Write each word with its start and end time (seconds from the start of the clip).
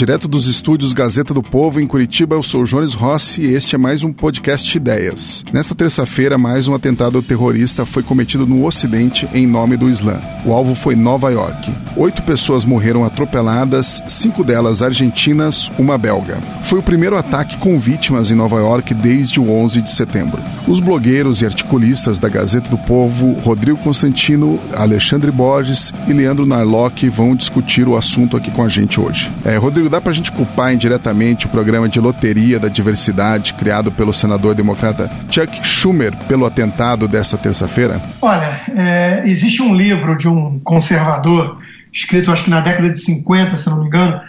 Direto 0.00 0.26
dos 0.26 0.46
estúdios 0.46 0.94
Gazeta 0.94 1.34
do 1.34 1.42
Povo, 1.42 1.78
em 1.78 1.86
Curitiba, 1.86 2.34
eu 2.34 2.42
sou 2.42 2.64
Jones 2.64 2.94
Rossi 2.94 3.42
e 3.42 3.52
este 3.52 3.74
é 3.74 3.78
mais 3.78 4.02
um 4.02 4.14
podcast 4.14 4.74
Ideias. 4.74 5.44
Nesta 5.52 5.74
terça-feira, 5.74 6.38
mais 6.38 6.66
um 6.66 6.74
atentado 6.74 7.20
terrorista 7.20 7.84
foi 7.84 8.02
cometido 8.02 8.46
no 8.46 8.64
Ocidente 8.64 9.28
em 9.34 9.46
nome 9.46 9.76
do 9.76 9.90
Islã. 9.90 10.18
O 10.42 10.54
alvo 10.54 10.74
foi 10.74 10.96
Nova 10.96 11.28
York. 11.28 11.70
Oito 11.98 12.22
pessoas 12.22 12.64
morreram 12.64 13.04
atropeladas, 13.04 14.02
cinco 14.08 14.42
delas 14.42 14.80
argentinas, 14.80 15.70
uma 15.78 15.98
belga. 15.98 16.38
Foi 16.64 16.78
o 16.78 16.82
primeiro 16.82 17.18
ataque 17.18 17.58
com 17.58 17.78
vítimas 17.78 18.30
em 18.30 18.34
Nova 18.34 18.56
York 18.56 18.94
desde 18.94 19.38
o 19.38 19.50
11 19.50 19.82
de 19.82 19.90
setembro. 19.90 20.42
Os 20.66 20.80
blogueiros 20.80 21.42
e 21.42 21.44
articulistas 21.44 22.18
da 22.18 22.30
Gazeta 22.30 22.70
do 22.70 22.78
Povo, 22.78 23.32
Rodrigo 23.40 23.76
Constantino, 23.76 24.58
Alexandre 24.72 25.30
Borges 25.30 25.92
e 26.08 26.14
Leandro 26.14 26.46
Narlock 26.46 27.06
vão 27.10 27.36
discutir 27.36 27.86
o 27.86 27.98
assunto 27.98 28.34
aqui 28.34 28.50
com 28.50 28.64
a 28.64 28.68
gente 28.70 28.98
hoje. 28.98 29.30
É, 29.44 29.58
Rodrigo, 29.58 29.89
dá 29.90 30.00
para 30.00 30.12
a 30.12 30.14
gente 30.14 30.30
culpar 30.30 30.72
indiretamente 30.72 31.46
o 31.46 31.48
programa 31.48 31.88
de 31.88 31.98
loteria 31.98 32.58
da 32.58 32.68
diversidade 32.68 33.54
criado 33.54 33.90
pelo 33.90 34.14
senador 34.14 34.54
democrata 34.54 35.10
Chuck 35.28 35.66
Schumer 35.66 36.16
pelo 36.28 36.46
atentado 36.46 37.08
dessa 37.08 37.36
terça-feira? 37.36 38.00
Olha, 38.22 38.60
é, 38.76 39.22
existe 39.26 39.60
um 39.60 39.74
livro 39.74 40.16
de 40.16 40.28
um 40.28 40.60
conservador, 40.60 41.58
escrito 41.92 42.30
acho 42.30 42.44
que 42.44 42.50
na 42.50 42.60
década 42.60 42.88
de 42.88 43.00
50, 43.00 43.56
se 43.56 43.68
não 43.68 43.80
me 43.80 43.86
engano, 43.86 44.20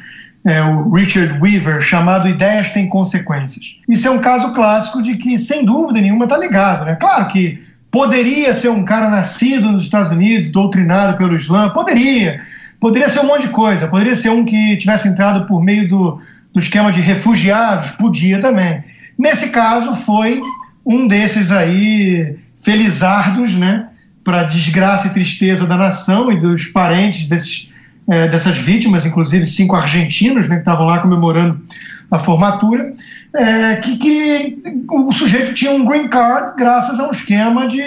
é, 0.43 0.61
o 0.63 0.91
Richard 0.91 1.39
Weaver, 1.39 1.81
chamado 1.81 2.27
Ideias 2.27 2.71
Têm 2.71 2.89
Consequências. 2.89 3.77
Isso 3.88 4.07
é 4.07 4.11
um 4.11 4.19
caso 4.19 4.53
clássico 4.53 4.99
de 4.99 5.16
que, 5.16 5.38
sem 5.38 5.63
dúvida 5.63 6.02
nenhuma, 6.02 6.25
está 6.25 6.35
ligado. 6.35 6.85
Né? 6.85 6.95
Claro 6.95 7.27
que 7.27 7.61
poderia 7.91 8.52
ser 8.55 8.69
um 8.69 8.83
cara 8.83 9.09
nascido 9.09 9.71
nos 9.71 9.83
Estados 9.83 10.11
Unidos, 10.11 10.49
doutrinado 10.49 11.17
pelo 11.17 11.35
Islã, 11.35 11.69
poderia 11.69 12.41
Poderia 12.81 13.09
ser 13.09 13.20
um 13.20 13.27
monte 13.27 13.44
de 13.44 13.49
coisa, 13.49 13.88
poderia 13.88 14.16
ser 14.16 14.31
um 14.31 14.44
que 14.44 14.76
tivesse 14.76 15.08
entrado 15.08 15.45
por 15.45 15.63
meio 15.63 15.88
do, 15.88 16.20
do 16.52 16.59
esquema 16.59 16.92
de 16.92 17.00
refugiados, 17.00 17.92
podia 17.92 18.42
também. 18.42 18.83
Nesse 19.16 19.50
caso, 19.50 19.95
foi 19.95 20.42
um 20.83 21.08
desses 21.08 21.52
aí 21.52 22.36
felizardos, 22.59 23.53
né, 23.53 23.88
para 24.23 24.45
desgraça 24.45 25.08
e 25.08 25.11
tristeza 25.11 25.67
da 25.67 25.78
nação 25.78 26.31
e 26.31 26.39
dos 26.39 26.66
parentes 26.66 27.28
desses, 27.28 27.72
é, 28.09 28.28
dessas 28.28 28.58
vítimas, 28.58 29.05
inclusive 29.05 29.45
cinco 29.45 29.75
argentinos 29.75 30.50
né, 30.50 30.55
que 30.55 30.61
estavam 30.61 30.88
lá 30.88 31.00
comemorando 31.00 31.61
a 32.09 32.17
formatura, 32.17 32.92
é, 33.36 33.75
que, 33.75 33.98
que 33.98 34.64
o 34.89 35.11
sujeito 35.11 35.53
tinha 35.53 35.72
um 35.72 35.86
green 35.86 36.08
card 36.08 36.53
graças 36.58 37.00
a 37.00 37.08
um 37.08 37.11
esquema 37.11 37.67
de 37.67 37.80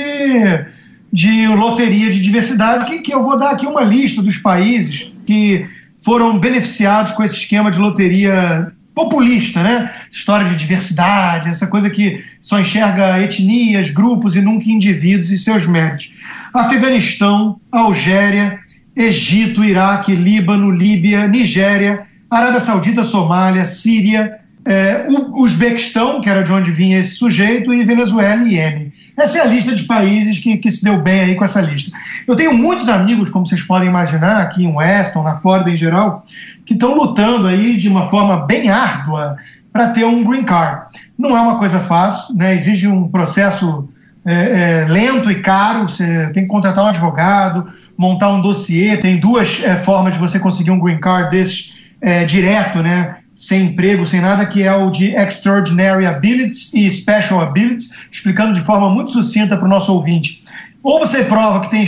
de 1.15 1.47
loteria 1.47 2.11
de 2.11 2.21
diversidade, 2.21 2.87
que, 2.87 2.99
que 2.99 3.15
eu 3.15 3.23
vou 3.23 3.39
dar 3.39 3.51
aqui 3.51 3.65
uma 3.65 3.83
lista 3.83 4.21
dos 4.21 4.37
países 4.39 5.13
que 5.25 5.65
foram 6.03 6.41
beneficiados 6.41 7.13
com 7.13 7.23
esse 7.23 7.37
esquema 7.37 7.71
de 7.71 7.79
loteria 7.79 8.73
populista, 8.93 9.63
né? 9.63 9.93
História 10.11 10.51
de 10.51 10.57
diversidade, 10.57 11.49
essa 11.49 11.69
coisa 11.69 11.89
que 11.89 12.21
só 12.43 12.59
enxerga 12.59 13.23
etnias, 13.23 13.91
grupos 13.91 14.35
e 14.35 14.41
nunca 14.41 14.69
indivíduos 14.69 15.31
e 15.31 15.39
seus 15.39 15.69
méritos. 15.69 16.15
Afeganistão, 16.53 17.61
Algéria, 17.71 18.59
Egito, 18.97 19.65
Iraque, 19.65 20.17
Líbano, 20.17 20.73
Líbia, 20.73 21.29
Nigéria, 21.29 22.09
Arábia 22.29 22.59
Saudita, 22.59 23.05
Somália, 23.05 23.65
Síria, 23.65 24.41
é, 24.65 25.07
Uzbequistão, 25.33 26.21
que 26.21 26.29
era 26.29 26.43
de 26.43 26.51
onde 26.51 26.73
vinha 26.73 26.99
esse 26.99 27.15
sujeito, 27.15 27.73
e 27.73 27.85
Venezuela 27.85 28.43
e 28.49 28.55
Iêmen. 28.55 28.84
Essa 29.17 29.39
é 29.39 29.41
a 29.43 29.45
lista 29.45 29.75
de 29.75 29.85
países 29.85 30.39
que, 30.41 30.57
que 30.57 30.71
se 30.73 30.85
deu 30.85 31.01
bem 31.01 31.21
aí 31.21 31.35
com 31.35 31.45
essa 31.45 31.61
lista. 31.61 31.97
Eu 32.27 32.35
tenho 32.35 32.53
muitos 32.53 32.89
amigos, 32.89 33.31
como 33.31 33.47
vocês 33.47 33.63
podem 33.63 33.89
imaginar, 33.89 34.43
aqui 34.43 34.65
em 34.65 34.75
Weston, 34.75 35.23
na 35.23 35.37
Flórida 35.37 35.71
em 35.71 35.77
geral, 35.77 36.25
que 36.67 36.75
estão 36.75 36.97
lutando 36.97 37.47
aí 37.47 37.77
de 37.77 37.89
uma 37.89 38.09
forma 38.09 38.45
bem 38.45 38.71
árdua 38.71 39.37
para 39.73 39.89
ter 39.89 40.05
um 40.05 40.25
green 40.25 40.43
card. 40.43 40.87
Não 41.17 41.37
é 41.37 41.41
uma 41.41 41.59
coisa 41.59 41.79
fácil, 41.81 42.35
né? 42.35 42.55
exige 42.55 42.89
um 42.89 43.09
processo 43.09 43.89
é, 44.25 44.35
é, 44.35 44.87
lento 44.89 45.31
e 45.31 45.37
caro. 45.37 45.89
Você 45.89 46.31
tem 46.33 46.45
que 46.45 46.49
contratar 46.49 46.85
um 46.85 46.89
advogado, 46.89 47.69
montar 47.97 48.31
um 48.31 48.41
dossiê. 48.41 48.97
Tem 48.97 49.19
duas 49.19 49.63
é, 49.63 49.77
formas 49.77 50.15
de 50.15 50.19
você 50.19 50.41
conseguir 50.41 50.71
um 50.71 50.79
green 50.79 50.99
card 50.99 51.31
desses 51.31 51.75
é, 52.01 52.25
direto, 52.25 52.83
né? 52.83 53.17
Sem 53.37 53.67
emprego, 53.67 54.07
sem 54.07 54.21
nada, 54.21 54.47
que 54.47 54.63
é 54.63 54.75
o 54.75 54.91
de 54.91 55.15
Extraordinary 55.15 56.07
Abilities 56.07 56.73
e 56.73 56.91
Special 56.91 57.41
Abilities, 57.41 57.91
explicando 58.11 58.55
de 58.55 58.61
forma 58.61 58.89
muito 58.89 59.13
sucinta 59.13 59.57
para 59.57 59.67
o 59.67 59.69
nosso 59.69 59.93
ouvinte. 59.93 60.45
Ou 60.83 61.01
você 61.01 61.25
prova 61.25 61.61
que 61.61 61.71
tem 61.71 61.87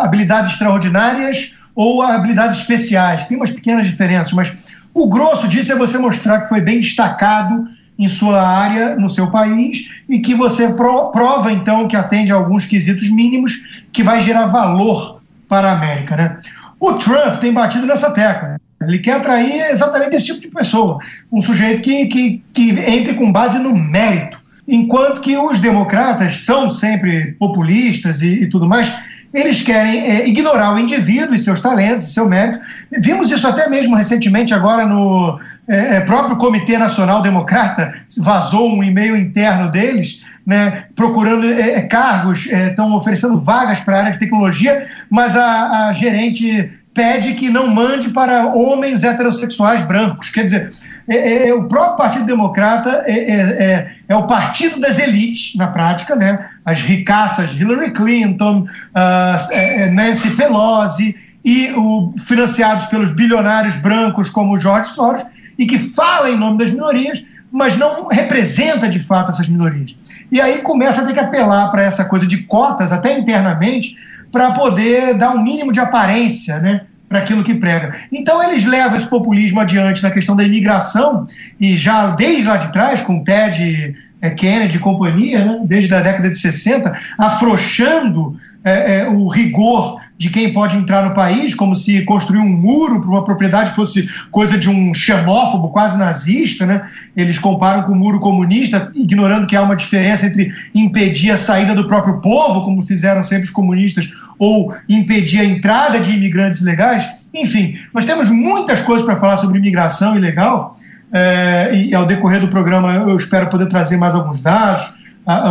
habilidades 0.00 0.52
extraordinárias 0.52 1.54
ou 1.74 2.02
habilidades 2.02 2.60
especiais. 2.60 3.26
Tem 3.26 3.36
umas 3.36 3.50
pequenas 3.50 3.86
diferenças, 3.86 4.32
mas 4.32 4.52
o 4.94 5.08
grosso 5.08 5.48
disso 5.48 5.72
é 5.72 5.76
você 5.76 5.98
mostrar 5.98 6.42
que 6.42 6.48
foi 6.48 6.60
bem 6.60 6.80
destacado 6.80 7.66
em 7.98 8.08
sua 8.08 8.40
área, 8.40 8.96
no 8.96 9.08
seu 9.08 9.30
país, 9.30 9.88
e 10.08 10.18
que 10.18 10.34
você 10.34 10.72
prova, 10.72 11.52
então, 11.52 11.86
que 11.86 11.96
atende 11.96 12.32
a 12.32 12.36
alguns 12.36 12.64
quesitos 12.64 13.10
mínimos 13.10 13.84
que 13.92 14.02
vai 14.02 14.22
gerar 14.22 14.46
valor 14.46 15.20
para 15.48 15.70
a 15.70 15.72
América. 15.76 16.16
Né? 16.16 16.38
O 16.80 16.94
Trump 16.94 17.38
tem 17.38 17.52
batido 17.52 17.86
nessa 17.86 18.10
tecla. 18.10 18.60
Ele 18.88 18.98
quer 18.98 19.16
atrair 19.16 19.70
exatamente 19.70 20.16
esse 20.16 20.26
tipo 20.26 20.40
de 20.40 20.48
pessoa, 20.48 20.98
um 21.30 21.40
sujeito 21.40 21.82
que, 21.82 22.06
que, 22.06 22.42
que 22.52 22.70
entre 22.80 23.14
com 23.14 23.32
base 23.32 23.58
no 23.58 23.74
mérito. 23.76 24.40
Enquanto 24.66 25.20
que 25.20 25.36
os 25.36 25.60
democratas 25.60 26.40
são 26.40 26.70
sempre 26.70 27.32
populistas 27.32 28.22
e, 28.22 28.42
e 28.42 28.48
tudo 28.48 28.68
mais, 28.68 28.92
eles 29.32 29.62
querem 29.62 30.10
é, 30.10 30.28
ignorar 30.28 30.74
o 30.74 30.78
indivíduo 30.78 31.34
e 31.34 31.38
seus 31.38 31.60
talentos, 31.60 32.12
seu 32.12 32.28
mérito. 32.28 32.60
Vimos 33.00 33.30
isso 33.30 33.46
até 33.48 33.68
mesmo 33.68 33.96
recentemente, 33.96 34.52
agora 34.52 34.86
no 34.86 35.40
é, 35.66 35.96
é 35.96 36.00
próprio 36.00 36.36
Comitê 36.36 36.76
Nacional 36.76 37.22
Democrata, 37.22 37.94
vazou 38.18 38.70
um 38.70 38.84
e-mail 38.84 39.16
interno 39.16 39.70
deles, 39.70 40.22
né, 40.46 40.84
procurando 40.94 41.46
é, 41.46 41.78
é 41.78 41.82
cargos, 41.82 42.46
estão 42.46 42.94
oferecendo 42.94 43.40
vagas 43.40 43.80
para 43.80 43.96
a 43.96 44.00
área 44.00 44.12
de 44.12 44.18
tecnologia, 44.18 44.86
mas 45.08 45.34
a, 45.36 45.88
a 45.88 45.92
gerente 45.94 46.70
pede 46.94 47.34
que 47.34 47.48
não 47.48 47.68
mande 47.68 48.10
para 48.10 48.46
homens 48.54 49.02
heterossexuais 49.02 49.82
brancos. 49.82 50.30
Quer 50.30 50.44
dizer, 50.44 50.70
é, 51.08 51.16
é, 51.16 51.48
é 51.48 51.54
o 51.54 51.64
próprio 51.64 51.96
Partido 51.96 52.26
Democrata 52.26 53.04
é, 53.06 53.12
é, 53.12 53.40
é, 53.40 53.92
é, 54.08 54.16
o 54.16 54.26
partido 54.26 54.80
das 54.80 54.98
elites, 54.98 55.56
na 55.56 55.68
prática, 55.68 56.14
né? 56.14 56.48
as 56.64 56.82
ricaças 56.82 57.58
Hillary 57.58 57.92
Clinton, 57.92 58.66
uh, 58.66 59.94
Nancy 59.94 60.30
Pelosi, 60.36 61.16
e 61.44 61.72
o, 61.72 62.14
financiados 62.18 62.86
pelos 62.86 63.10
bilionários 63.10 63.76
brancos 63.76 64.28
como 64.28 64.58
George 64.58 64.90
Soros, 64.90 65.24
e 65.58 65.66
que 65.66 65.78
fala 65.78 66.30
em 66.30 66.38
nome 66.38 66.58
das 66.58 66.70
minorias, 66.70 67.22
mas 67.50 67.76
não 67.76 68.06
representa 68.08 68.88
de 68.88 69.00
fato 69.00 69.32
essas 69.32 69.48
minorias. 69.48 69.96
E 70.30 70.40
aí 70.40 70.58
começa 70.62 71.02
a 71.02 71.04
ter 71.04 71.12
que 71.12 71.20
apelar 71.20 71.70
para 71.70 71.82
essa 71.82 72.04
coisa 72.04 72.26
de 72.26 72.44
cotas, 72.44 72.92
até 72.92 73.18
internamente, 73.18 73.96
para 74.32 74.52
poder 74.52 75.14
dar 75.14 75.30
um 75.36 75.42
mínimo 75.42 75.70
de 75.70 75.78
aparência 75.78 76.58
né, 76.58 76.80
para 77.08 77.18
aquilo 77.18 77.44
que 77.44 77.54
prega. 77.54 77.94
Então 78.10 78.42
eles 78.42 78.64
levam 78.64 78.96
esse 78.96 79.06
populismo 79.06 79.60
adiante 79.60 80.02
na 80.02 80.10
questão 80.10 80.34
da 80.34 80.42
imigração, 80.42 81.26
e 81.60 81.76
já 81.76 82.08
desde 82.08 82.48
lá 82.48 82.56
de 82.56 82.72
trás, 82.72 83.02
com 83.02 83.22
Ted 83.22 83.94
é, 84.22 84.30
Kennedy 84.30 84.76
e 84.76 84.80
companhia, 84.80 85.44
né, 85.44 85.60
desde 85.64 85.94
a 85.94 86.00
década 86.00 86.30
de 86.30 86.38
60, 86.38 86.96
afrouxando 87.18 88.36
é, 88.64 89.00
é, 89.00 89.08
o 89.08 89.28
rigor 89.28 90.00
de 90.16 90.30
quem 90.30 90.52
pode 90.52 90.76
entrar 90.76 91.04
no 91.04 91.16
país, 91.16 91.52
como 91.52 91.74
se 91.74 92.02
construir 92.04 92.38
um 92.38 92.48
muro 92.48 93.00
para 93.00 93.10
uma 93.10 93.24
propriedade 93.24 93.74
fosse 93.74 94.08
coisa 94.30 94.56
de 94.56 94.70
um 94.70 94.94
xenófobo 94.94 95.70
quase 95.70 95.98
nazista, 95.98 96.64
né? 96.64 96.86
Eles 97.16 97.40
comparam 97.40 97.82
com 97.82 97.92
o 97.92 97.96
muro 97.96 98.20
comunista, 98.20 98.92
ignorando 98.94 99.48
que 99.48 99.56
há 99.56 99.62
uma 99.62 99.74
diferença 99.74 100.26
entre 100.26 100.52
impedir 100.72 101.32
a 101.32 101.36
saída 101.36 101.74
do 101.74 101.88
próprio 101.88 102.20
povo, 102.20 102.64
como 102.64 102.82
fizeram 102.82 103.24
sempre 103.24 103.46
os 103.46 103.50
comunistas, 103.50 104.12
ou 104.42 104.74
impedir 104.88 105.40
a 105.40 105.44
entrada 105.44 106.00
de 106.00 106.10
imigrantes 106.10 106.60
ilegais. 106.60 107.08
Enfim, 107.32 107.78
nós 107.94 108.04
temos 108.04 108.28
muitas 108.28 108.82
coisas 108.82 109.06
para 109.06 109.16
falar 109.20 109.36
sobre 109.36 109.58
imigração 109.58 110.16
ilegal, 110.16 110.76
é, 111.12 111.70
e 111.72 111.94
ao 111.94 112.06
decorrer 112.06 112.40
do 112.40 112.48
programa 112.48 112.92
eu 112.92 113.16
espero 113.16 113.48
poder 113.48 113.66
trazer 113.66 113.96
mais 113.96 114.16
alguns 114.16 114.42
dados 114.42 115.00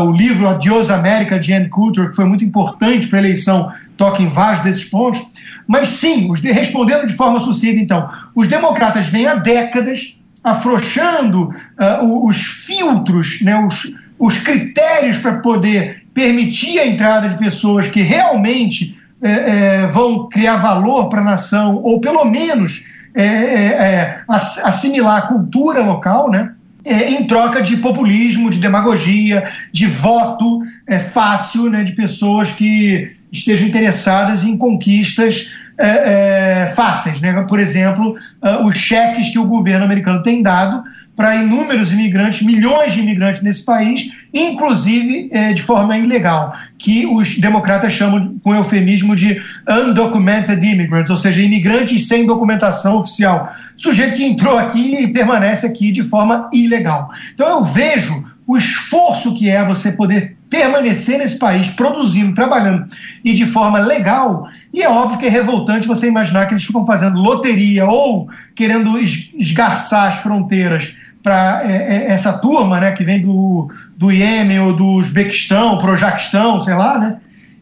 o 0.03 0.11
livro 0.11 0.49
Adios 0.49 0.89
América 0.89 1.39
de 1.39 1.53
Ann 1.53 1.69
Coulter, 1.69 2.09
que 2.09 2.15
foi 2.17 2.25
muito 2.25 2.43
importante 2.43 3.07
para 3.07 3.19
a 3.19 3.21
eleição, 3.21 3.71
toca 3.95 4.21
em 4.21 4.27
vários 4.27 4.63
desses 4.63 4.85
pontos. 4.85 5.21
Mas 5.65 5.87
sim, 5.87 6.29
os, 6.29 6.41
respondendo 6.41 7.07
de 7.07 7.13
forma 7.13 7.39
sucinta, 7.39 7.79
então, 7.79 8.09
os 8.35 8.49
democratas 8.49 9.07
vêm 9.07 9.27
há 9.27 9.35
décadas 9.35 10.17
afrouxando 10.43 11.43
uh, 11.43 12.27
os 12.27 12.37
filtros, 12.37 13.39
né, 13.41 13.63
os, 13.65 13.95
os 14.19 14.37
critérios 14.39 15.19
para 15.19 15.37
poder 15.37 16.00
permitir 16.13 16.79
a 16.79 16.87
entrada 16.87 17.29
de 17.29 17.37
pessoas 17.37 17.87
que 17.87 18.01
realmente 18.01 18.99
é, 19.21 19.31
é, 19.31 19.87
vão 19.87 20.27
criar 20.29 20.57
valor 20.57 21.09
para 21.09 21.21
a 21.21 21.25
nação, 21.25 21.79
ou 21.83 22.01
pelo 22.01 22.25
menos 22.25 22.83
é, 23.13 24.21
assimilar 24.27 25.17
a 25.17 25.27
cultura 25.27 25.81
local, 25.81 26.29
né? 26.29 26.51
é, 26.85 27.11
em 27.11 27.25
troca 27.25 27.61
de 27.61 27.77
populismo, 27.77 28.49
de 28.49 28.59
demagogia, 28.59 29.49
de 29.71 29.87
voto 29.87 30.61
é, 30.87 30.99
fácil 30.99 31.69
né, 31.69 31.83
de 31.83 31.93
pessoas 31.93 32.51
que 32.51 33.15
estejam 33.31 33.67
interessadas 33.67 34.43
em 34.43 34.57
conquistas 34.57 35.53
é, 35.77 36.65
é, 36.65 36.69
fáceis. 36.75 37.19
Né? 37.21 37.33
Por 37.47 37.59
exemplo, 37.59 38.15
uh, 38.43 38.65
os 38.65 38.75
cheques 38.75 39.29
que 39.29 39.39
o 39.39 39.47
governo 39.47 39.85
americano 39.85 40.21
tem 40.21 40.41
dado 40.41 40.83
para 41.15 41.35
inúmeros 41.35 41.91
imigrantes, 41.91 42.41
milhões 42.41 42.93
de 42.93 43.01
imigrantes 43.01 43.41
nesse 43.41 43.63
país, 43.63 44.09
inclusive 44.33 45.29
é, 45.31 45.53
de 45.53 45.61
forma 45.61 45.97
ilegal, 45.97 46.53
que 46.77 47.05
os 47.05 47.37
democratas 47.37 47.93
chamam 47.93 48.35
com 48.43 48.55
eufemismo 48.55 49.15
de 49.15 49.41
undocumented 49.69 50.65
immigrants, 50.65 51.11
ou 51.11 51.17
seja, 51.17 51.41
imigrantes 51.41 52.07
sem 52.07 52.25
documentação 52.25 52.97
oficial. 52.97 53.51
Sujeito 53.77 54.15
que 54.15 54.25
entrou 54.25 54.57
aqui 54.57 54.95
e 54.95 55.07
permanece 55.07 55.67
aqui 55.67 55.91
de 55.91 56.03
forma 56.03 56.49
ilegal. 56.53 57.09
Então 57.33 57.47
eu 57.47 57.63
vejo 57.63 58.25
o 58.47 58.57
esforço 58.57 59.35
que 59.35 59.49
é 59.49 59.63
você 59.63 59.91
poder 59.91 60.35
permanecer 60.49 61.17
nesse 61.17 61.39
país 61.39 61.69
produzindo, 61.69 62.35
trabalhando 62.35 62.85
e 63.23 63.33
de 63.33 63.45
forma 63.45 63.79
legal. 63.79 64.47
E 64.73 64.83
é 64.83 64.89
óbvio 64.89 65.17
que 65.17 65.25
é 65.25 65.29
revoltante 65.29 65.87
você 65.87 66.07
imaginar 66.07 66.45
que 66.45 66.53
eles 66.53 66.65
ficam 66.65 66.85
fazendo 66.85 67.21
loteria 67.21 67.85
ou 67.85 68.27
querendo 68.53 68.97
esgarçar 68.99 70.09
as 70.09 70.15
fronteiras 70.15 70.93
para 71.23 71.61
é, 71.65 71.71
é, 71.71 72.11
essa 72.11 72.33
turma, 72.33 72.79
né, 72.79 72.91
que 72.91 73.03
vem 73.03 73.21
do, 73.21 73.69
do 73.97 74.11
Iêmen 74.11 74.59
ou 74.59 74.75
do 74.75 74.85
Uzbequistão, 74.93 75.77
Projaquistão, 75.77 76.59
sei 76.59 76.73
lá, 76.73 76.99
né? 76.99 77.17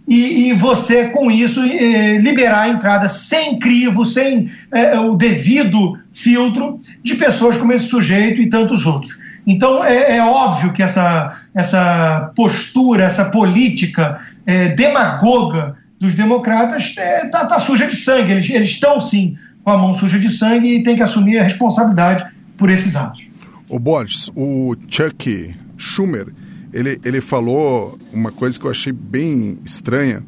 E, 0.07 0.49
e 0.49 0.53
você, 0.53 1.09
com 1.09 1.29
isso, 1.29 1.61
é, 1.61 2.17
liberar 2.17 2.61
a 2.61 2.69
entrada 2.69 3.07
sem 3.07 3.59
crivo, 3.59 4.03
sem 4.05 4.49
o 5.07 5.15
devido 5.15 5.99
filtro 6.11 6.79
de 7.03 7.13
pessoas 7.13 7.57
como 7.57 7.73
esse 7.73 7.89
sujeito 7.89 8.41
e 8.41 8.49
tantos 8.49 8.87
outros. 8.87 9.19
Então, 9.45 9.83
é, 9.83 10.17
é 10.17 10.23
óbvio 10.23 10.73
que 10.73 10.81
essa, 10.81 11.39
essa 11.53 12.31
postura, 12.35 13.03
essa 13.03 13.25
política 13.25 14.19
demagoga 14.75 15.77
dos 15.99 16.15
democratas 16.15 16.95
está 16.97 17.45
tá, 17.45 17.59
suja 17.59 17.85
de 17.85 17.95
sangue. 17.95 18.31
Eles, 18.31 18.49
estão, 18.69 18.99
sim, 18.99 19.37
com 19.63 19.71
a 19.71 19.77
mão 19.77 19.93
suja 19.93 20.17
de 20.17 20.31
sangue 20.31 20.77
e 20.77 20.83
têm 20.83 20.95
que 20.95 21.03
assumir 21.03 21.37
a 21.37 21.43
responsabilidade 21.43 22.25
por 22.57 22.69
esses 22.71 22.95
atos. 22.95 23.28
O 23.69 23.77
Borges, 23.77 24.31
o 24.35 24.75
Chuck 24.89 25.55
Schumer, 25.77 26.27
ele, 26.73 26.99
ele 27.05 27.21
falou 27.21 27.97
uma 28.11 28.31
coisa 28.31 28.59
que 28.59 28.65
eu 28.65 28.71
achei 28.71 28.91
bem 28.91 29.59
estranha. 29.63 30.23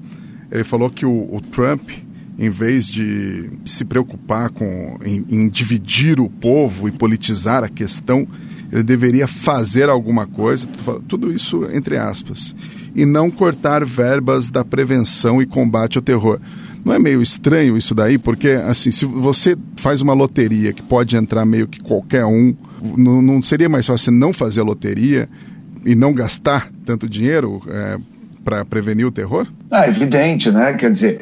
Ele 0.51 0.63
falou 0.63 0.91
que 0.91 1.05
o, 1.05 1.35
o 1.35 1.41
Trump, 1.41 1.89
em 2.37 2.49
vez 2.49 2.87
de 2.87 3.49
se 3.65 3.83
preocupar 3.83 4.49
com 4.49 4.99
em, 5.03 5.25
em, 5.29 5.49
dividir 5.49 6.19
o 6.19 6.29
povo 6.29 6.87
e 6.87 6.91
politizar 6.91 7.63
a 7.63 7.69
questão, 7.69 8.27
ele 8.71 8.83
deveria 8.83 9.27
fazer 9.27 9.89
alguma 9.89 10.25
coisa, 10.27 10.67
tudo 11.07 11.33
isso 11.33 11.67
entre 11.73 11.97
aspas, 11.97 12.55
e 12.95 13.05
não 13.05 13.29
cortar 13.29 13.83
verbas 13.83 14.49
da 14.49 14.63
prevenção 14.63 15.41
e 15.41 15.45
combate 15.45 15.97
ao 15.97 16.01
terror. 16.01 16.39
Não 16.83 16.93
é 16.93 16.99
meio 16.99 17.21
estranho 17.21 17.77
isso 17.77 17.93
daí? 17.93 18.17
Porque, 18.17 18.49
assim, 18.49 18.91
se 18.91 19.05
você 19.05 19.55
faz 19.75 20.01
uma 20.01 20.13
loteria 20.13 20.73
que 20.73 20.81
pode 20.81 21.15
entrar 21.15 21.45
meio 21.45 21.67
que 21.67 21.79
qualquer 21.79 22.25
um, 22.25 22.55
não, 22.97 23.21
não 23.21 23.41
seria 23.41 23.69
mais 23.69 23.85
fácil 23.85 24.11
não 24.11 24.33
fazer 24.33 24.61
a 24.61 24.63
loteria 24.63 25.29
e 25.85 25.95
não 25.95 26.13
gastar 26.13 26.69
tanto 26.85 27.07
dinheiro 27.07 27.61
é, 27.67 27.97
para 28.43 28.65
prevenir 28.65 29.05
o 29.05 29.11
terror? 29.11 29.47
Ah, 29.69 29.87
evidente, 29.87 30.51
né? 30.51 30.73
Quer 30.73 30.91
dizer, 30.91 31.21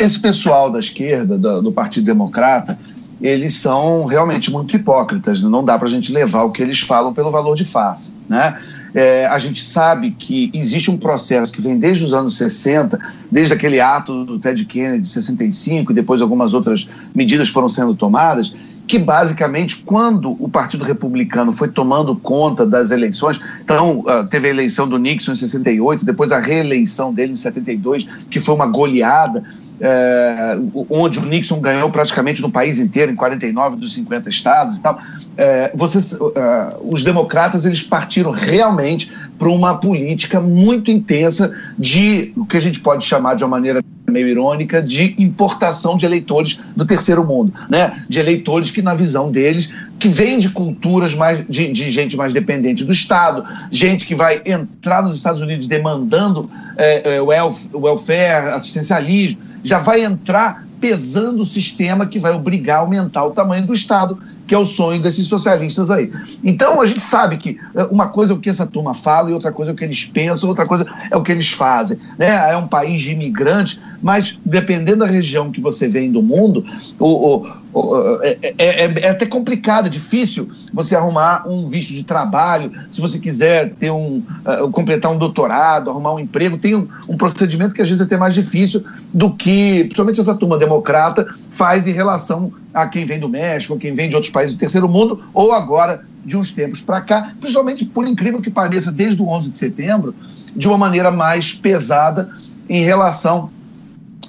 esse 0.00 0.18
pessoal 0.18 0.70
da 0.70 0.78
esquerda, 0.78 1.36
do, 1.36 1.62
do 1.62 1.72
Partido 1.72 2.04
Democrata, 2.04 2.78
eles 3.20 3.56
são 3.56 4.04
realmente 4.04 4.50
muito 4.50 4.76
hipócritas. 4.76 5.42
Né? 5.42 5.48
Não 5.48 5.64
dá 5.64 5.78
para 5.78 5.88
a 5.88 5.90
gente 5.90 6.12
levar 6.12 6.44
o 6.44 6.50
que 6.50 6.62
eles 6.62 6.80
falam 6.80 7.12
pelo 7.12 7.30
valor 7.30 7.56
de 7.56 7.64
face, 7.64 8.12
né? 8.28 8.58
É, 8.94 9.26
a 9.26 9.38
gente 9.38 9.62
sabe 9.62 10.12
que 10.12 10.50
existe 10.54 10.90
um 10.90 10.96
processo 10.96 11.52
que 11.52 11.60
vem 11.60 11.76
desde 11.76 12.04
os 12.04 12.14
anos 12.14 12.36
60, 12.36 12.98
desde 13.30 13.52
aquele 13.52 13.80
ato 13.80 14.24
do 14.24 14.38
Ted 14.38 14.64
Kennedy 14.64 15.02
de 15.02 15.08
65 15.08 15.90
e 15.90 15.94
depois 15.94 16.22
algumas 16.22 16.54
outras 16.54 16.88
medidas 17.12 17.48
foram 17.48 17.68
sendo 17.68 17.94
tomadas, 17.94 18.54
que 18.86 18.98
basicamente, 18.98 19.82
quando 19.84 20.36
o 20.38 20.48
Partido 20.48 20.84
Republicano 20.84 21.52
foi 21.52 21.68
tomando 21.68 22.14
conta 22.16 22.66
das 22.66 22.90
eleições, 22.90 23.40
então 23.62 24.00
uh, 24.00 24.28
teve 24.28 24.48
a 24.48 24.50
eleição 24.50 24.86
do 24.86 24.98
Nixon 24.98 25.32
em 25.32 25.36
68, 25.36 26.04
depois 26.04 26.32
a 26.32 26.38
reeleição 26.38 27.12
dele 27.12 27.32
em 27.32 27.36
72, 27.36 28.04
que 28.30 28.38
foi 28.38 28.54
uma 28.54 28.66
goleada, 28.66 29.42
é, 29.80 30.56
onde 30.88 31.18
o 31.18 31.24
Nixon 31.24 31.60
ganhou 31.60 31.90
praticamente 31.90 32.40
no 32.40 32.50
país 32.50 32.78
inteiro, 32.78 33.10
em 33.10 33.16
49 33.16 33.76
dos 33.76 33.94
50 33.94 34.28
estados 34.28 34.76
e 34.76 34.80
tal, 34.80 34.98
é, 35.36 35.72
uh, 35.74 36.92
os 36.92 37.02
democratas 37.02 37.64
eles 37.64 37.82
partiram 37.82 38.30
realmente 38.30 39.10
para 39.38 39.48
uma 39.48 39.76
política 39.78 40.40
muito 40.40 40.90
intensa 40.90 41.52
de 41.78 42.32
o 42.36 42.46
que 42.46 42.56
a 42.56 42.60
gente 42.60 42.80
pode 42.80 43.04
chamar 43.04 43.34
de 43.34 43.42
uma 43.42 43.50
maneira 43.50 43.80
meio 44.06 44.28
irônica 44.28 44.82
de 44.82 45.14
importação 45.18 45.96
de 45.96 46.06
eleitores 46.06 46.60
do 46.76 46.84
terceiro 46.84 47.24
mundo, 47.24 47.52
né? 47.68 48.04
De 48.08 48.20
eleitores 48.20 48.70
que 48.70 48.82
na 48.82 48.94
visão 48.94 49.30
deles 49.30 49.70
que 49.98 50.08
vêm 50.08 50.38
de 50.38 50.50
culturas 50.50 51.14
mais 51.14 51.44
de, 51.48 51.72
de 51.72 51.90
gente 51.90 52.16
mais 52.16 52.32
dependente 52.32 52.84
do 52.84 52.92
Estado, 52.92 53.44
gente 53.70 54.06
que 54.06 54.14
vai 54.14 54.40
entrar 54.44 55.02
nos 55.02 55.16
Estados 55.16 55.42
Unidos 55.42 55.66
demandando 55.66 56.48
é, 56.76 57.16
é, 57.16 57.20
welfare, 57.20 58.54
assistencialismo, 58.54 59.38
já 59.64 59.78
vai 59.78 60.04
entrar 60.04 60.64
pesando 60.80 61.42
o 61.42 61.46
sistema 61.46 62.06
que 62.06 62.18
vai 62.18 62.32
obrigar 62.32 62.76
a 62.76 62.80
aumentar 62.80 63.24
o 63.24 63.30
tamanho 63.30 63.66
do 63.66 63.72
Estado 63.72 64.22
que 64.46 64.54
é 64.54 64.58
o 64.58 64.66
sonho 64.66 65.00
desses 65.00 65.26
socialistas 65.26 65.90
aí. 65.90 66.12
Então 66.42 66.80
a 66.80 66.86
gente 66.86 67.00
sabe 67.00 67.36
que 67.36 67.58
é, 67.74 67.84
uma 67.84 68.08
coisa 68.08 68.32
é 68.32 68.36
o 68.36 68.38
que 68.38 68.50
essa 68.50 68.66
turma 68.66 68.94
fala 68.94 69.30
e 69.30 69.32
outra 69.32 69.52
coisa 69.52 69.72
é 69.72 69.74
o 69.74 69.76
que 69.76 69.84
eles 69.84 70.04
pensam, 70.04 70.48
outra 70.48 70.66
coisa 70.66 70.86
é 71.10 71.16
o 71.16 71.22
que 71.22 71.32
eles 71.32 71.50
fazem. 71.50 71.98
Né? 72.18 72.28
É 72.50 72.56
um 72.56 72.66
país 72.66 73.00
de 73.00 73.10
imigrantes, 73.10 73.80
mas 74.02 74.38
dependendo 74.44 74.98
da 74.98 75.06
região 75.06 75.50
que 75.50 75.60
você 75.60 75.88
vem 75.88 76.12
do 76.12 76.22
mundo, 76.22 76.64
o, 76.98 77.06
o, 77.08 77.46
o 77.72 78.22
é, 78.22 78.38
é, 78.42 78.54
é, 78.58 78.94
é, 79.00 79.08
até 79.08 79.24
complicado, 79.24 79.86
é 79.86 79.90
difícil 79.90 80.50
você 80.72 80.94
arrumar 80.94 81.48
um 81.48 81.68
visto 81.68 81.94
de 81.94 82.04
trabalho, 82.04 82.70
se 82.92 83.00
você 83.00 83.18
quiser 83.18 83.70
ter 83.74 83.90
um, 83.90 84.22
uh, 84.44 84.70
completar 84.70 85.10
um 85.10 85.16
doutorado, 85.16 85.90
arrumar 85.90 86.12
um 86.12 86.20
emprego, 86.20 86.58
tem 86.58 86.74
um, 86.74 86.86
um 87.08 87.16
procedimento 87.16 87.74
que 87.74 87.80
às 87.80 87.88
vezes 87.88 88.02
é 88.02 88.04
até 88.04 88.16
mais 88.16 88.34
difícil 88.34 88.84
do 89.12 89.32
que, 89.32 89.84
principalmente 89.84 90.20
essa 90.20 90.34
turma 90.34 90.58
democrata, 90.58 91.26
faz 91.50 91.86
em 91.86 91.92
relação 91.92 92.52
a 92.74 92.88
quem 92.88 93.04
vem 93.04 93.20
do 93.20 93.28
México, 93.28 93.78
quem 93.78 93.94
vem 93.94 94.08
de 94.08 94.16
outros 94.16 94.32
países 94.34 94.54
do 94.54 94.58
terceiro 94.58 94.88
mundo, 94.88 95.22
ou 95.32 95.52
agora 95.52 96.04
de 96.24 96.36
uns 96.36 96.50
tempos 96.50 96.80
para 96.80 97.00
cá, 97.00 97.32
principalmente 97.40 97.84
por 97.84 98.06
incrível 98.06 98.42
que 98.42 98.50
pareça, 98.50 98.90
desde 98.90 99.22
o 99.22 99.28
11 99.28 99.50
de 99.50 99.58
setembro, 99.58 100.14
de 100.56 100.66
uma 100.66 100.76
maneira 100.76 101.10
mais 101.10 101.52
pesada 101.54 102.28
em 102.68 102.82
relação 102.82 103.50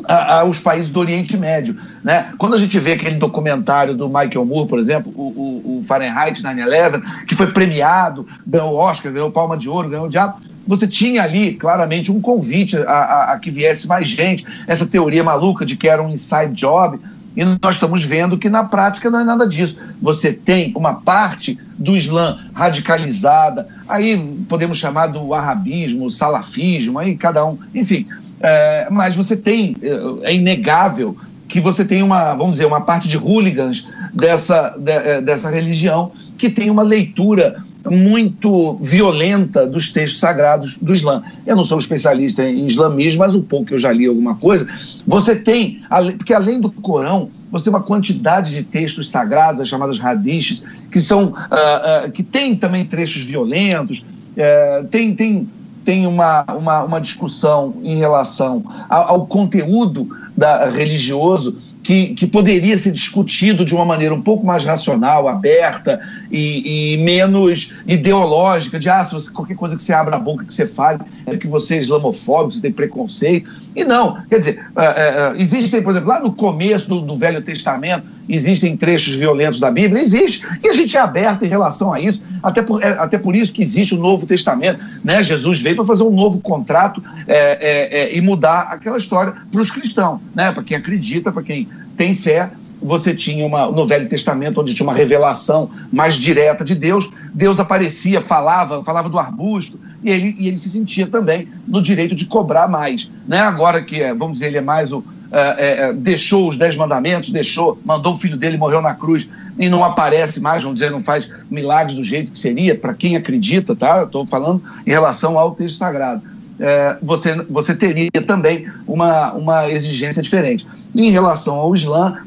aos 0.07 0.59
países 0.59 0.89
do 0.89 0.99
Oriente 0.99 1.37
Médio. 1.37 1.75
Né? 2.03 2.33
Quando 2.37 2.55
a 2.55 2.59
gente 2.59 2.77
vê 2.77 2.93
aquele 2.93 3.15
documentário 3.15 3.95
do 3.95 4.07
Michael 4.07 4.45
Moore, 4.45 4.67
por 4.67 4.79
exemplo, 4.79 5.11
o, 5.15 5.21
o, 5.21 5.79
o 5.79 5.83
Fahrenheit 5.83 6.43
9-11, 6.43 7.25
que 7.25 7.33
foi 7.33 7.47
premiado, 7.47 8.27
ganhou 8.45 8.75
Oscar, 8.75 9.11
ganhou 9.11 9.31
Palma 9.31 9.57
de 9.57 9.69
Ouro, 9.69 9.89
ganhou 9.89 10.05
o 10.05 10.09
Diabo, 10.09 10.39
você 10.67 10.87
tinha 10.87 11.23
ali 11.23 11.53
claramente 11.53 12.11
um 12.11 12.19
convite 12.19 12.75
a, 12.77 12.91
a, 12.91 13.33
a, 13.33 13.39
que 13.39 13.51
viesse 13.51 13.87
mais 13.87 14.07
gente, 14.07 14.45
essa 14.67 14.85
teoria 14.85 15.23
maluca 15.23 15.65
de 15.65 15.75
que 15.75 15.87
era 15.87 16.01
um 16.01 16.09
inside 16.09 16.53
job. 16.53 16.99
E 17.35 17.43
nós 17.61 17.75
estamos 17.75 18.03
vendo 18.03 18.37
que 18.37 18.49
na 18.49 18.63
prática 18.63 19.09
não 19.09 19.19
é 19.19 19.23
nada 19.23 19.47
disso. 19.47 19.77
Você 20.01 20.31
tem 20.31 20.71
uma 20.75 20.95
parte 20.95 21.59
do 21.77 21.97
Islã 21.97 22.39
radicalizada, 22.53 23.67
aí 23.87 24.17
podemos 24.47 24.77
chamar 24.77 25.07
do 25.07 25.33
arabismo, 25.33 26.09
salafismo, 26.09 26.97
aí 26.97 27.15
cada 27.17 27.45
um, 27.45 27.57
enfim. 27.73 28.07
É, 28.39 28.87
mas 28.89 29.15
você 29.15 29.35
tem, 29.35 29.75
é, 29.81 30.31
é 30.31 30.35
inegável 30.35 31.17
que 31.47 31.59
você 31.59 31.85
tem 31.85 32.01
uma, 32.01 32.33
vamos 32.33 32.53
dizer, 32.53 32.65
uma 32.65 32.81
parte 32.81 33.07
de 33.07 33.17
hooligans 33.17 33.87
dessa, 34.13 34.75
de, 34.77 34.91
é, 34.91 35.21
dessa 35.21 35.49
religião 35.49 36.11
que 36.37 36.49
tem 36.49 36.69
uma 36.69 36.83
leitura 36.83 37.63
muito 37.89 38.75
violenta 38.81 39.65
dos 39.67 39.91
textos 39.91 40.19
sagrados 40.19 40.77
do 40.77 40.93
Islã. 40.93 41.23
Eu 41.45 41.55
não 41.55 41.65
sou 41.65 41.77
especialista 41.77 42.43
em 42.43 42.65
islamismo, 42.65 43.19
mas 43.19 43.35
um 43.35 43.41
pouco 43.41 43.67
que 43.67 43.73
eu 43.73 43.77
já 43.77 43.91
li 43.91 44.05
alguma 44.05 44.35
coisa. 44.35 44.67
Você 45.05 45.35
tem, 45.35 45.81
porque 46.17 46.33
além 46.33 46.59
do 46.59 46.71
Corão, 46.71 47.29
você 47.51 47.65
tem 47.65 47.73
uma 47.73 47.83
quantidade 47.83 48.53
de 48.53 48.63
textos 48.63 49.09
sagrados, 49.09 49.61
as 49.61 49.67
chamadas 49.67 50.03
hadiths, 50.03 50.63
que 50.91 50.99
são, 50.99 51.27
uh, 51.27 52.07
uh, 52.07 52.11
que 52.11 52.23
tem 52.23 52.55
também 52.55 52.83
trechos 52.85 53.23
violentos, 53.23 53.99
uh, 53.99 54.85
tem, 54.87 55.15
tem, 55.15 55.47
tem 55.85 56.07
uma, 56.07 56.43
uma, 56.49 56.83
uma 56.83 56.99
discussão 56.99 57.75
em 57.83 57.95
relação 57.97 58.63
ao, 58.89 59.09
ao 59.09 59.27
conteúdo 59.27 60.09
da, 60.35 60.67
religioso 60.67 61.55
que, 61.85 62.15
que 62.15 62.25
poderia 62.25 62.75
ser 62.79 62.91
discutido 62.91 63.63
de 63.63 63.75
uma 63.75 63.85
maneira 63.85 64.11
um 64.11 64.21
pouco 64.21 64.43
mais 64.43 64.65
racional, 64.65 65.27
aberta 65.27 66.01
e, 66.31 66.93
e 66.93 66.97
menos 66.97 67.73
ideológica, 67.85 68.79
de 68.79 68.89
ah, 68.89 69.05
se 69.05 69.13
você, 69.13 69.31
qualquer 69.31 69.55
coisa 69.55 69.75
que 69.75 69.83
você 69.83 69.93
abra 69.93 70.15
a 70.15 70.19
boca, 70.19 70.43
que 70.43 70.53
você 70.53 70.65
fale, 70.65 70.99
é 71.27 71.37
que 71.37 71.47
você 71.47 71.75
é 71.75 71.77
islamofóbico, 71.77 72.53
você 72.53 72.61
tem 72.61 72.71
preconceito. 72.71 73.51
E 73.75 73.83
não, 73.83 74.19
quer 74.27 74.39
dizer, 74.39 74.65
uh, 74.71 75.39
existem, 75.39 75.83
por 75.83 75.91
exemplo, 75.91 76.09
lá 76.09 76.19
no 76.19 76.33
começo 76.33 76.89
do, 76.89 77.01
do 77.01 77.17
Velho 77.17 77.41
Testamento, 77.43 78.03
existem 78.27 78.75
trechos 78.75 79.13
violentos 79.15 79.59
da 79.59 79.69
Bíblia? 79.69 80.01
Existe. 80.01 80.45
E 80.63 80.69
a 80.69 80.73
gente 80.73 80.97
é 80.97 80.99
aberto 80.99 81.45
em 81.45 81.47
relação 81.47 81.93
a 81.93 81.99
isso. 81.99 82.23
Até 82.41 82.61
por, 82.61 82.83
é, 82.83 82.89
até 82.97 83.17
por 83.17 83.35
isso 83.35 83.53
que 83.53 83.61
existe 83.61 83.93
o 83.95 83.99
Novo 83.99 84.25
Testamento. 84.25 84.79
Né? 85.03 85.23
Jesus 85.23 85.61
veio 85.61 85.75
para 85.75 85.85
fazer 85.85 86.03
um 86.03 86.11
novo 86.11 86.39
contrato 86.39 87.03
é, 87.27 88.09
é, 88.11 88.17
e 88.17 88.21
mudar 88.21 88.69
aquela 88.71 88.97
história 88.97 89.33
para 89.51 89.61
os 89.61 89.71
cristãos, 89.71 90.19
né? 90.33 90.51
para 90.51 90.63
quem 90.63 90.77
acredita, 90.77 91.31
para 91.31 91.43
quem 91.43 91.67
tem 91.95 92.13
fé. 92.13 92.51
Você 92.81 93.15
tinha 93.15 93.45
uma, 93.45 93.71
no 93.71 93.87
Velho 93.87 94.07
Testamento, 94.07 94.61
onde 94.61 94.73
tinha 94.73 94.85
uma 94.85 94.93
revelação 94.93 95.69
mais 95.91 96.15
direta 96.15 96.63
de 96.63 96.75
Deus, 96.75 97.09
Deus 97.33 97.59
aparecia, 97.59 98.21
falava, 98.21 98.83
falava 98.83 99.09
do 99.09 99.17
arbusto, 99.17 99.79
e 100.03 100.11
ele, 100.11 100.35
e 100.37 100.47
ele 100.47 100.57
se 100.57 100.69
sentia 100.69 101.07
também 101.07 101.47
no 101.67 101.81
direito 101.81 102.13
de 102.13 102.25
cobrar 102.25 102.67
mais. 102.67 103.09
Né? 103.27 103.39
Agora 103.39 103.81
que, 103.81 104.01
é, 104.01 104.13
vamos 104.13 104.35
dizer, 104.35 104.47
ele 104.47 104.57
é 104.57 104.61
mais 104.61 104.91
o, 104.91 105.03
é, 105.31 105.89
é, 105.89 105.93
deixou 105.93 106.47
os 106.47 106.57
dez 106.57 106.75
mandamentos, 106.75 107.29
deixou, 107.29 107.79
mandou 107.83 108.13
o 108.13 108.17
filho 108.17 108.37
dele, 108.37 108.57
morreu 108.57 108.81
na 108.81 108.93
cruz 108.93 109.29
e 109.57 109.67
não 109.67 109.83
aparece 109.83 110.39
mais, 110.39 110.63
vamos 110.63 110.79
dizer, 110.79 110.91
não 110.91 111.03
faz 111.03 111.29
milagres 111.49 111.95
do 111.95 112.03
jeito 112.03 112.31
que 112.31 112.39
seria, 112.39 112.75
para 112.75 112.93
quem 112.93 113.15
acredita, 113.15 113.75
tá? 113.75 114.03
Estou 114.03 114.25
falando 114.27 114.61
em 114.85 114.91
relação 114.91 115.39
ao 115.39 115.51
texto 115.51 115.77
sagrado. 115.77 116.21
É, 116.59 116.95
você, 117.01 117.35
você 117.49 117.75
teria 117.75 118.09
também 118.25 118.67
uma, 118.87 119.33
uma 119.33 119.69
exigência 119.69 120.21
diferente. 120.21 120.65
Em 120.95 121.09
relação 121.09 121.55
ao 121.55 121.75
Islã, 121.75 122.17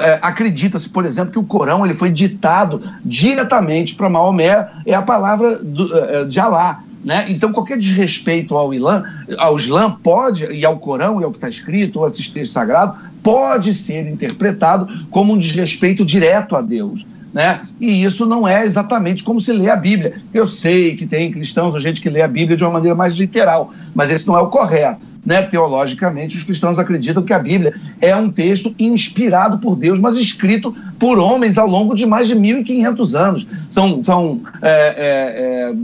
é, 0.00 0.18
acredita-se, 0.22 0.88
por 0.88 1.04
exemplo, 1.04 1.32
que 1.32 1.38
o 1.38 1.44
Corão 1.44 1.84
ele 1.84 1.94
foi 1.94 2.10
ditado 2.10 2.80
diretamente 3.04 3.94
para 3.94 4.08
Maomé, 4.08 4.68
é 4.84 4.94
a 4.94 5.02
palavra 5.02 5.56
do, 5.62 5.96
é, 5.96 6.24
de 6.24 6.40
Alá. 6.40 6.82
Né? 7.04 7.26
Então, 7.28 7.52
qualquer 7.52 7.78
desrespeito 7.78 8.56
ao 8.56 8.74
Islã, 8.74 9.04
ao 9.38 9.56
Islã 9.56 9.96
pode, 10.02 10.44
e 10.46 10.64
ao 10.64 10.78
Corão, 10.78 11.20
e 11.20 11.24
ao 11.24 11.30
que 11.30 11.36
está 11.36 11.48
escrito, 11.48 12.02
ao 12.02 12.10
texto 12.10 12.44
sagrado, 12.46 12.96
pode 13.22 13.72
ser 13.74 14.08
interpretado 14.08 14.88
como 15.10 15.32
um 15.32 15.38
desrespeito 15.38 16.04
direto 16.04 16.56
a 16.56 16.60
Deus. 16.60 17.06
Né? 17.36 17.60
E 17.78 18.02
isso 18.02 18.24
não 18.24 18.48
é 18.48 18.64
exatamente 18.64 19.22
como 19.22 19.42
se 19.42 19.52
lê 19.52 19.68
a 19.68 19.76
Bíblia. 19.76 20.22
Eu 20.32 20.48
sei 20.48 20.96
que 20.96 21.04
tem 21.04 21.30
cristãos 21.30 21.74
ou 21.74 21.80
gente 21.80 22.00
que 22.00 22.08
lê 22.08 22.22
a 22.22 22.26
Bíblia 22.26 22.56
de 22.56 22.64
uma 22.64 22.72
maneira 22.72 22.94
mais 22.94 23.12
literal, 23.12 23.74
mas 23.94 24.10
esse 24.10 24.26
não 24.26 24.38
é 24.38 24.40
o 24.40 24.46
correto 24.46 25.04
né, 25.26 25.42
teologicamente, 25.42 26.36
os 26.36 26.44
cristãos 26.44 26.78
acreditam 26.78 27.20
que 27.20 27.32
a 27.32 27.38
Bíblia 27.40 27.74
é 28.00 28.14
um 28.14 28.30
texto 28.30 28.72
inspirado 28.78 29.58
por 29.58 29.74
Deus, 29.74 29.98
mas 29.98 30.16
escrito 30.16 30.72
por 31.00 31.18
homens 31.18 31.58
ao 31.58 31.66
longo 31.66 31.96
de 31.96 32.06
mais 32.06 32.28
de 32.28 32.36
1.500 32.36 33.18
anos. 33.18 33.48
São, 33.68 34.00
são 34.04 34.40
é, 34.62 34.70
é, 34.70 35.72
é, 35.72 35.74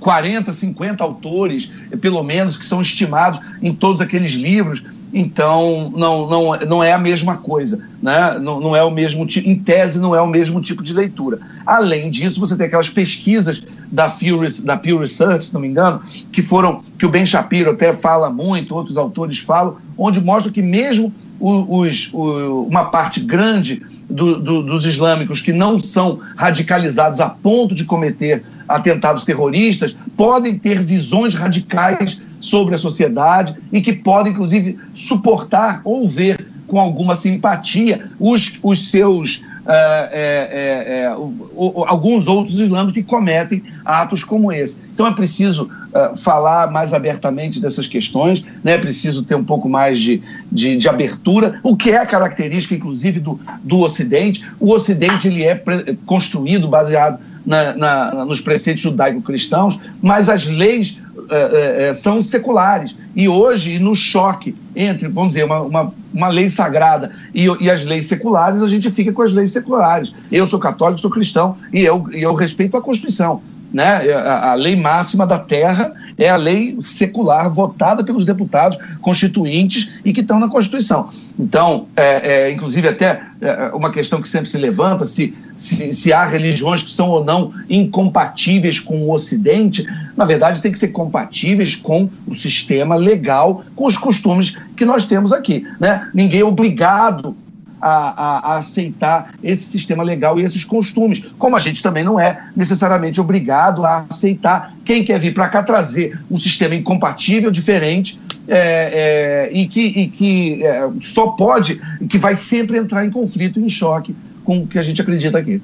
40, 0.00 0.52
50 0.52 1.04
autores, 1.04 1.70
pelo 2.00 2.24
menos, 2.24 2.56
que 2.56 2.66
são 2.66 2.82
estimados 2.82 3.38
em 3.62 3.72
todos 3.72 4.00
aqueles 4.00 4.32
livros. 4.32 4.82
Então, 5.12 5.92
não, 5.94 6.26
não, 6.26 6.58
não 6.60 6.84
é 6.84 6.92
a 6.92 6.98
mesma 6.98 7.36
coisa, 7.36 7.80
né? 8.02 8.38
não, 8.40 8.60
não 8.60 8.74
é 8.74 8.82
o 8.82 8.90
mesmo 8.90 9.26
tipo, 9.26 9.46
em 9.46 9.56
tese, 9.56 9.98
não 9.98 10.14
é 10.14 10.20
o 10.22 10.26
mesmo 10.26 10.60
tipo 10.60 10.82
de 10.82 10.94
leitura. 10.94 11.38
Além 11.66 12.10
disso, 12.10 12.40
você 12.40 12.56
tem 12.56 12.66
aquelas 12.66 12.88
pesquisas 12.88 13.62
da 13.90 14.08
Pew, 14.08 14.40
da 14.64 14.76
Pew 14.76 14.98
Research, 14.98 15.44
se 15.44 15.54
não 15.54 15.60
me 15.60 15.68
engano, 15.68 16.00
que 16.32 16.40
foram, 16.40 16.82
que 16.98 17.04
o 17.04 17.10
Ben 17.10 17.26
Shapiro 17.26 17.72
até 17.72 17.92
fala 17.92 18.30
muito, 18.30 18.74
outros 18.74 18.96
autores 18.96 19.38
falam, 19.38 19.76
onde 19.98 20.18
mostra 20.18 20.50
que 20.50 20.62
mesmo 20.62 21.12
os, 21.38 22.10
uma 22.12 22.84
parte 22.86 23.20
grande 23.20 23.82
do, 24.08 24.38
do, 24.38 24.62
dos 24.62 24.86
islâmicos 24.86 25.40
que 25.40 25.52
não 25.52 25.78
são 25.80 26.20
radicalizados 26.36 27.20
a 27.20 27.28
ponto 27.28 27.74
de 27.74 27.84
cometer 27.84 28.44
atentados 28.68 29.24
terroristas 29.24 29.96
podem 30.16 30.58
ter 30.58 30.80
visões 30.82 31.34
radicais 31.34 32.22
sobre 32.42 32.74
a 32.74 32.78
sociedade 32.78 33.54
e 33.72 33.80
que 33.80 33.92
podem, 33.92 34.32
inclusive, 34.32 34.78
suportar 34.92 35.80
ou 35.84 36.06
ver 36.06 36.44
com 36.66 36.78
alguma 36.78 37.16
simpatia 37.16 38.10
os, 38.18 38.58
os 38.62 38.90
seus. 38.90 39.44
É, 39.64 40.08
é, 40.12 41.02
é, 41.04 41.16
o, 41.16 41.32
o, 41.54 41.84
alguns 41.86 42.26
outros 42.26 42.58
islâmicos 42.58 42.94
que 42.94 43.02
cometem 43.04 43.62
atos 43.84 44.24
como 44.24 44.50
esse. 44.50 44.80
Então 44.92 45.06
é 45.06 45.12
preciso 45.12 45.70
uh, 45.92 46.16
falar 46.16 46.68
mais 46.72 46.92
abertamente 46.92 47.60
dessas 47.60 47.86
questões, 47.86 48.44
né? 48.64 48.72
é 48.72 48.78
preciso 48.78 49.22
ter 49.22 49.36
um 49.36 49.44
pouco 49.44 49.68
mais 49.68 50.00
de, 50.00 50.20
de, 50.50 50.76
de 50.76 50.88
abertura, 50.88 51.60
o 51.62 51.76
que 51.76 51.92
é 51.92 51.98
a 51.98 52.06
característica, 52.06 52.74
inclusive, 52.74 53.20
do, 53.20 53.38
do 53.62 53.78
Ocidente. 53.78 54.44
O 54.58 54.72
Ocidente 54.72 55.28
ele 55.28 55.44
é 55.44 55.62
construído 56.04 56.66
baseado 56.66 57.20
na, 57.46 57.76
na, 57.76 58.24
nos 58.24 58.40
preceitos 58.40 58.82
judaico-cristãos, 58.82 59.78
mas 60.00 60.28
as 60.28 60.46
leis 60.46 60.98
é, 61.30 61.88
é, 61.88 61.94
são 61.94 62.22
seculares. 62.22 62.96
E 63.14 63.28
hoje, 63.28 63.78
no 63.78 63.94
choque 63.94 64.54
entre, 64.74 65.08
vamos 65.08 65.34
dizer, 65.34 65.44
uma, 65.44 65.60
uma, 65.60 65.94
uma 66.12 66.28
lei 66.28 66.48
sagrada 66.50 67.10
e, 67.34 67.46
e, 67.60 67.70
as 67.70 67.84
leis 67.84 68.06
seculares, 68.06 68.62
a 68.62 68.68
gente 68.68 68.90
fica 68.90 69.12
com 69.12 69.22
as 69.22 69.32
leis 69.32 69.52
seculares. 69.52 70.14
Eu 70.30 70.46
sou 70.46 70.58
católico, 70.58 71.00
sou 71.00 71.10
cristão 71.10 71.56
e 71.72 71.80
eu, 71.80 72.06
e 72.12 72.22
eu 72.22 72.34
respeito 72.34 72.76
a 72.76 72.82
Constituição. 72.82 73.42
Né? 73.72 74.12
A, 74.12 74.50
a 74.52 74.54
lei 74.54 74.76
máxima 74.76 75.26
da 75.26 75.38
terra 75.38 75.92
é 76.18 76.28
a 76.28 76.36
lei 76.36 76.76
secular 76.82 77.50
votada 77.50 78.04
pelos 78.04 78.24
deputados 78.24 78.78
constituintes 79.00 79.88
e 80.04 80.12
que 80.12 80.20
estão 80.20 80.38
na 80.38 80.48
Constituição. 80.48 81.10
Então, 81.38 81.86
é, 81.96 82.32
é, 82.32 82.52
inclusive, 82.52 82.88
até 82.88 83.22
é, 83.40 83.70
uma 83.74 83.90
questão 83.90 84.20
que 84.20 84.28
sempre 84.28 84.48
se 84.48 84.58
levanta: 84.58 85.06
se, 85.06 85.34
se, 85.56 85.92
se, 85.94 86.12
há 86.12 86.24
religiões 86.24 86.82
que 86.82 86.90
são 86.90 87.08
ou 87.08 87.24
não 87.24 87.52
incompatíveis 87.68 88.78
com 88.78 89.02
o 89.02 89.12
Ocidente, 89.12 89.86
na 90.16 90.24
verdade, 90.24 90.60
tem 90.60 90.70
que 90.70 90.78
ser 90.78 90.88
compatíveis 90.88 91.74
com 91.74 92.08
o 92.26 92.34
sistema 92.34 92.94
legal, 92.96 93.64
com 93.74 93.86
os 93.86 93.96
costumes 93.96 94.54
que 94.76 94.84
nós 94.84 95.06
temos 95.06 95.32
aqui. 95.32 95.66
Né? 95.80 96.08
Ninguém 96.12 96.40
é 96.40 96.44
obrigado 96.44 97.34
a, 97.82 97.88
a, 97.88 98.52
a, 98.52 98.58
aceitar 98.58 99.34
esse 99.42 99.64
sistema 99.64 100.04
legal 100.04 100.38
e 100.38 100.44
esses 100.44 100.64
costumes, 100.64 101.24
como 101.36 101.56
a 101.56 101.60
gente 101.60 101.82
também 101.82 102.04
não 102.04 102.18
é 102.18 102.46
necessariamente 102.54 103.20
obrigado 103.20 103.84
a 103.84 104.06
aceitar 104.08 104.72
quem 104.84 105.04
quer 105.04 105.18
vir 105.18 105.34
para 105.34 105.48
cá 105.48 105.64
trazer 105.64 106.18
um 106.30 106.38
sistema 106.38 106.76
incompatível, 106.76 107.50
diferente, 107.50 108.20
é, 108.46 109.48
é, 109.48 109.50
e 109.52 109.66
que, 109.66 109.80
e 109.80 110.08
que 110.08 110.64
é, 110.64 110.88
só 111.00 111.28
pode, 111.28 111.80
que 112.08 112.18
vai 112.18 112.36
sempre 112.36 112.78
entrar 112.78 113.04
em 113.04 113.10
conflito, 113.10 113.58
em 113.58 113.68
choque 113.68 114.14
com 114.44 114.58
o 114.58 114.66
que 114.66 114.78
a 114.78 114.82
gente 114.82 115.00
acredita 115.02 115.38
aqui. 115.38 115.60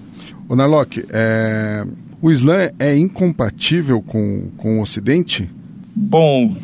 O 0.48 0.56
Narlock, 0.56 1.04
é, 1.10 1.84
o 2.20 2.30
Islã 2.30 2.70
é 2.78 2.96
incompatível 2.96 4.02
com, 4.02 4.48
com 4.56 4.78
o 4.78 4.82
Ocidente? 4.82 5.48
Bom, 5.94 6.56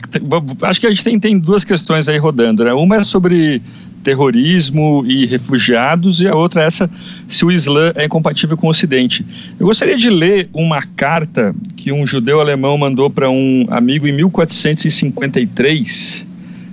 acho 0.62 0.80
que 0.80 0.86
a 0.86 0.90
gente 0.90 1.04
tem, 1.04 1.20
tem 1.20 1.38
duas 1.38 1.64
questões 1.64 2.08
aí 2.08 2.18
rodando. 2.18 2.64
Né? 2.64 2.72
Uma 2.72 2.96
é 2.96 3.04
sobre 3.04 3.62
terrorismo 4.02 5.04
e 5.06 5.26
refugiados, 5.26 6.20
e 6.20 6.28
a 6.28 6.34
outra 6.34 6.62
essa 6.62 6.88
se 7.28 7.44
o 7.44 7.50
Islã 7.50 7.92
é 7.94 8.04
incompatível 8.04 8.56
com 8.56 8.66
o 8.66 8.70
Ocidente. 8.70 9.24
Eu 9.58 9.66
gostaria 9.66 9.96
de 9.96 10.08
ler 10.08 10.48
uma 10.52 10.82
carta 10.82 11.54
que 11.76 11.92
um 11.92 12.06
judeu 12.06 12.40
alemão 12.40 12.76
mandou 12.78 13.10
para 13.10 13.30
um 13.30 13.66
amigo 13.70 14.06
em 14.06 14.12
1453. 14.12 16.26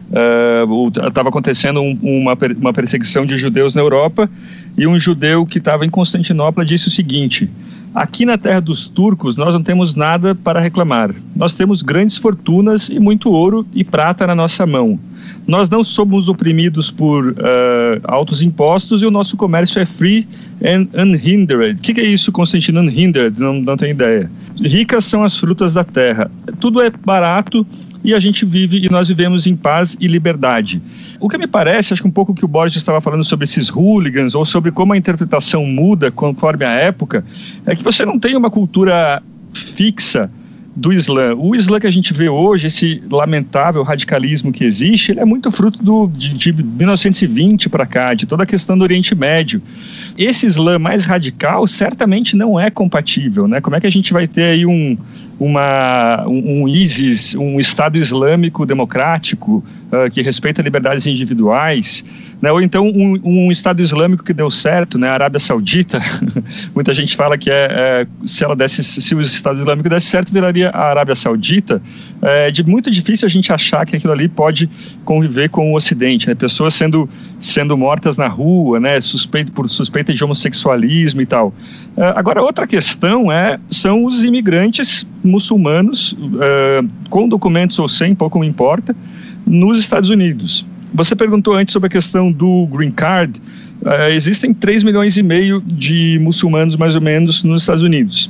Estava 0.08 1.28
uh, 1.28 1.30
acontecendo 1.30 1.82
um, 1.82 1.98
uma, 2.02 2.38
uma 2.58 2.74
perseguição 2.74 3.26
de 3.26 3.38
judeus 3.38 3.74
na 3.74 3.82
Europa 3.82 4.30
e 4.78 4.86
um 4.86 5.00
judeu 5.00 5.46
que 5.46 5.58
estava 5.58 5.86
em 5.86 5.90
Constantinopla 5.90 6.64
disse 6.64 6.88
o 6.88 6.92
seguinte: 6.92 7.50
Aqui 7.94 8.26
na 8.26 8.38
terra 8.38 8.60
dos 8.60 8.88
turcos 8.88 9.36
nós 9.36 9.54
não 9.54 9.64
temos 9.64 9.96
nada 9.96 10.36
para 10.36 10.60
reclamar. 10.60 11.14
Nós 11.36 11.54
temos 11.54 11.82
grandes 11.82 12.18
fortunas 12.18 12.90
e 12.90 13.00
muito 13.00 13.32
ouro 13.32 13.66
e 13.74 13.84
prata 13.84 14.28
na 14.28 14.36
nossa 14.36 14.66
mão 14.66 15.00
nós 15.48 15.70
não 15.70 15.84
somos 15.84 16.28
oprimidos 16.28 16.90
por 16.90 17.32
uh, 17.32 17.36
altos 18.04 18.42
impostos 18.42 19.02
e 19.02 19.06
o 19.06 19.12
nosso 19.12 19.38
comércio 19.38 19.80
é 19.80 19.86
free 19.86 20.28
and 20.64 20.88
unhindered. 20.94 21.80
O 21.80 21.82
que, 21.82 21.94
que, 21.94 22.02
é 22.02 22.06
isso, 22.06 22.32
Constantino? 22.32 22.80
Unhindered? 22.80 23.40
Não, 23.40 23.54
não 23.54 23.78
tenho 23.78 23.92
ideia. 23.92 24.30
Ricas 24.60 25.06
são 25.06 25.24
as 25.24 25.38
frutas 25.38 25.74
da 25.74 25.84
terra. 25.84 26.32
Tudo 26.60 26.82
é 26.82 26.90
barato 26.90 27.66
e 28.04 28.14
a 28.14 28.20
gente 28.20 28.46
vive 28.46 28.86
e 28.86 28.90
nós 28.90 29.08
vivemos 29.08 29.46
em 29.46 29.56
paz 29.56 29.96
e 30.00 30.08
liberdade. 30.08 30.82
O 31.20 31.30
que 31.30 31.38
me 31.38 31.48
parece, 31.48 31.94
acho 31.94 32.02
que 32.02 32.08
um 32.08 32.12
pouco 32.12 32.34
que 32.34 32.46
o 32.46 32.48
Borges 32.48 32.78
estava 32.78 33.02
falando 33.02 33.24
sobre 33.24 33.46
esses 33.46 33.70
hooligans 33.70 34.36
ou 34.36 34.46
sobre 34.46 34.72
como 34.72 34.94
a 34.94 34.98
interpretação 34.98 35.66
muda 35.66 36.12
conforme 36.12 36.66
a 36.66 36.72
época, 36.72 37.26
é 37.66 37.76
que 37.76 37.84
você 37.84 38.06
não 38.06 38.20
tem 38.20 38.36
uma 38.36 38.50
cultura 38.50 39.22
fixa 39.76 40.30
do 40.76 40.92
Islã. 40.92 41.34
O 41.36 41.56
Islã 41.56 41.80
que 41.80 41.88
a 41.88 41.92
gente 41.92 42.14
vê 42.14 42.28
hoje, 42.28 42.68
esse 42.68 43.02
lamentável 43.10 43.82
radicalismo 43.82 44.52
que 44.52 44.64
existe, 44.64 45.12
ele 45.12 45.22
é 45.22 45.26
muito 45.26 45.50
fruto 45.52 45.82
do, 45.82 46.08
de, 46.08 46.30
de 46.30 46.52
1920 46.52 47.70
para 47.70 47.86
cá, 47.86 48.14
de 48.14 48.26
toda 48.26 48.44
a 48.44 48.46
questão 48.46 48.78
do 48.78 48.84
Oriente 48.84 49.16
Médio. 49.16 49.62
Esse 50.18 50.46
Islã 50.46 50.78
mais 50.78 51.06
radical 51.06 51.66
certamente 51.66 52.36
não 52.36 52.60
é 52.60 52.70
compatível, 52.70 53.48
né? 53.48 53.62
Como 53.62 53.76
é 53.76 53.80
que 53.80 53.88
a 53.88 53.92
gente 53.92 54.12
vai 54.12 54.28
ter 54.28 54.44
aí 54.44 54.66
um, 54.66 54.98
uma, 55.40 56.26
um, 56.28 56.64
um 56.64 56.68
ISIS, 56.68 57.36
um 57.36 57.60
Estado 57.60 57.98
Islâmico 57.98 58.66
democrático, 58.66 59.64
uh, 59.96 60.12
que 60.12 60.22
respeita 60.22 60.62
liberdades 60.62 61.06
individuais, 61.06 62.04
né, 62.42 62.52
ou 62.52 62.62
então 62.62 62.88
um, 62.88 63.20
um, 63.24 63.52
Estado 63.52 63.82
Islâmico 63.82 64.24
que 64.24 64.34
deu 64.34 64.52
certo, 64.52 64.98
né, 64.98 65.10
a 65.10 65.14
Arábia 65.14 65.40
Saudita, 65.40 66.02
muita 66.76 66.94
gente 66.94 67.16
fala 67.16 67.38
que 67.38 67.50
é, 67.50 67.68
é, 67.70 68.08
se 68.26 68.44
ela 68.44 68.56
desse, 68.56 68.84
se 68.84 69.16
o 69.16 69.22
Estado 69.22 69.60
Islâmico 69.60 69.90
desse 69.90 70.08
certo, 70.08 70.32
viraria 70.32 70.70
a 70.70 70.90
Arábia 70.90 71.16
Saudita, 71.16 71.82
é 72.22 72.52
de 72.52 72.64
muito 72.64 72.92
difícil 72.92 73.26
a 73.26 73.30
gente 73.30 73.52
achar 73.52 73.86
que 73.86 73.96
aquilo 73.96 74.14
ali 74.14 74.28
pode 74.28 74.70
conviver 75.04 75.50
com 75.50 75.72
o 75.72 75.76
Ocidente, 75.76 76.28
né, 76.28 76.36
pessoas 76.36 76.74
sendo, 76.74 77.10
sendo 77.42 77.78
mortas 77.78 78.18
na 78.18 78.28
rua, 78.28 78.80
né, 78.80 79.00
suspeito, 79.02 79.52
por 79.52 79.70
suspeita 79.70 80.14
de 80.14 80.24
homossexualismo 80.24 81.22
e 81.22 81.26
tal. 81.26 81.54
Uh, 81.98 82.04
agora, 82.16 82.42
outra 82.42 82.68
questão 82.68 83.32
é, 83.32 83.58
são 83.72 84.04
os 84.04 84.24
imigrantes 84.24 85.08
muçulmanos, 85.24 86.12
uh, 86.12 86.88
com 87.10 87.28
documentos 87.28 87.80
ou 87.80 87.88
sem, 87.88 88.14
pouco 88.14 88.44
importa, 88.44 88.96
nos 89.46 89.80
Estados 89.80 90.10
Unidos. 90.10 90.66
Você 90.94 91.16
perguntou 91.16 91.54
antes 91.54 91.74
sobre 91.74 91.88
a 91.88 91.90
questão 91.90 92.32
do 92.32 92.68
green 92.68 92.92
card. 92.92 93.42
Uh, 93.82 94.12
existem 94.16 94.54
3 94.54 94.84
milhões 94.84 95.18
e 95.18 95.24
meio 95.24 95.62
de 95.62 96.18
muçulmanos, 96.22 96.76
mais 96.76 96.96
ou 96.96 97.02
menos, 97.02 97.44
nos 97.44 97.64
Estados 97.64 97.84
Unidos. 97.84 98.30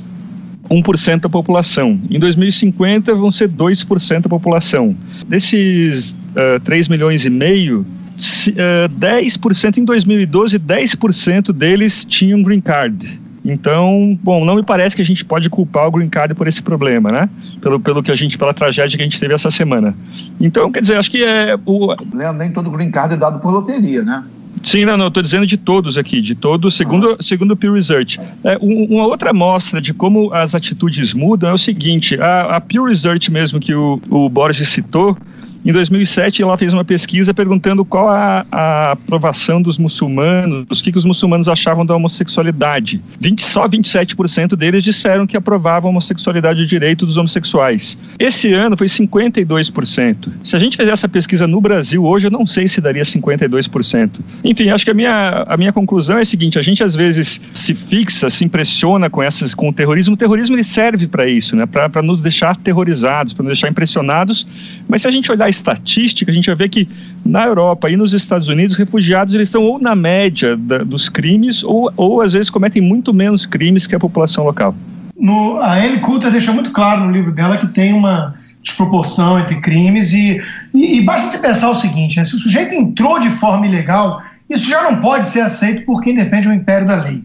1% 0.68 1.20
da 1.20 1.28
população. 1.28 1.98
Em 2.10 2.18
2050 2.18 3.14
vão 3.14 3.30
ser 3.30 3.48
2% 3.48 4.22
da 4.22 4.28
população. 4.28 4.96
Desses 5.28 6.10
uh, 6.10 6.60
3 6.64 6.88
milhões 6.88 7.24
e 7.24 7.30
meio, 7.30 7.80
uh, 7.80 8.88
10% 8.98 9.78
em 9.78 9.84
2012, 9.84 10.58
10% 10.58 11.52
deles 11.52 12.04
tinham 12.04 12.42
green 12.42 12.60
card. 12.60 13.20
Então, 13.46 14.18
bom, 14.22 14.44
não 14.44 14.56
me 14.56 14.62
parece 14.64 14.96
que 14.96 15.02
a 15.02 15.04
gente 15.04 15.24
pode 15.24 15.48
culpar 15.48 15.86
o 15.86 15.90
Green 15.92 16.08
Card 16.08 16.34
por 16.34 16.48
esse 16.48 16.60
problema, 16.60 17.12
né? 17.12 17.30
Pelo, 17.60 17.78
pelo 17.78 18.02
que 18.02 18.10
a 18.10 18.16
gente, 18.16 18.36
pela 18.36 18.52
tragédia 18.52 18.96
que 18.96 19.02
a 19.02 19.06
gente 19.06 19.20
teve 19.20 19.34
essa 19.34 19.50
semana. 19.52 19.94
Então, 20.40 20.72
quer 20.72 20.82
dizer, 20.82 20.96
acho 20.96 21.10
que 21.10 21.24
é 21.24 21.56
o. 21.64 21.94
Nem 22.34 22.50
todo 22.50 22.70
Green 22.70 22.90
Card 22.90 23.14
é 23.14 23.16
dado 23.16 23.38
por 23.38 23.52
loteria, 23.52 24.02
né? 24.02 24.24
Sim, 24.64 24.84
não, 24.84 24.96
não, 24.96 25.06
estou 25.06 25.22
dizendo 25.22 25.46
de 25.46 25.56
todos 25.56 25.96
aqui, 25.96 26.20
de 26.20 26.34
todos, 26.34 26.76
segundo, 26.76 27.12
ah. 27.12 27.22
segundo 27.22 27.52
o 27.52 27.56
Pew 27.56 27.72
Research. 27.74 28.18
É, 28.42 28.58
um, 28.60 28.96
uma 28.96 29.06
outra 29.06 29.30
amostra 29.30 29.80
de 29.80 29.94
como 29.94 30.32
as 30.34 30.56
atitudes 30.56 31.12
mudam 31.12 31.50
é 31.50 31.52
o 31.52 31.58
seguinte, 31.58 32.20
a, 32.20 32.56
a 32.56 32.60
Pew 32.60 32.84
Research 32.84 33.30
mesmo 33.30 33.60
que 33.60 33.74
o, 33.74 34.00
o 34.10 34.28
Borges 34.28 34.68
citou, 34.70 35.16
em 35.66 35.72
2007, 35.72 36.42
ela 36.42 36.56
fez 36.56 36.72
uma 36.72 36.84
pesquisa 36.84 37.34
perguntando 37.34 37.84
qual 37.84 38.08
a, 38.08 38.46
a 38.52 38.92
aprovação 38.92 39.60
dos 39.60 39.76
muçulmanos, 39.78 40.80
o 40.80 40.84
que, 40.84 40.92
que 40.92 40.98
os 40.98 41.04
muçulmanos 41.04 41.48
achavam 41.48 41.84
da 41.84 41.92
homossexualidade. 41.96 43.00
20, 43.20 43.42
só 43.42 43.68
27% 43.68 44.54
deles 44.54 44.84
disseram 44.84 45.26
que 45.26 45.36
aprovavam 45.36 45.88
a 45.88 45.90
homossexualidade 45.90 46.60
de 46.60 46.66
direito 46.66 47.04
dos 47.04 47.16
homossexuais. 47.16 47.98
Esse 48.16 48.52
ano 48.52 48.76
foi 48.76 48.86
52%. 48.86 50.28
Se 50.44 50.54
a 50.54 50.58
gente 50.60 50.76
fizer 50.76 50.92
essa 50.92 51.08
pesquisa 51.08 51.48
no 51.48 51.60
Brasil 51.60 52.04
hoje, 52.04 52.28
eu 52.28 52.30
não 52.30 52.46
sei 52.46 52.68
se 52.68 52.80
daria 52.80 53.02
52%. 53.02 54.10
Enfim, 54.44 54.70
acho 54.70 54.84
que 54.84 54.90
a 54.92 54.94
minha, 54.94 55.46
a 55.48 55.56
minha 55.56 55.72
conclusão 55.72 56.16
é 56.16 56.20
a 56.20 56.24
seguinte: 56.24 56.60
a 56.60 56.62
gente 56.62 56.84
às 56.84 56.94
vezes 56.94 57.40
se 57.52 57.74
fixa, 57.74 58.30
se 58.30 58.44
impressiona 58.44 59.10
com 59.10 59.20
essas, 59.20 59.52
com 59.52 59.68
o 59.68 59.72
terrorismo. 59.72 60.14
O 60.14 60.16
terrorismo 60.16 60.54
ele 60.54 60.62
serve 60.62 61.08
para 61.08 61.26
isso, 61.26 61.56
né? 61.56 61.66
para 61.66 62.02
nos 62.02 62.20
deixar 62.20 62.54
terrorizados, 62.54 63.32
para 63.32 63.42
nos 63.42 63.50
deixar 63.50 63.68
impressionados. 63.68 64.46
Mas 64.88 65.02
se 65.02 65.08
a 65.08 65.10
gente 65.10 65.32
olhar 65.32 65.55
estatística, 65.56 66.30
a 66.30 66.34
gente 66.34 66.46
vai 66.46 66.54
ver 66.54 66.68
que 66.68 66.88
na 67.24 67.44
Europa 67.44 67.90
e 67.90 67.96
nos 67.96 68.14
Estados 68.14 68.48
Unidos, 68.48 68.76
refugiados 68.76 69.34
eles 69.34 69.48
estão 69.48 69.64
ou 69.64 69.78
na 69.78 69.94
média 69.94 70.56
da, 70.56 70.78
dos 70.78 71.08
crimes 71.08 71.62
ou, 71.64 71.92
ou 71.96 72.22
às 72.22 72.32
vezes 72.32 72.48
cometem 72.48 72.80
muito 72.80 73.12
menos 73.12 73.44
crimes 73.46 73.86
que 73.86 73.94
a 73.94 73.98
população 73.98 74.44
local. 74.44 74.74
No, 75.18 75.58
a 75.60 75.74
Anne 75.74 75.98
Coulter 76.00 76.30
deixa 76.30 76.52
muito 76.52 76.70
claro 76.70 77.04
no 77.04 77.10
livro 77.10 77.32
dela 77.32 77.56
que 77.56 77.66
tem 77.68 77.92
uma 77.92 78.34
desproporção 78.62 79.38
entre 79.38 79.60
crimes 79.60 80.12
e, 80.12 80.42
e, 80.74 80.98
e 80.98 81.02
basta 81.02 81.30
se 81.30 81.40
pensar 81.40 81.70
o 81.70 81.74
seguinte, 81.74 82.18
né, 82.18 82.24
se 82.24 82.34
o 82.34 82.38
sujeito 82.38 82.74
entrou 82.74 83.18
de 83.20 83.30
forma 83.30 83.66
ilegal, 83.66 84.20
isso 84.50 84.68
já 84.68 84.82
não 84.82 85.00
pode 85.00 85.26
ser 85.26 85.40
aceito 85.40 85.84
por 85.84 86.02
quem 86.02 86.14
defende 86.14 86.48
o 86.48 86.52
império 86.52 86.86
da 86.86 87.02
lei. 87.02 87.22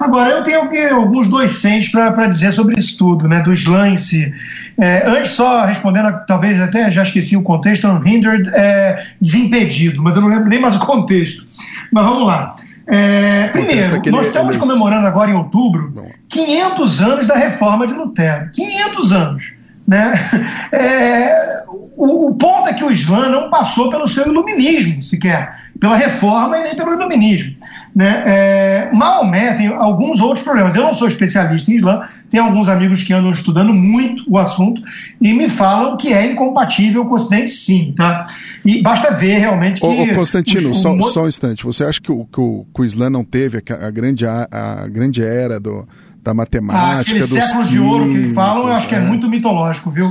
Agora, 0.00 0.30
eu 0.30 0.42
tenho 0.42 0.96
alguns 0.96 1.28
dois 1.28 1.56
cents 1.56 1.90
para 1.90 2.26
dizer 2.26 2.52
sobre 2.52 2.78
isso 2.78 2.96
tudo, 2.98 3.28
né, 3.28 3.40
do 3.40 3.52
Islã 3.52 3.96
si. 3.96 4.32
É, 4.78 5.06
antes, 5.06 5.32
só 5.32 5.64
respondendo, 5.64 6.12
talvez 6.26 6.60
até 6.60 6.90
já 6.90 7.02
esqueci 7.02 7.36
o 7.36 7.42
contexto, 7.42 7.88
unhindered 7.88 8.48
é 8.54 9.04
desimpedido, 9.20 10.02
mas 10.02 10.16
eu 10.16 10.22
não 10.22 10.28
lembro 10.28 10.48
nem 10.48 10.60
mais 10.60 10.76
o 10.76 10.80
contexto. 10.80 11.46
Mas 11.92 12.04
vamos 12.04 12.26
lá. 12.26 12.56
É, 12.86 13.48
primeiro, 13.48 14.02
nós 14.10 14.26
estamos 14.26 14.56
comemorando 14.56 15.06
agora 15.06 15.30
em 15.30 15.34
outubro 15.34 15.94
500 16.28 17.00
anos 17.00 17.26
da 17.26 17.36
reforma 17.36 17.86
de 17.86 17.94
Lutero. 17.94 18.50
500 18.52 19.12
anos. 19.12 19.52
Né? 19.86 20.12
É, 20.72 21.64
o, 21.96 22.28
o, 22.28 22.34
ponto 22.34 22.68
é 22.68 22.72
que 22.72 22.84
o 22.84 22.90
Islã 22.90 23.28
não 23.28 23.50
passou 23.50 23.90
pelo 23.90 24.08
seu 24.08 24.26
iluminismo 24.26 25.02
sequer, 25.02 25.54
pela 25.78 25.96
reforma 25.96 26.56
e 26.58 26.62
nem 26.62 26.74
pelo 26.74 26.94
iluminismo. 26.94 27.56
Né? 27.94 28.22
É, 28.24 28.90
Maomé 28.94 29.54
tem 29.54 29.66
alguns 29.68 30.20
outros 30.20 30.42
problemas. 30.42 30.74
Eu 30.74 30.82
não 30.82 30.94
sou 30.94 31.06
especialista 31.06 31.70
em 31.70 31.74
Islã, 31.76 32.02
tenho 32.30 32.44
alguns 32.44 32.68
amigos 32.68 33.02
que 33.02 33.12
andam 33.12 33.30
estudando 33.30 33.74
muito 33.74 34.24
o 34.26 34.38
assunto 34.38 34.80
e 35.20 35.34
me 35.34 35.48
falam 35.48 35.96
que 35.96 36.12
é 36.12 36.32
incompatível 36.32 37.04
com 37.04 37.12
o 37.12 37.16
Ocidente, 37.16 37.50
sim. 37.50 37.94
Tá? 37.96 38.26
E 38.64 38.80
basta 38.80 39.12
ver 39.12 39.38
realmente 39.38 39.80
que. 39.80 39.86
Ô, 39.86 39.90
ô 39.90 40.14
Constantino, 40.14 40.70
o, 40.70 40.74
só, 40.74 40.96
só, 41.10 41.24
um 41.24 41.28
instante. 41.28 41.64
Você 41.64 41.84
acha 41.84 42.00
que 42.00 42.10
o, 42.10 42.24
que 42.24 42.40
o, 42.40 42.64
que 42.74 42.80
o 42.80 42.84
Islã 42.84 43.10
não 43.10 43.24
teve 43.24 43.58
a, 43.58 43.86
a, 43.86 43.90
grande, 43.90 44.26
a, 44.26 44.48
a 44.50 44.88
grande 44.88 45.22
era 45.22 45.60
do, 45.60 45.86
da 46.22 46.32
matemática? 46.32 46.86
Ah, 46.86 47.00
aquele 47.00 47.26
século 47.26 47.64
de 47.64 47.78
ouro 47.80 48.08
que 48.12 48.32
falam, 48.32 48.68
eu 48.68 48.72
acho 48.72 48.88
que 48.88 48.94
é, 48.94 48.98
é 48.98 49.00
muito 49.00 49.28
mitológico, 49.28 49.90
viu? 49.90 50.10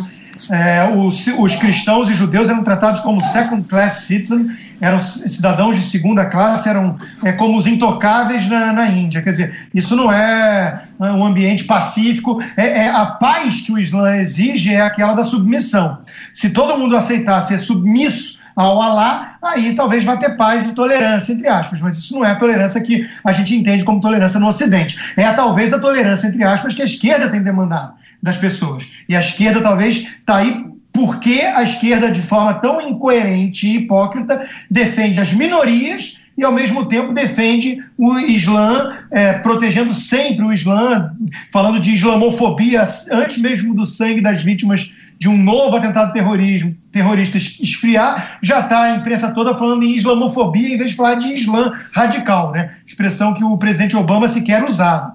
É, 0.50 0.90
os, 0.96 1.28
os, 1.28 1.56
cristãos 1.56 2.10
e 2.10 2.16
judeus 2.16 2.50
eram 2.50 2.64
tratados 2.64 3.02
como 3.02 3.22
second 3.22 3.64
class 3.68 4.06
citizen, 4.06 4.48
eram 4.80 5.00
cidadãos 5.00 5.76
de 5.76 5.84
segunda 5.84 6.26
classe, 6.26 6.68
eram 6.68 6.98
é, 7.24 7.32
como 7.32 7.58
os 7.58 7.68
intocáveis 7.68 8.50
na, 8.50 8.74
na, 8.74 8.88
Índia. 8.88 9.22
Quer 9.22 9.32
dizer, 9.32 9.70
isso 9.74 9.96
não 9.96 10.12
é, 10.12 10.84
é 11.00 11.12
um 11.12 11.24
ambiente 11.24 11.66
pacífico. 11.66 12.42
É, 12.58 12.86
é, 12.86 12.90
a 12.90 13.06
paz 13.06 13.62
que 13.62 13.72
o 13.72 13.78
Islã 13.78 14.18
exige 14.18 14.74
é 14.74 14.82
aquela 14.82 15.14
da 15.14 15.24
submissão. 15.24 16.00
Se 16.34 16.50
todo 16.50 16.80
mundo 16.80 16.98
aceitasse 16.98 17.50
ser 17.50 17.60
submisso 17.60 18.41
ao 18.56 18.82
Alá, 18.82 19.38
aí 19.42 19.76
talvez 19.76 20.04
vá 20.04 20.18
ter 20.18 20.36
paz 20.36 20.68
e 20.68 20.74
tolerância, 20.74 21.34
entre 21.34 21.48
aspas. 21.48 21.82
Mas 21.82 21.98
isso 21.98 22.14
não 22.14 22.26
é 22.26 22.32
a 22.32 22.36
tolerância 22.36 22.82
que 22.82 23.10
a 23.24 23.32
gente 23.32 23.56
entende 23.56 23.84
como 23.84 24.02
tolerância 24.02 24.40
no 24.40 24.48
Ocidente. 24.48 25.00
É 25.16 25.32
talvez 25.34 25.74
a 25.74 25.80
tolerância, 25.80 26.28
entre 26.28 26.44
aspas, 26.44 26.74
que 26.74 26.82
a 26.82 26.86
esquerda 26.86 27.30
tem 27.30 27.42
demandado 27.42 27.94
das 28.22 28.38
pessoas. 28.38 28.86
E 29.08 29.16
a 29.16 29.20
esquerda 29.20 29.62
talvez 29.62 29.98
está 29.98 30.38
aí 30.38 30.72
porque 30.94 31.42
a 31.56 31.64
esquerda, 31.64 32.12
de 32.12 32.22
forma 32.22 32.54
tão 32.56 32.82
incoerente 32.82 33.66
e 33.66 33.78
hipócrita, 33.78 34.46
defende 34.70 35.20
as 35.20 35.32
minorias 35.34 36.18
e, 36.38 36.44
ao 36.44 36.52
mesmo 36.52 36.86
tempo, 36.86 37.14
defende 37.14 37.84
o 37.98 38.18
Islã, 38.18 38.98
é, 39.12 39.34
protegendo 39.34 39.94
sempre 39.94 40.46
o 40.46 40.54
Islã, 40.54 41.14
falando 41.52 41.80
de 41.80 41.92
islamofobia 41.92 42.88
antes 43.12 43.38
mesmo 43.38 43.74
do 43.74 43.86
sangue 43.86 44.22
das 44.22 44.42
vítimas 44.42 44.92
de 45.22 45.30
um 45.30 45.38
novo 45.38 45.78
atentado 45.78 46.12
terrorismo, 46.12 46.76
terrorista 46.92 47.38
esfriar, 47.38 48.40
já 48.42 48.62
está 48.62 48.86
a 48.86 48.96
imprensa 48.96 49.32
toda 49.32 49.54
falando 49.54 49.84
em 49.84 49.94
islamofobia 49.94 50.74
em 50.74 50.78
vez 50.80 50.90
de 50.90 50.96
falar 50.96 51.14
de 51.14 51.32
Islã 51.32 51.72
radical, 51.92 52.52
né? 52.52 52.76
expressão 52.88 53.32
que 53.32 53.44
o 53.44 53.56
presidente 53.56 53.96
Obama 53.96 54.28
sequer 54.28 54.64
usava. 54.64 55.14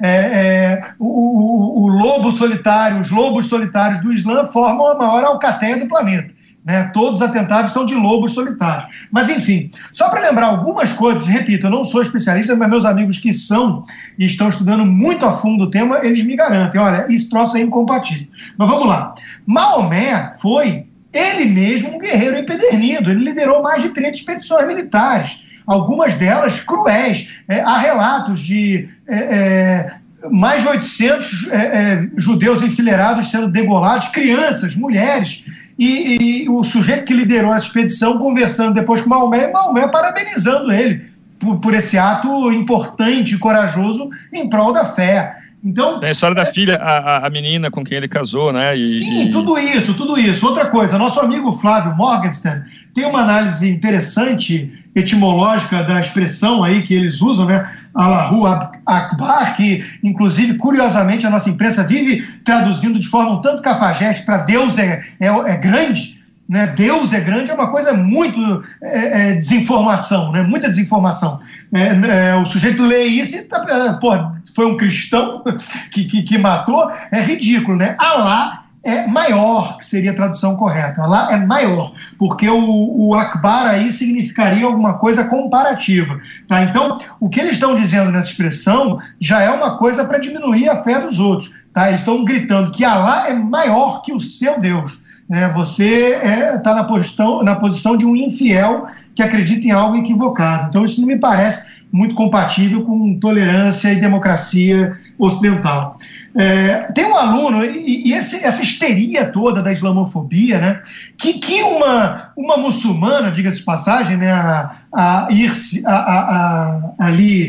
É, 0.00 0.10
é, 0.10 0.80
o, 0.96 1.06
o, 1.08 1.82
o, 1.82 1.88
lobo 1.88 2.30
solitário, 2.30 3.00
os 3.00 3.10
lobos 3.10 3.46
solitários 3.46 4.00
do 4.00 4.12
Islã 4.12 4.44
formam 4.44 4.86
a 4.86 4.94
maior 4.94 5.24
alcateia 5.24 5.76
do 5.76 5.88
planeta. 5.88 6.32
Né? 6.68 6.90
Todos 6.92 7.22
os 7.22 7.26
atentados 7.26 7.72
são 7.72 7.86
de 7.86 7.94
lobos 7.94 8.34
solitários. 8.34 9.06
Mas, 9.10 9.30
enfim, 9.30 9.70
só 9.90 10.10
para 10.10 10.20
lembrar 10.20 10.48
algumas 10.48 10.92
coisas, 10.92 11.26
repito, 11.26 11.66
eu 11.66 11.70
não 11.70 11.82
sou 11.82 12.02
especialista, 12.02 12.54
mas 12.54 12.68
meus 12.68 12.84
amigos 12.84 13.18
que 13.18 13.32
são 13.32 13.82
e 14.18 14.26
estão 14.26 14.50
estudando 14.50 14.84
muito 14.84 15.24
a 15.24 15.32
fundo 15.32 15.64
o 15.64 15.70
tema, 15.70 16.00
eles 16.02 16.22
me 16.26 16.36
garantem: 16.36 16.78
olha, 16.78 17.06
esse 17.08 17.30
troço 17.30 17.56
é 17.56 17.62
incompatível. 17.62 18.28
Mas 18.58 18.68
vamos 18.68 18.86
lá. 18.86 19.14
Maomé 19.46 20.34
foi 20.42 20.84
ele 21.10 21.46
mesmo 21.46 21.94
um 21.94 21.98
guerreiro 21.98 22.36
empedernido, 22.36 23.10
ele 23.10 23.24
liderou 23.24 23.62
mais 23.62 23.82
de 23.82 23.88
30 23.88 24.10
expedições 24.10 24.66
militares, 24.66 25.42
algumas 25.66 26.16
delas 26.16 26.60
cruéis. 26.60 27.30
É, 27.48 27.60
há 27.60 27.78
relatos 27.78 28.40
de. 28.40 28.90
É, 29.08 29.16
é, 29.16 29.98
mais 30.30 30.62
de 30.62 30.68
800 30.68 31.48
é, 31.50 31.56
é, 31.56 32.08
judeus 32.16 32.60
enfileirados 32.60 33.30
sendo 33.30 33.48
degolados, 33.48 34.08
crianças, 34.08 34.74
mulheres, 34.74 35.44
e, 35.78 36.42
e, 36.44 36.48
o 36.48 36.64
sujeito 36.64 37.04
que 37.04 37.14
liderou 37.14 37.54
essa 37.54 37.66
expedição 37.66 38.18
conversando 38.18 38.74
depois 38.74 39.00
com 39.00 39.10
Maomé, 39.10 39.52
Maomé 39.52 39.86
parabenizando 39.86 40.72
ele 40.72 41.06
por, 41.38 41.60
por 41.60 41.74
esse 41.74 41.96
ato 41.96 42.52
importante 42.52 43.34
e 43.34 43.38
corajoso 43.38 44.08
em 44.32 44.48
prol 44.48 44.72
da 44.72 44.84
fé. 44.84 45.36
Então, 45.64 46.02
é 46.02 46.08
a 46.08 46.12
história 46.12 46.34
é... 46.34 46.44
da 46.44 46.46
filha, 46.46 46.76
a, 46.76 47.26
a 47.26 47.30
menina 47.30 47.70
com 47.70 47.84
quem 47.84 47.96
ele 47.96 48.08
casou, 48.08 48.52
né? 48.52 48.76
E, 48.76 48.84
sim, 48.84 49.28
e... 49.28 49.30
tudo 49.30 49.58
isso, 49.58 49.94
tudo 49.94 50.18
isso. 50.18 50.46
Outra 50.46 50.66
coisa, 50.66 50.98
nosso 50.98 51.20
amigo 51.20 51.52
Flávio 51.52 51.96
Morgenstern 51.96 52.64
tem 52.94 53.04
uma 53.04 53.20
análise 53.20 53.68
interessante 53.68 54.72
etimológica 54.94 55.82
da 55.82 56.00
expressão 56.00 56.64
aí 56.64 56.82
que 56.82 56.94
eles 56.94 57.20
usam, 57.20 57.46
né? 57.46 57.70
Allahu 57.98 58.46
Akbar, 58.86 59.56
que 59.56 59.84
inclusive, 60.04 60.54
curiosamente, 60.54 61.26
a 61.26 61.30
nossa 61.30 61.50
imprensa 61.50 61.82
vive 61.82 62.24
traduzindo 62.44 62.96
de 63.00 63.08
forma 63.08 63.32
um 63.32 63.42
tanto 63.42 63.60
cafajeste 63.60 64.24
para 64.24 64.38
Deus 64.38 64.78
é, 64.78 65.02
é, 65.18 65.26
é 65.26 65.56
grande, 65.56 66.16
né? 66.48 66.68
Deus 66.68 67.12
é 67.12 67.20
grande 67.20 67.50
é 67.50 67.54
uma 67.54 67.72
coisa 67.72 67.92
muito 67.92 68.64
é, 68.80 69.32
é, 69.32 69.34
desinformação, 69.34 70.30
né? 70.30 70.42
muita 70.42 70.68
desinformação. 70.68 71.40
É, 71.74 72.30
é 72.30 72.36
o 72.36 72.46
sujeito 72.46 72.84
lê 72.84 73.02
isso 73.02 73.34
e 73.34 73.42
tá, 73.42 73.66
pô, 74.00 74.12
foi 74.54 74.66
um 74.66 74.76
cristão 74.76 75.42
que, 75.90 76.04
que, 76.04 76.22
que, 76.22 76.38
matou, 76.38 76.88
é 77.10 77.20
ridículo. 77.20 77.76
Né? 77.76 77.96
Alá 77.98 78.57
é 78.84 79.06
maior, 79.06 79.78
que 79.78 79.84
seria 79.84 80.12
a 80.12 80.14
tradução 80.14 80.56
correta. 80.56 81.02
Alá 81.02 81.32
é 81.32 81.36
maior, 81.44 81.92
porque 82.18 82.48
o, 82.48 83.08
o 83.08 83.14
Akbar 83.14 83.66
aí 83.66 83.92
significaria 83.92 84.64
alguma 84.64 84.94
coisa 84.94 85.24
comparativa. 85.24 86.20
Tá? 86.46 86.62
Então, 86.62 86.98
o 87.20 87.28
que 87.28 87.40
eles 87.40 87.52
estão 87.52 87.74
dizendo 87.74 88.10
nessa 88.10 88.28
expressão 88.28 88.98
já 89.20 89.42
é 89.42 89.50
uma 89.50 89.76
coisa 89.76 90.04
para 90.04 90.18
diminuir 90.18 90.68
a 90.68 90.82
fé 90.82 91.00
dos 91.00 91.18
outros. 91.18 91.52
Tá? 91.72 91.88
Eles 91.88 92.00
estão 92.00 92.24
gritando 92.24 92.70
que 92.70 92.84
Alá 92.84 93.28
é 93.28 93.34
maior 93.34 94.00
que 94.02 94.12
o 94.12 94.20
seu 94.20 94.60
Deus. 94.60 95.02
Né? 95.28 95.48
Você 95.54 96.14
está 96.14 96.28
é, 96.28 96.58
tá 96.58 96.74
na, 96.74 96.84
posição, 96.84 97.42
na 97.42 97.56
posição 97.56 97.96
de 97.96 98.06
um 98.06 98.16
infiel 98.16 98.86
que 99.14 99.22
acredita 99.22 99.66
em 99.66 99.72
algo 99.72 99.96
equivocado. 99.96 100.68
Então, 100.68 100.84
isso 100.84 101.00
não 101.00 101.08
me 101.08 101.18
parece 101.18 101.78
muito 101.92 102.14
compatível 102.14 102.84
com 102.84 103.18
tolerância 103.18 103.92
e 103.92 104.00
democracia 104.00 104.98
ocidental. 105.18 105.98
É, 106.38 106.92
tem 106.92 107.04
um 107.04 107.16
aluno, 107.16 107.64
e, 107.64 108.08
e 108.08 108.12
esse, 108.12 108.44
essa 108.44 108.62
histeria 108.62 109.24
toda 109.24 109.60
da 109.60 109.72
islamofobia, 109.72 110.60
né, 110.60 110.80
que, 111.18 111.34
que 111.34 111.60
uma, 111.64 112.30
uma 112.36 112.56
muçulmana, 112.56 113.32
diga-se 113.32 113.58
de 113.58 113.64
passagem, 113.64 114.16
né, 114.16 114.30
a, 114.30 114.70
a, 114.94 115.26
Irse, 115.32 115.82
a, 115.84 115.92
a, 115.92 116.92
a 116.96 117.06
ali. 117.06 117.48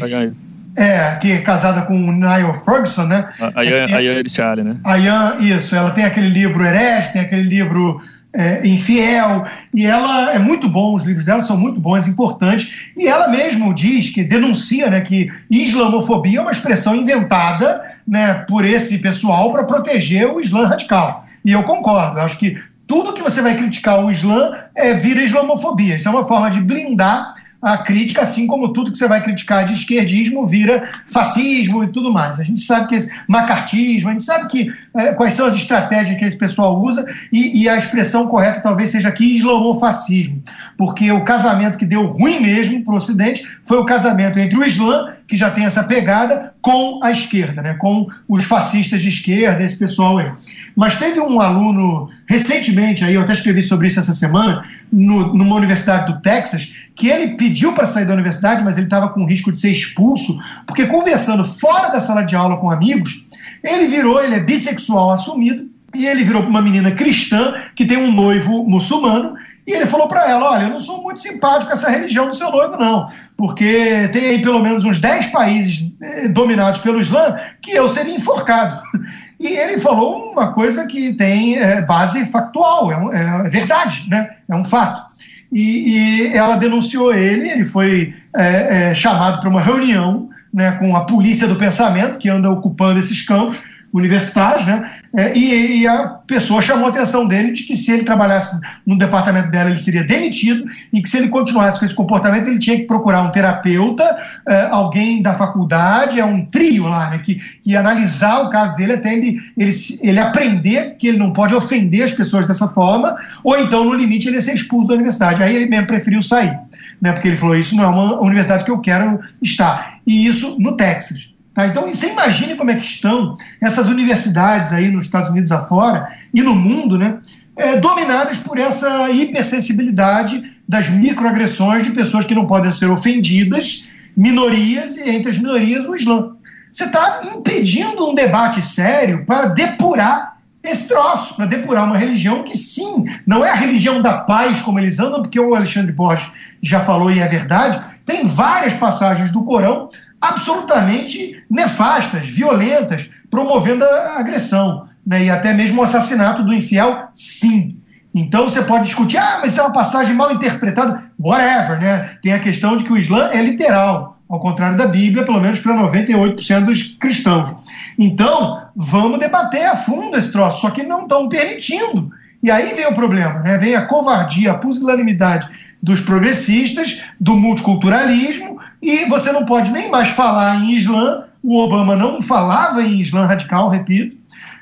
É, 0.75 1.17
que 1.17 1.34
é 1.34 1.41
casada 1.41 1.82
com 1.82 1.93
o 1.93 2.12
Niall 2.13 2.63
Ferguson, 2.63 3.06
né? 3.06 3.28
A 3.54 3.65
Ian, 3.65 3.86
é, 3.89 4.04
Ian 4.04 4.63
né? 4.63 4.78
A 4.86 4.97
Ian, 4.97 5.36
isso. 5.41 5.75
Ela 5.75 5.91
tem 5.91 6.06
aquele 6.06 6.30
livro 6.30 6.63
Herege, 6.63 7.12
tem 7.12 7.21
aquele 7.21 7.43
livro 7.43 7.99
é, 8.34 8.65
Infiel, 8.68 9.44
e 9.74 9.86
ela 9.86 10.34
é 10.34 10.39
muito 10.39 10.70
bom, 10.70 10.94
os 10.94 11.06
livros 11.06 11.26
dela 11.26 11.42
são 11.42 11.58
muito 11.58 11.80
bons, 11.80 12.08
importantes, 12.08 12.92
e 12.96 13.08
ela 13.08 13.28
mesmo 13.28 13.74
diz 13.74 14.12
que 14.13 14.24
denuncia 14.24 14.89
né, 14.89 15.02
que 15.02 15.32
islamofobia 15.50 16.39
é 16.39 16.42
uma 16.42 16.52
expressão 16.52 16.96
inventada 16.96 17.82
né, 18.08 18.46
por 18.48 18.63
esse 18.63 19.00
pessoal 19.00 19.52
para 19.52 19.63
proteger 19.63 20.28
o 20.28 20.39
Islã 20.39 20.68
radical. 20.68 21.26
E 21.44 21.52
eu 21.52 21.63
concordo, 21.63 22.20
acho 22.20 22.38
que 22.38 22.58
tudo 22.86 23.13
que 23.13 23.22
você 23.22 23.42
vai 23.42 23.56
criticar 23.56 24.04
o 24.04 24.12
Islã 24.12 24.52
é, 24.76 24.94
vira 24.94 25.22
islamofobia. 25.22 25.96
Isso 25.96 26.08
é 26.08 26.12
uma 26.12 26.28
forma 26.28 26.50
de 26.50 26.60
blindar 26.60 27.34
a 27.62 27.78
crítica, 27.78 28.22
assim 28.22 28.48
como 28.48 28.72
tudo 28.72 28.91
que 28.91 28.98
você 28.98 29.08
vai 29.08 29.22
criticar 29.22 29.65
de 29.65 29.74
esquerdismo 29.74 30.48
vira 30.48 30.88
fascismo 31.06 31.84
e 31.84 31.88
tudo 31.88 32.12
mais. 32.12 32.39
A 32.39 32.43
gente 32.43 32.62
sabe 32.62 32.88
que 32.88 32.95
esse 32.95 33.10
macartismo, 33.28 34.10
a 34.10 34.12
gente 34.13 34.24
sabe 34.24 34.48
que 34.48 34.72
é, 34.98 35.13
quais 35.13 35.34
são 35.34 35.45
as 35.45 35.56
estratégias 35.56 36.17
que 36.17 36.26
esse 36.26 36.38
pessoal 36.38 36.82
usa 36.82 37.06
e, 37.32 37.63
e 37.63 37.69
a 37.69 37.78
expressão 37.78 38.28
correta 38.28 38.62
talvez 38.62 38.91
seja 38.91 39.10
aqui 39.10 39.38
islamofascismo, 39.38 40.41
porque 40.78 41.12
o 41.12 41.24
casamento 41.24 41.78
que 41.78 41.86
deu 41.86 42.06
ruim 42.06 42.39
mesmo 42.39 42.84
para 42.84 42.93
o 42.93 42.98
Ocidente 42.98 43.43
foi 43.65 43.78
o 43.78 43.86
casamento 43.86 44.39
entre 44.39 44.58
o 44.58 44.63
Islã, 44.63 45.13
que 45.30 45.38
já 45.38 45.52
tem 45.52 45.63
essa 45.63 45.84
pegada, 45.84 46.54
com 46.60 47.00
a 47.04 47.12
esquerda, 47.12 47.62
né, 47.62 47.76
com 47.76 48.08
os 48.28 48.44
fascistas 48.44 49.00
de 49.02 49.10
esquerda, 49.10 49.63
esse 49.63 49.78
pessoal 49.78 50.18
aí. 50.18 50.32
Mas 50.76 50.98
teve 50.98 51.20
um 51.20 51.39
aluno 51.39 52.10
recentemente, 52.28 53.04
aí 53.04 53.13
eu 53.13 53.22
até 53.22 53.34
escrevi 53.34 53.62
sobre 53.62 53.88
isso 53.88 54.00
essa 54.00 54.15
semana, 54.15 54.65
no, 54.92 55.32
numa 55.36 55.56
universidade 55.56 56.12
do 56.12 56.20
Texas, 56.22 56.74
que 56.96 57.08
ele 57.08 57.38
pediu 57.38 57.74
para 57.74 57.86
sair 57.86 58.06
da 58.06 58.13
universidade, 58.13 58.63
mas 58.63 58.76
ele 58.76 58.88
estava 58.88 59.10
com 59.10 59.26
risco 59.26 59.52
de 59.52 59.60
ser 59.60 59.72
expulso, 59.72 60.38
porque 60.65 60.88
conversando 60.88 61.46
fora 61.46 61.89
da 61.89 62.00
sala 62.00 62.24
de 62.24 62.36
aula 62.36 62.58
com 62.58 62.72
amigos, 62.72 63.26
ele 63.63 63.88
virou, 63.88 64.24
ele 64.24 64.36
é 64.36 64.39
bissexual 64.39 65.12
assumido, 65.12 65.70
e 65.94 66.06
ele 66.06 66.24
virou 66.24 66.44
uma 66.44 66.62
menina 66.62 66.92
cristã 66.92 67.54
que 67.76 67.86
tem 67.86 67.98
um 67.98 68.12
noivo 68.12 68.63
muçulmano, 68.68 69.36
e 69.70 69.74
ele 69.74 69.86
falou 69.86 70.08
para 70.08 70.30
ela: 70.30 70.52
Olha, 70.52 70.64
eu 70.64 70.70
não 70.70 70.80
sou 70.80 71.04
muito 71.04 71.20
simpático 71.20 71.68
com 71.68 71.74
essa 71.74 71.90
religião 71.90 72.28
do 72.28 72.36
seu 72.36 72.52
noivo, 72.52 72.76
não, 72.76 73.08
porque 73.38 74.10
tem 74.12 74.26
aí 74.26 74.42
pelo 74.42 74.64
menos 74.64 74.84
uns 74.84 75.00
10 75.00 75.28
países 75.28 75.96
eh, 76.02 76.28
dominados 76.28 76.82
pelo 76.82 77.00
Islã 77.00 77.38
que 77.62 77.72
eu 77.72 77.88
seria 77.88 78.16
enforcado. 78.16 78.82
E 79.42 79.48
ele 79.56 79.80
falou 79.80 80.34
uma 80.34 80.52
coisa 80.52 80.86
que 80.86 81.14
tem 81.14 81.58
é, 81.58 81.82
base 81.82 82.26
factual, 82.26 82.92
é, 83.14 83.46
é, 83.46 83.50
verdade, 83.50 84.06
né? 84.10 84.32
é 84.50 84.54
um 84.54 84.66
fato 84.66 85.10
e, 85.52 86.28
e 86.32 86.38
ela 86.38 86.58
denunciou 86.58 87.14
ele, 87.14 87.50
ele 87.50 87.66
foi 87.66 88.14
é, 88.38 88.90
é, 88.90 88.94
chamado 88.94 89.40
para 89.40 89.50
uma 89.50 89.62
reunião 89.62 90.30
né, 90.54 90.72
com 90.74 90.96
a 90.96 91.06
polícia 91.06 91.48
do 91.48 91.56
pensamento, 91.56 92.18
que 92.18 92.30
anda 92.30 92.50
ocupando 92.50 93.00
esses 93.00 93.26
campos, 93.26 93.62
universitários, 93.93 94.65
né? 94.65 94.89
É, 95.15 95.36
e, 95.36 95.82
e, 95.82 95.88
a 95.88 96.08
pessoa 96.28 96.62
chamou 96.62 96.86
a 96.86 96.89
atenção 96.89 97.28
dele 97.28 97.52
de 97.52 97.63
que 97.63 97.75
se 97.75 97.91
ele 97.91 98.04
trabalhasse 98.04 98.60
no 98.86 98.97
departamento 98.97 99.49
dela, 99.49 99.71
ele 99.71 99.80
seria 99.80 100.04
demitido 100.04 100.65
e 100.93 101.02
que 101.02 101.10
se 101.10 101.17
ele 101.17 101.30
continuasse 101.30 101.80
com 101.80 101.86
esse 101.86 101.95
comportamento, 101.95 102.47
ele 102.47 102.60
tinha 102.60 102.78
que 102.78 102.84
procurar 102.84 103.23
um 103.23 103.32
terapeuta, 103.32 104.04
é, 104.47 104.67
alguém 104.69 105.21
da 105.23 105.34
faculdade, 105.34 106.19
é 106.19 106.25
um 106.25 106.45
trio 106.45 106.88
lá, 106.88 107.10
né? 107.10 107.17
Que, 107.19 107.36
que 107.63 107.75
analisar 107.75 108.41
o 108.41 108.49
caso 108.49 108.75
dele 108.75 108.93
até 108.93 109.13
ele, 109.13 109.39
ele, 109.58 109.71
ele 110.02 110.19
aprender 110.19 110.95
que 110.97 111.08
ele 111.08 111.17
não 111.17 111.34
pode 111.34 111.56
ofender 111.56 112.04
as 112.04 112.12
pessoas 112.12 112.45
dessa 112.45 112.67
forma, 112.67 113.15
ou 113.43 113.58
então, 113.58 113.84
no 113.84 113.95
limite, 113.95 114.28
ele 114.28 114.36
ia 114.36 114.41
ser 114.41 114.54
expulso 114.54 114.89
da 114.89 114.93
universidade. 114.93 115.41
Aí 115.41 115.56
ele 115.56 115.65
mesmo 115.65 115.88
preferiu 115.88 116.21
sair, 116.21 116.56
né? 117.02 117.12
Porque 117.12 117.30
ele 117.30 117.38
falou: 117.38 117.56
Isso 117.56 117.75
não 117.75 117.84
é 117.84 117.88
uma 117.88 118.21
universidade 118.21 118.63
que 118.63 118.71
eu 118.71 118.80
quero 118.80 119.19
estar. 119.41 119.99
E 120.06 120.28
isso 120.28 120.58
no 120.60 120.78
Texas. 120.78 121.30
Tá? 121.60 121.67
Então, 121.67 121.93
você 121.93 122.12
imagine 122.12 122.56
como 122.56 122.72
é 122.72 122.76
que 122.76 122.86
estão 122.86 123.36
essas 123.60 123.88
universidades 123.88 124.72
aí 124.72 124.89
nos 124.89 125.06
Estados 125.06 125.30
Unidos 125.30 125.52
afora 125.52 126.08
e 126.34 126.41
no 126.41 126.56
mundo, 126.56 126.98
né, 126.98 127.17
é, 127.58 127.76
dominadas 127.76 128.38
por 128.38 128.58
essa 128.58 129.10
hipersensibilidade 129.10 130.56
das 130.65 130.89
microagressões 130.89 131.84
de 131.84 131.91
pessoas 131.91 132.24
que 132.24 132.34
não 132.34 132.48
podem 132.48 132.72
ser 132.72 132.89
ofendidas, 132.89 133.89
minorias, 134.15 134.95
e 134.95 135.10
entre 135.10 135.32
as 135.32 135.38
minorias 135.38 135.86
o 135.86 135.95
Islã. 135.95 136.32
Você 136.72 136.86
está 136.86 137.24
impedindo 137.36 138.10
um 138.10 138.15
debate 138.15 138.62
sério 138.62 139.26
para 139.26 139.48
depurar 139.48 140.38
esse 140.63 140.88
troço, 140.88 141.36
para 141.36 141.45
depurar 141.45 141.84
uma 141.84 141.98
religião 141.98 142.41
que, 142.43 142.58
sim, 142.58 143.06
não 143.28 143.45
é 143.45 143.50
a 143.50 143.56
religião 143.56 144.02
da 144.02 144.19
paz 144.19 144.62
como 144.62 144.80
eles 144.80 144.98
andam, 144.98 145.22
porque 145.22 145.39
o 145.39 145.54
Alexandre 145.54 145.91
Borges 145.91 146.32
já 146.62 146.80
falou 146.80 147.12
e 147.12 147.19
é 147.19 147.28
verdade, 147.28 147.82
tem 148.06 148.26
várias 148.26 148.76
passagens 148.76 149.34
do 149.34 149.43
Corão 149.43 149.89
absolutamente 150.22 151.44
nefastas, 151.50 152.28
violentas, 152.28 153.10
promovendo 153.30 153.84
a 153.84 154.20
agressão. 154.20 154.88
Né? 155.06 155.26
E 155.26 155.30
até 155.30 155.54
mesmo 155.54 155.82
o 155.82 155.84
assassinato 155.84 156.44
do 156.44 156.54
infiel, 156.54 157.10
sim. 157.14 157.78
Então 158.14 158.50
você 158.50 158.62
pode 158.64 158.86
discutir, 158.86 159.18
ah, 159.18 159.40
mas 159.42 159.52
isso 159.52 159.62
é 159.62 159.64
uma 159.64 159.74
passagem 159.74 160.16
mal 160.16 160.32
interpretada, 160.32 161.04
whatever, 161.20 161.80
né? 161.80 162.18
Tem 162.22 162.34
a 162.34 162.40
questão 162.40 162.76
de 162.76 162.84
que 162.84 162.92
o 162.92 162.98
Islã 162.98 163.30
é 163.32 163.42
literal, 163.42 164.18
ao 164.28 164.40
contrário 164.40 164.78
da 164.78 164.88
Bíblia, 164.88 165.24
pelo 165.24 165.40
menos 165.40 165.60
para 165.60 165.76
98% 165.76 166.66
dos 166.66 166.84
cristãos. 167.00 167.50
Então, 167.98 168.64
vamos 168.76 169.20
debater 169.20 169.66
a 169.66 169.76
fundo 169.76 170.18
esse 170.18 170.32
troço, 170.32 170.62
só 170.62 170.72
que 170.72 170.84
não 170.84 171.04
estão 171.04 171.30
permitindo. 171.30 172.12
E 172.42 172.50
aí 172.50 172.74
vem 172.74 172.88
o 172.88 172.96
problema, 172.96 173.40
né? 173.40 173.58
Vem 173.58 173.76
a 173.76 173.86
covardia, 173.86 174.52
a 174.52 174.58
pusilanimidade 174.58 175.48
dos 175.82 176.02
progressistas, 176.02 177.02
do 177.20 177.36
multiculturalismo, 177.36 178.59
e 178.82 179.06
você 179.06 179.32
não 179.32 179.46
pode 179.46 179.72
nem 179.72 179.89
mais 179.89 180.10
falar 180.10 180.56
em 180.58 180.72
Islã. 180.72 181.26
O 181.44 181.58
Obama 181.60 181.96
não 181.96 182.22
falava 182.22 182.82
em 182.82 183.00
Islã 183.00 183.26
radical, 183.26 183.70
repito. 183.70 184.18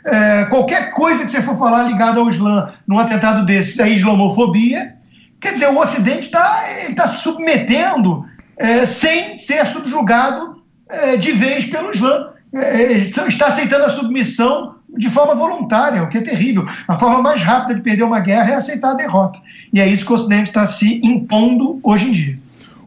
É, 0.06 0.46
qualquer 0.46 0.92
coisa 0.92 1.26
que 1.26 1.32
você 1.32 1.42
for 1.42 1.58
falar 1.58 1.84
ligada 1.84 2.20
ao 2.20 2.30
Islã 2.30 2.74
num 2.88 3.00
atentado 3.00 3.46
desse 3.46 3.82
é 3.82 3.90
islamofobia. 3.90 4.96
Quer 5.40 5.54
dizer, 5.54 5.68
o 5.68 5.80
Ocidente 5.80 6.22
está 6.22 6.64
tá 6.96 7.08
se 7.08 7.22
submetendo 7.22 8.26
é, 8.58 8.86
sem 8.86 9.38
ser 9.38 9.66
subjugado 9.66 10.62
é, 10.90 11.18
de 11.18 11.32
vez 11.34 11.66
pelo 11.66 11.92
Islã. 11.92 12.30
É, 12.54 12.94
está 12.94 13.48
aceitando 13.48 13.86
a 13.86 13.90
submissão 13.90 14.76
de 14.98 15.10
forma 15.10 15.36
voluntária, 15.36 16.02
o 16.02 16.10
que 16.10 16.18
é 16.18 16.22
terrível. 16.22 16.66
A 16.88 16.98
forma 16.98 17.22
mais 17.22 17.44
rápida 17.44 17.76
de 17.76 17.82
perder 17.82 18.04
uma 18.04 18.20
guerra 18.20 18.52
é 18.52 18.56
aceitar 18.56 18.92
a 18.92 18.96
derrota. 18.96 19.40
E 19.74 19.80
é 19.80 19.88
isso 19.88 20.06
que 20.06 20.12
o 20.12 20.16
Ocidente 20.16 20.50
está 20.50 20.66
se 20.66 21.02
impondo 21.04 21.80
hoje 21.84 22.08
em 22.08 22.12
dia. 22.12 22.40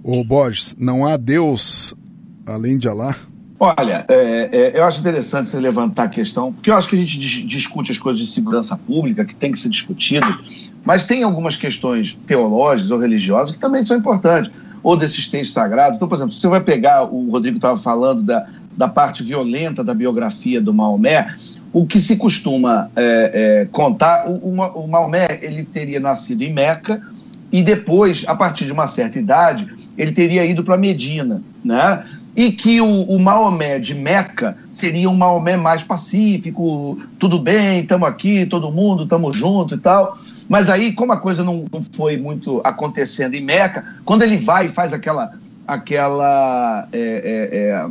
Ô 0.02 0.24
Borges, 0.24 0.74
não 0.78 1.06
há 1.06 1.16
Deus 1.16 1.94
além 2.46 2.78
de 2.78 2.88
Alá? 2.88 3.16
Olha, 3.58 4.06
é, 4.08 4.48
é, 4.50 4.72
eu 4.74 4.84
acho 4.84 5.00
interessante 5.00 5.50
você 5.50 5.60
levantar 5.60 6.04
a 6.04 6.08
questão, 6.08 6.50
porque 6.52 6.70
eu 6.70 6.76
acho 6.76 6.88
que 6.88 6.96
a 6.96 6.98
gente 6.98 7.18
dis 7.18 7.46
discute 7.46 7.92
as 7.92 7.98
coisas 7.98 8.24
de 8.24 8.32
segurança 8.32 8.74
pública, 8.74 9.22
que 9.22 9.34
tem 9.34 9.52
que 9.52 9.58
ser 9.58 9.68
discutido, 9.68 10.26
mas 10.82 11.04
tem 11.04 11.22
algumas 11.22 11.56
questões 11.56 12.16
teológicas 12.26 12.90
ou 12.90 12.98
religiosas 12.98 13.54
que 13.54 13.60
também 13.60 13.82
são 13.82 13.98
importantes, 13.98 14.50
ou 14.82 14.96
desses 14.96 15.28
textos 15.28 15.52
sagrados. 15.52 15.96
Então, 15.96 16.08
por 16.08 16.14
exemplo, 16.14 16.32
você 16.32 16.48
vai 16.48 16.60
pegar, 16.60 17.04
o 17.04 17.30
Rodrigo 17.30 17.56
estava 17.56 17.76
falando 17.76 18.22
da, 18.22 18.46
da 18.74 18.88
parte 18.88 19.22
violenta 19.22 19.84
da 19.84 19.92
biografia 19.92 20.58
do 20.58 20.72
Maomé, 20.72 21.34
o 21.70 21.86
que 21.86 22.00
se 22.00 22.16
costuma 22.16 22.90
é, 22.96 23.62
é, 23.62 23.68
contar, 23.70 24.26
o, 24.26 24.36
o, 24.36 24.84
o 24.84 24.88
Maomé 24.88 25.38
ele 25.42 25.64
teria 25.64 26.00
nascido 26.00 26.40
em 26.40 26.52
Meca 26.52 27.02
e 27.52 27.62
depois, 27.62 28.24
a 28.26 28.34
partir 28.34 28.64
de 28.64 28.72
uma 28.72 28.88
certa 28.88 29.18
idade, 29.18 29.68
ele 29.96 30.12
teria 30.12 30.44
ido 30.44 30.64
para 30.64 30.76
Medina, 30.76 31.42
né? 31.64 32.04
E 32.34 32.52
que 32.52 32.80
o, 32.80 33.02
o, 33.02 33.18
Maomé 33.18 33.78
de 33.78 33.94
Meca 33.94 34.56
seria 34.72 35.10
um 35.10 35.16
Maomé 35.16 35.56
mais 35.56 35.82
pacífico, 35.82 36.98
tudo 37.18 37.38
bem, 37.38 37.80
estamos 37.80 38.08
aqui, 38.08 38.46
todo 38.46 38.70
mundo, 38.70 39.02
estamos 39.02 39.36
juntos 39.36 39.76
e 39.76 39.80
tal. 39.80 40.16
Mas 40.48 40.68
aí, 40.68 40.92
como 40.92 41.12
a 41.12 41.16
coisa 41.16 41.44
não, 41.44 41.64
não 41.72 41.80
foi 41.92 42.16
muito 42.16 42.60
acontecendo 42.64 43.34
em 43.34 43.40
Meca, 43.40 43.84
quando 44.04 44.22
ele 44.22 44.36
vai 44.36 44.66
e 44.66 44.70
faz 44.70 44.92
aquela. 44.92 45.32
aquela 45.66 46.88
é, 46.92 46.98
é, 46.98 47.58
é, 47.58 47.86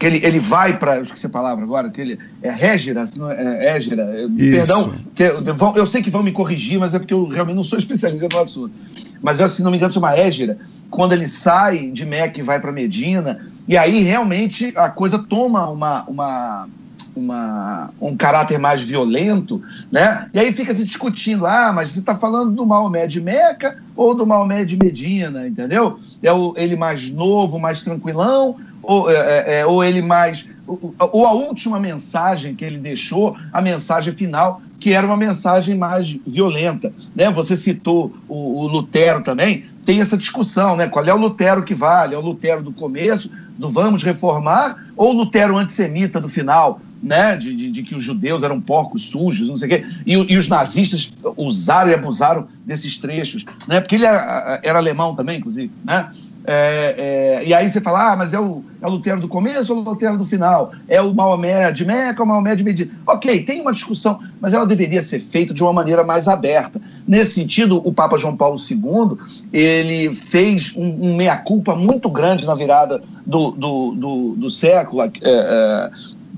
que 0.00 0.06
ele, 0.06 0.20
ele 0.26 0.40
vai 0.40 0.76
para. 0.76 1.00
Esqueci 1.00 1.26
a 1.26 1.30
palavra 1.30 1.62
agora, 1.62 1.90
que 1.90 2.00
ele. 2.00 2.18
É 2.42 2.50
Régira, 2.50 3.06
é, 3.38 3.76
Égira, 3.76 4.02
é, 4.02 4.26
perdão, 4.50 4.92
que, 5.14 5.22
eu, 5.22 5.86
sei 5.86 6.02
que 6.02 6.10
vão 6.10 6.24
me 6.24 6.32
corrigir, 6.32 6.80
mas 6.80 6.92
é 6.92 6.98
porque 6.98 7.14
eu 7.14 7.24
realmente 7.28 7.54
não 7.54 7.62
sou 7.62 7.78
especialista 7.78 8.28
no 8.32 8.40
assunto. 8.40 8.74
Mas 9.22 9.38
eu, 9.38 9.48
se 9.48 9.62
não 9.62 9.70
me 9.70 9.76
engano, 9.76 9.92
chama 9.92 10.16
Égira, 10.16 10.58
quando 10.92 11.14
ele 11.14 11.26
sai 11.26 11.90
de 11.90 12.04
Meca 12.04 12.38
e 12.38 12.42
vai 12.42 12.60
para 12.60 12.70
Medina, 12.70 13.40
e 13.66 13.78
aí 13.78 14.02
realmente 14.02 14.74
a 14.76 14.90
coisa 14.90 15.18
toma 15.18 15.66
uma, 15.70 16.02
uma, 16.02 16.68
uma, 17.16 17.90
um 17.98 18.14
caráter 18.14 18.58
mais 18.58 18.82
violento, 18.82 19.62
né? 19.90 20.28
E 20.34 20.38
aí 20.38 20.52
fica 20.52 20.74
se 20.74 20.84
discutindo, 20.84 21.46
ah, 21.46 21.72
mas 21.72 21.90
você 21.90 22.00
está 22.00 22.14
falando 22.14 22.52
do 22.52 22.66
Maomé 22.66 23.06
de 23.06 23.22
Meca 23.22 23.78
ou 23.96 24.14
do 24.14 24.26
Maomé 24.26 24.66
de 24.66 24.76
Medina, 24.76 25.48
entendeu? 25.48 25.98
É 26.22 26.30
o, 26.30 26.52
ele 26.58 26.76
mais 26.76 27.10
novo, 27.10 27.58
mais 27.58 27.82
tranquilão, 27.82 28.56
ou, 28.82 29.10
é, 29.10 29.14
é, 29.14 29.60
é 29.60 29.66
ou 29.66 29.82
ele 29.82 30.02
mais. 30.02 30.46
Ou, 30.66 30.94
ou 30.98 31.26
a 31.26 31.32
última 31.32 31.80
mensagem 31.80 32.54
que 32.54 32.66
ele 32.66 32.78
deixou, 32.78 33.34
a 33.50 33.62
mensagem 33.62 34.12
final, 34.12 34.60
que 34.82 34.92
era 34.92 35.06
uma 35.06 35.16
mensagem 35.16 35.76
mais 35.76 36.18
violenta. 36.26 36.92
Né? 37.14 37.30
Você 37.30 37.56
citou 37.56 38.12
o, 38.28 38.62
o, 38.62 38.66
Lutero 38.66 39.22
também, 39.22 39.64
tem 39.84 40.00
essa 40.00 40.16
discussão, 40.16 40.76
né? 40.76 40.88
Qual 40.88 41.04
é 41.04 41.14
o 41.14 41.18
Lutero 41.18 41.62
que 41.62 41.72
vale? 41.72 42.16
É 42.16 42.18
o 42.18 42.20
Lutero 42.20 42.62
do 42.62 42.72
começo, 42.72 43.30
do 43.56 43.68
vamos 43.68 44.02
reformar, 44.02 44.84
ou 44.96 45.10
o 45.10 45.16
Lutero 45.16 45.56
antissemita 45.56 46.20
do 46.20 46.28
final? 46.28 46.80
né, 47.02 47.34
de, 47.34 47.52
de, 47.52 47.68
de, 47.68 47.82
que 47.82 47.96
os 47.96 48.04
judeus 48.04 48.44
eram 48.44 48.60
porcos 48.60 49.10
sujos, 49.10 49.48
não 49.48 49.56
sei 49.56 49.66
o 49.66 49.70
quê, 49.70 49.86
e, 50.06 50.12
e, 50.12 50.36
os 50.36 50.46
nazistas 50.46 51.12
usaram 51.36 51.90
e 51.90 51.94
abusaram 51.94 52.46
desses 52.64 52.96
trechos, 52.96 53.44
né, 53.66 53.80
porque 53.80 53.96
ele 53.96 54.06
era, 54.06 54.60
era 54.62 54.78
alemão 54.78 55.12
também, 55.12 55.38
inclusive, 55.38 55.68
né, 55.84 56.10
é, 56.44 57.40
é, 57.42 57.44
e 57.46 57.54
aí 57.54 57.70
você 57.70 57.80
fala, 57.80 58.12
ah, 58.12 58.16
mas 58.16 58.32
é 58.32 58.40
o, 58.40 58.64
é 58.80 58.86
o 58.86 58.90
Lutero 58.90 59.20
do 59.20 59.28
começo 59.28 59.72
ou 59.72 59.80
o 59.80 59.82
Lutero 59.82 60.18
do 60.18 60.24
final? 60.24 60.72
É 60.88 61.00
o 61.00 61.14
Maomé 61.14 61.70
de 61.70 61.84
Meca 61.84 62.22
ou 62.22 62.26
o 62.26 62.28
Maomé 62.28 62.56
de 62.56 62.64
Medina? 62.64 62.90
Ok, 63.06 63.44
tem 63.44 63.60
uma 63.60 63.72
discussão, 63.72 64.18
mas 64.40 64.52
ela 64.52 64.66
deveria 64.66 65.02
ser 65.02 65.20
feita 65.20 65.54
de 65.54 65.62
uma 65.62 65.72
maneira 65.72 66.02
mais 66.02 66.26
aberta. 66.26 66.80
Nesse 67.06 67.34
sentido, 67.34 67.80
o 67.86 67.92
Papa 67.92 68.18
João 68.18 68.36
Paulo 68.36 68.58
II, 68.58 69.16
ele 69.52 70.14
fez 70.14 70.72
um, 70.74 71.10
um 71.10 71.16
meia-culpa 71.16 71.74
muito 71.76 72.08
grande 72.08 72.44
na 72.44 72.54
virada 72.54 73.02
do, 73.24 73.52
do, 73.52 73.92
do, 73.92 74.34
do 74.36 74.50
século, 74.50 75.02
é, 75.02 75.10
é 75.22 75.90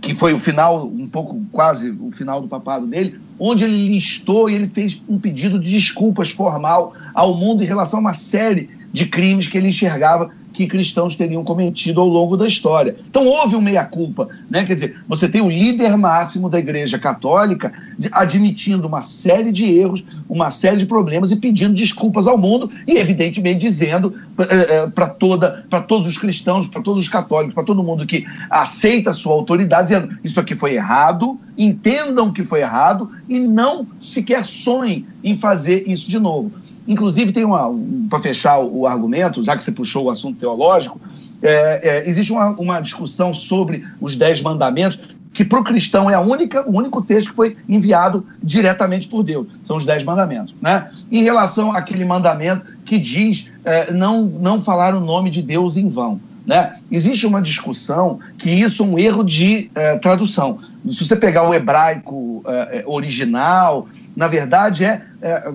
que 0.05 0.15
foi 0.15 0.35
o 0.35 0.39
final, 0.39 0.87
um 0.87 1.09
pouco 1.09 1.41
quase 1.51 1.91
o 1.91 2.13
final 2.13 2.43
do 2.43 2.47
papado 2.47 2.87
dele, 2.87 3.19
onde 3.39 3.65
ele 3.65 3.89
listou 3.89 4.51
e 4.51 4.55
ele 4.55 4.67
fez 4.67 5.03
um 5.09 5.19
pedido 5.19 5.59
de 5.59 5.71
desculpas 5.71 6.31
formal 6.31 6.93
ao 7.15 7.35
mundo 7.35 7.63
em 7.63 7.67
relação 7.67 7.99
a 7.99 8.01
uma 8.01 8.13
série 8.13 8.69
de 8.95 9.07
crimes 9.07 9.49
que 9.49 9.59
ele 9.59 9.71
enxergava 9.71 10.31
que 10.53 10.69
cristãos 10.69 11.17
teriam 11.17 11.43
cometido 11.43 12.01
ao 12.01 12.07
longo 12.07 12.37
da 12.37 12.47
história. 12.47 12.95
Então 13.11 13.27
houve 13.27 13.57
um 13.57 13.61
meia-culpa, 13.61 14.29
né? 14.49 14.65
Quer 14.65 14.77
dizer, 14.77 14.97
você 15.09 15.29
tem 15.29 15.41
o 15.41 15.51
líder 15.51 15.99
máximo 15.99 16.49
da 16.49 16.61
Igreja 16.61 16.97
Católica 16.97 17.73
admitindo 18.13 18.87
uma 18.87 19.03
série 19.03 19.51
de 19.51 19.65
erros, 19.65 20.05
uma 20.29 20.53
série 20.53 20.77
de 20.77 20.87
problemas 20.87 21.33
e 21.33 21.37
pedindo 21.37 21.75
desculpas 21.75 22.29
ao 22.29 22.39
mundo 22.39 22.71
e 22.87 22.97
evidentemente 22.97 23.59
dizendo 23.59 24.15
eh, 24.39 24.47
eh, 24.49 24.87
para 24.95 25.09
toda, 25.09 25.65
para 25.69 25.83
todos 25.83 26.07
os 26.07 26.17
cristãos, 26.17 26.69
para 26.69 26.81
todos 26.81 27.03
os 27.03 27.09
católicos, 27.09 27.53
para 27.53 27.65
todo 27.65 27.83
mundo 27.83 28.07
que 28.07 28.25
aceita 28.49 29.11
a 29.11 29.13
sua 29.13 29.33
autoridade, 29.33 29.89
dizendo 29.89 30.17
isso 30.23 30.39
aqui 30.39 30.55
foi 30.55 30.75
errado, 30.75 31.37
entendam 31.59 32.33
que 32.33 32.45
foi 32.45 32.61
errado 32.61 33.11
e 33.29 33.41
não 33.41 33.89
sequer 33.99 34.45
sonhem 34.45 35.05
em 35.25 35.35
fazer 35.35 35.83
isso 35.89 36.09
de 36.09 36.21
novo. 36.21 36.53
Inclusive, 36.87 37.33
tem 37.33 37.45
uma. 37.45 37.69
Um, 37.69 38.07
Para 38.09 38.21
fechar 38.21 38.59
o, 38.59 38.87
argumento, 38.87 39.43
já 39.45 39.57
que 39.57 39.65
você 39.65 39.73
puxou 39.73 40.05
o 40.05 40.11
assunto 40.11 40.39
teológico, 40.39 41.01
é, 41.43 41.81
é, 41.83 42.09
existe 42.09 42.33
uma, 42.33 42.51
uma 42.51 42.81
discussão 42.81 43.35
sobre 43.35 43.87
os 44.01 44.17
Dez 44.17 44.43
Mandamentos, 44.43 44.99
que 45.33 45.45
para 45.45 45.61
o 45.61 45.65
cristão 45.65 46.09
é 46.09 46.15
a 46.15 46.21
única, 46.21 46.69
o 46.69 46.77
único 46.77 47.03
texto 47.03 47.31
que 47.31 47.37
foi 47.37 47.57
enviado 47.69 48.25
diretamente 48.43 49.09
por 49.09 49.23
Deus. 49.23 49.47
São 49.65 49.77
os 49.77 49.85
Dez 49.85 50.05
Mandamentos. 50.05 50.55
Né? 50.61 50.91
Em 51.11 51.23
relação 51.23 51.73
àquele 51.73 52.05
mandamento 52.05 52.73
que 52.85 52.99
diz 52.99 53.51
é, 53.65 53.93
não, 53.93 54.23
não 54.23 54.63
falar 54.63 54.95
o 54.95 55.01
nome 55.01 55.31
de 55.31 55.43
Deus 55.43 55.77
em 55.77 55.89
vão. 55.89 56.21
Né? 56.47 56.77
Existe 56.91 57.27
uma 57.27 57.41
discussão 57.41 58.19
que 58.39 58.51
isso 58.51 58.83
é 58.83 58.87
um 58.87 58.99
erro 58.99 59.25
de 59.25 59.71
é, 59.75 59.97
tradução. 59.97 60.59
Se 60.91 61.07
você 61.07 61.17
pegar 61.17 61.49
o 61.49 61.55
hebraico 61.55 62.43
é, 62.47 62.51
é, 62.51 62.85
original, 62.87 63.89
na 64.15 64.29
verdade 64.29 64.85
é, 64.85 65.03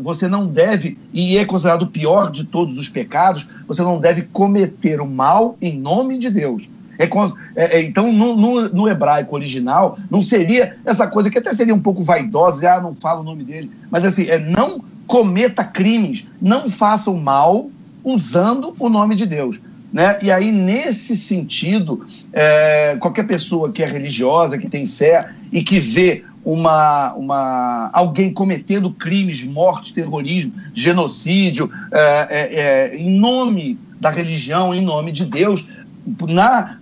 você 0.01 0.27
não 0.27 0.47
deve, 0.47 0.97
e 1.13 1.37
é 1.37 1.45
considerado 1.45 1.83
o 1.83 1.87
pior 1.87 2.31
de 2.31 2.43
todos 2.43 2.79
os 2.79 2.89
pecados, 2.89 3.47
você 3.67 3.83
não 3.83 3.99
deve 3.99 4.23
cometer 4.23 4.99
o 4.99 5.05
mal 5.05 5.55
em 5.61 5.77
nome 5.77 6.17
de 6.17 6.31
Deus. 6.31 6.67
É, 6.99 7.05
é, 7.55 7.77
é, 7.77 7.81
então, 7.83 8.11
no, 8.11 8.35
no, 8.35 8.69
no, 8.69 8.89
hebraico 8.89 9.33
original, 9.33 9.97
não 10.11 10.21
seria 10.21 10.75
essa 10.83 11.07
coisa 11.07 11.29
que 11.29 11.37
até 11.37 11.53
seria 11.53 11.73
um 11.73 11.79
pouco 11.79 12.03
vaidosa, 12.03 12.73
ah, 12.73 12.81
não 12.81 12.93
fala 12.93 13.21
o 13.21 13.23
nome 13.23 13.45
dele, 13.45 13.71
mas 13.89 14.03
assim, 14.03 14.25
é 14.27 14.37
não 14.37 14.83
cometa 15.07 15.63
crimes, 15.63 16.25
não 16.41 16.69
faça 16.69 17.09
o 17.09 17.17
mal 17.17 17.69
usando 18.03 18.75
o 18.77 18.89
nome 18.89 19.15
de 19.15 19.25
Deus. 19.25 19.61
Né? 19.91 20.19
E 20.21 20.31
aí, 20.31 20.51
nesse 20.51 21.15
sentido, 21.15 22.05
é, 22.31 22.95
qualquer 22.99 23.23
pessoa 23.23 23.71
que 23.71 23.81
é 23.81 23.85
religiosa, 23.85 24.57
que 24.57 24.69
tem 24.69 24.85
fé 24.85 25.29
e 25.51 25.63
que 25.63 25.79
vê 25.79 26.23
uma, 26.45 27.13
uma, 27.13 27.89
alguém 27.91 28.31
cometendo 28.31 28.91
crimes, 28.91 29.43
morte, 29.43 29.93
terrorismo, 29.93 30.53
genocídio, 30.73 31.71
é, 31.91 32.27
é, 32.29 32.59
é 32.59 32.97
em 32.97 33.19
nome 33.19 33.77
da 33.99 34.09
religião, 34.09 34.73
em 34.73 34.81
nome 34.81 35.11
de 35.11 35.25
Deus, 35.25 35.65
na, 36.27 36.77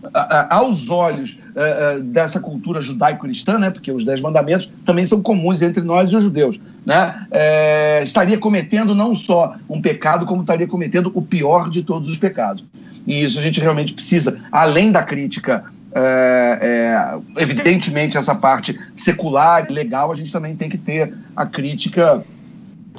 aos 0.49 0.89
olhos 0.89 1.37
é, 1.55 1.95
é, 1.95 1.99
dessa 1.99 2.39
cultura 2.39 2.81
judaico-cristã, 2.81 3.57
né, 3.57 3.71
porque 3.71 3.91
os 3.91 4.03
Dez 4.03 4.21
Mandamentos 4.21 4.71
também 4.85 5.05
são 5.05 5.21
comuns 5.21 5.61
entre 5.61 5.81
nós 5.81 6.11
e 6.11 6.15
os 6.15 6.23
judeus, 6.23 6.59
né, 6.85 7.25
é, 7.31 8.01
estaria 8.03 8.37
cometendo 8.37 8.93
não 8.93 9.15
só 9.15 9.55
um 9.67 9.81
pecado, 9.81 10.25
como 10.25 10.41
estaria 10.41 10.67
cometendo 10.67 11.11
o 11.13 11.21
pior 11.21 11.69
de 11.69 11.81
todos 11.81 12.09
os 12.09 12.17
pecados. 12.17 12.63
E 13.07 13.23
isso 13.23 13.39
a 13.39 13.41
gente 13.41 13.61
realmente 13.61 13.93
precisa, 13.93 14.39
além 14.51 14.91
da 14.91 15.01
crítica 15.01 15.63
é, 15.95 16.59
é, 16.61 17.41
evidentemente, 17.41 18.17
essa 18.17 18.35
parte 18.35 18.77
secular 18.93 19.65
e 19.69 19.73
legal, 19.73 20.11
a 20.11 20.15
gente 20.15 20.31
também 20.31 20.55
tem 20.55 20.69
que 20.69 20.77
ter 20.77 21.13
a 21.35 21.45
crítica 21.45 22.23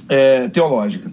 é, 0.08 0.48
teológica. 0.48 1.10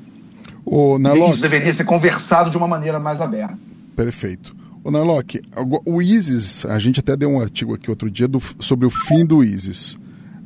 O 0.66 0.98
Narlock... 0.98 1.34
Isso 1.34 1.42
deveria 1.42 1.74
ser 1.74 1.84
conversado 1.84 2.50
de 2.50 2.58
uma 2.58 2.68
maneira 2.68 3.00
mais 3.00 3.22
aberta. 3.22 3.58
Perfeito. 3.96 4.56
O 4.84 4.90
Narlock, 4.90 5.42
o 5.86 6.02
ISIS, 6.02 6.66
a 6.66 6.80
gente 6.80 7.00
até 7.00 7.16
deu 7.16 7.30
um 7.30 7.40
artigo 7.40 7.74
aqui 7.74 7.90
outro 7.90 8.10
dia 8.10 8.28
do, 8.28 8.42
sobre 8.60 8.86
o 8.86 8.90
fim 8.90 9.26
do 9.26 9.44
ISIS. 9.44 9.98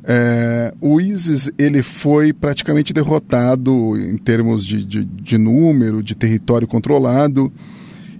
É, 0.02 0.74
o 0.80 1.00
ISIS 1.00 1.50
ele 1.58 1.82
foi 1.82 2.32
praticamente 2.32 2.92
derrotado 2.92 3.96
em 3.98 4.16
termos 4.16 4.66
de, 4.66 4.84
de, 4.84 5.04
de 5.04 5.38
número, 5.38 6.02
de 6.02 6.14
território 6.14 6.66
controlado 6.66 7.52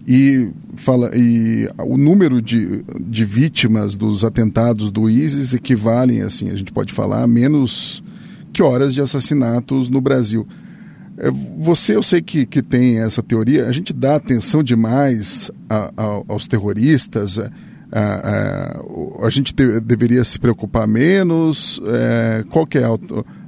e, 0.07 0.51
fala, 0.77 1.11
e 1.15 1.69
o 1.79 1.97
número 1.97 2.41
de, 2.41 2.85
de 3.01 3.25
vítimas 3.25 3.97
dos 3.97 4.25
atentados 4.25 4.91
do 4.91 5.09
ISIS 5.09 5.55
equivalem, 5.55 6.23
assim, 6.23 6.51
a 6.51 6.57
gente 6.57 6.73
pode 6.73 6.93
falar, 6.93 7.23
a 7.23 7.27
menos 7.27 8.03
que 8.53 8.63
horas 8.63 8.95
de 8.95 9.01
assassinatos 9.01 9.89
no 9.89 10.01
Brasil. 10.01 10.47
É, 11.19 11.31
você, 11.59 11.95
eu 11.95 12.03
sei 12.03 12.23
que, 12.23 12.47
que 12.47 12.63
tem 12.63 13.01
essa 13.01 13.23
teoria, 13.23 13.67
a 13.67 13.73
gente 13.73 13.93
dá 13.93 14.17
atenção 14.17 14.63
demais 14.63 15.51
a, 15.69 15.93
a, 15.97 16.23
aos 16.29 16.47
terroristas, 16.49 17.39
a, 17.39 17.51
a, 17.93 19.27
a 19.27 19.31
gente 19.31 19.55
te, 19.55 19.81
deveria 19.81 20.25
se 20.25 20.39
preocupar 20.41 20.89
menos. 20.89 21.81
É, 21.87 22.45
qual 22.51 22.67
que 22.67 22.79
é 22.79 22.85
a, 22.85 22.99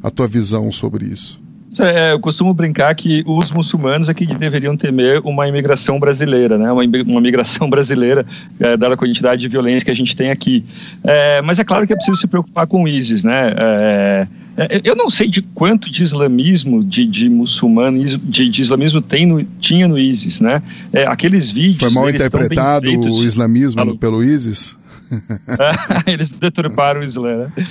a 0.02 0.10
tua 0.10 0.28
visão 0.28 0.70
sobre 0.70 1.06
isso? 1.06 1.41
É, 1.78 2.12
eu 2.12 2.20
costumo 2.20 2.52
brincar 2.52 2.94
que 2.94 3.24
os 3.26 3.50
muçulmanos 3.50 4.08
é 4.08 4.14
que 4.14 4.26
deveriam 4.26 4.76
temer 4.76 5.20
uma 5.24 5.48
imigração 5.48 5.98
brasileira, 5.98 6.58
né? 6.58 6.70
uma, 6.70 6.82
uma 6.82 7.20
imigração 7.20 7.68
brasileira, 7.70 8.26
é, 8.60 8.76
dada 8.76 8.94
a 8.94 8.96
quantidade 8.96 9.40
de 9.40 9.48
violência 9.48 9.84
que 9.84 9.90
a 9.90 9.94
gente 9.94 10.14
tem 10.14 10.30
aqui. 10.30 10.64
É, 11.02 11.40
mas 11.40 11.58
é 11.58 11.64
claro 11.64 11.86
que 11.86 11.92
é 11.92 11.96
preciso 11.96 12.20
se 12.20 12.26
preocupar 12.26 12.66
com 12.66 12.82
o 12.82 12.88
ISIS. 12.88 13.24
Né? 13.24 13.48
É, 13.56 14.26
é, 14.56 14.80
eu 14.84 14.94
não 14.94 15.08
sei 15.08 15.28
de 15.28 15.40
quanto 15.40 15.90
de 15.90 16.02
islamismo, 16.02 16.84
de, 16.84 17.06
de 17.06 17.30
muçulmano, 17.30 18.04
de, 18.04 18.48
de 18.48 18.62
islamismo 18.62 19.00
tem 19.00 19.24
no, 19.24 19.42
tinha 19.60 19.88
no 19.88 19.98
ISIS. 19.98 20.40
Né? 20.40 20.62
É, 20.92 21.06
aqueles 21.06 21.50
vídeos. 21.50 21.78
Foi 21.78 21.90
mal 21.90 22.08
interpretado 22.10 22.90
o 22.90 23.24
islamismo 23.24 23.96
pelo 23.96 24.22
ISIS? 24.22 24.76
Eles 26.06 26.30
deturparam 26.30 27.00
o 27.00 27.04
Islã, 27.04 27.36
né? 27.36 27.66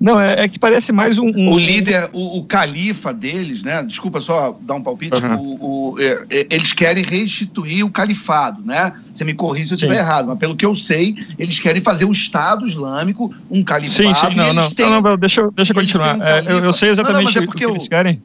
Não, 0.00 0.20
é, 0.20 0.44
é, 0.44 0.48
que 0.48 0.58
parece 0.58 0.92
mais 0.92 1.18
um. 1.18 1.28
um... 1.28 1.52
O 1.52 1.58
líder, 1.58 2.10
o, 2.12 2.38
o, 2.38 2.44
califa 2.44 3.12
deles, 3.12 3.62
né? 3.62 3.82
Desculpa 3.82 4.20
só 4.20 4.58
dar 4.60 4.74
um 4.74 4.82
palpite. 4.82 5.22
Uhum. 5.24 5.36
O, 5.36 5.92
o 5.92 6.00
é, 6.00 6.26
é, 6.30 6.46
eles 6.50 6.72
querem 6.72 7.04
restituir 7.04 7.84
o 7.84 7.90
califado, 7.90 8.62
né? 8.64 8.92
Você 9.12 9.24
me 9.24 9.34
corrija 9.34 9.68
se 9.68 9.72
eu 9.74 9.76
estiver 9.76 9.98
errado, 9.98 10.26
mas 10.26 10.38
pelo 10.38 10.56
que 10.56 10.66
eu 10.66 10.74
sei, 10.74 11.16
eles 11.38 11.60
querem 11.60 11.80
fazer 11.80 12.04
o 12.04 12.10
Estado 12.10 12.66
Islâmico 12.66 13.34
um 13.50 13.62
califado. 13.62 14.02
Sim, 14.02 14.14
sim, 14.14 14.36
não, 14.36 14.52
não, 14.52 14.70
têm, 14.70 14.86
não, 14.86 15.00
não, 15.00 15.16
deixa, 15.16 15.48
deixa 15.54 15.72
eu 15.72 15.76
continuar. 15.76 16.16
Um 16.16 16.22
é, 16.22 16.40
eu, 16.46 16.58
eu, 16.64 16.72
sei 16.72 16.90
exatamente 16.90 17.34
não, 17.34 17.42
é 17.42 17.46
o 17.46 17.50
que 17.50 17.64
eles 17.64 17.88
querem 17.88 18.20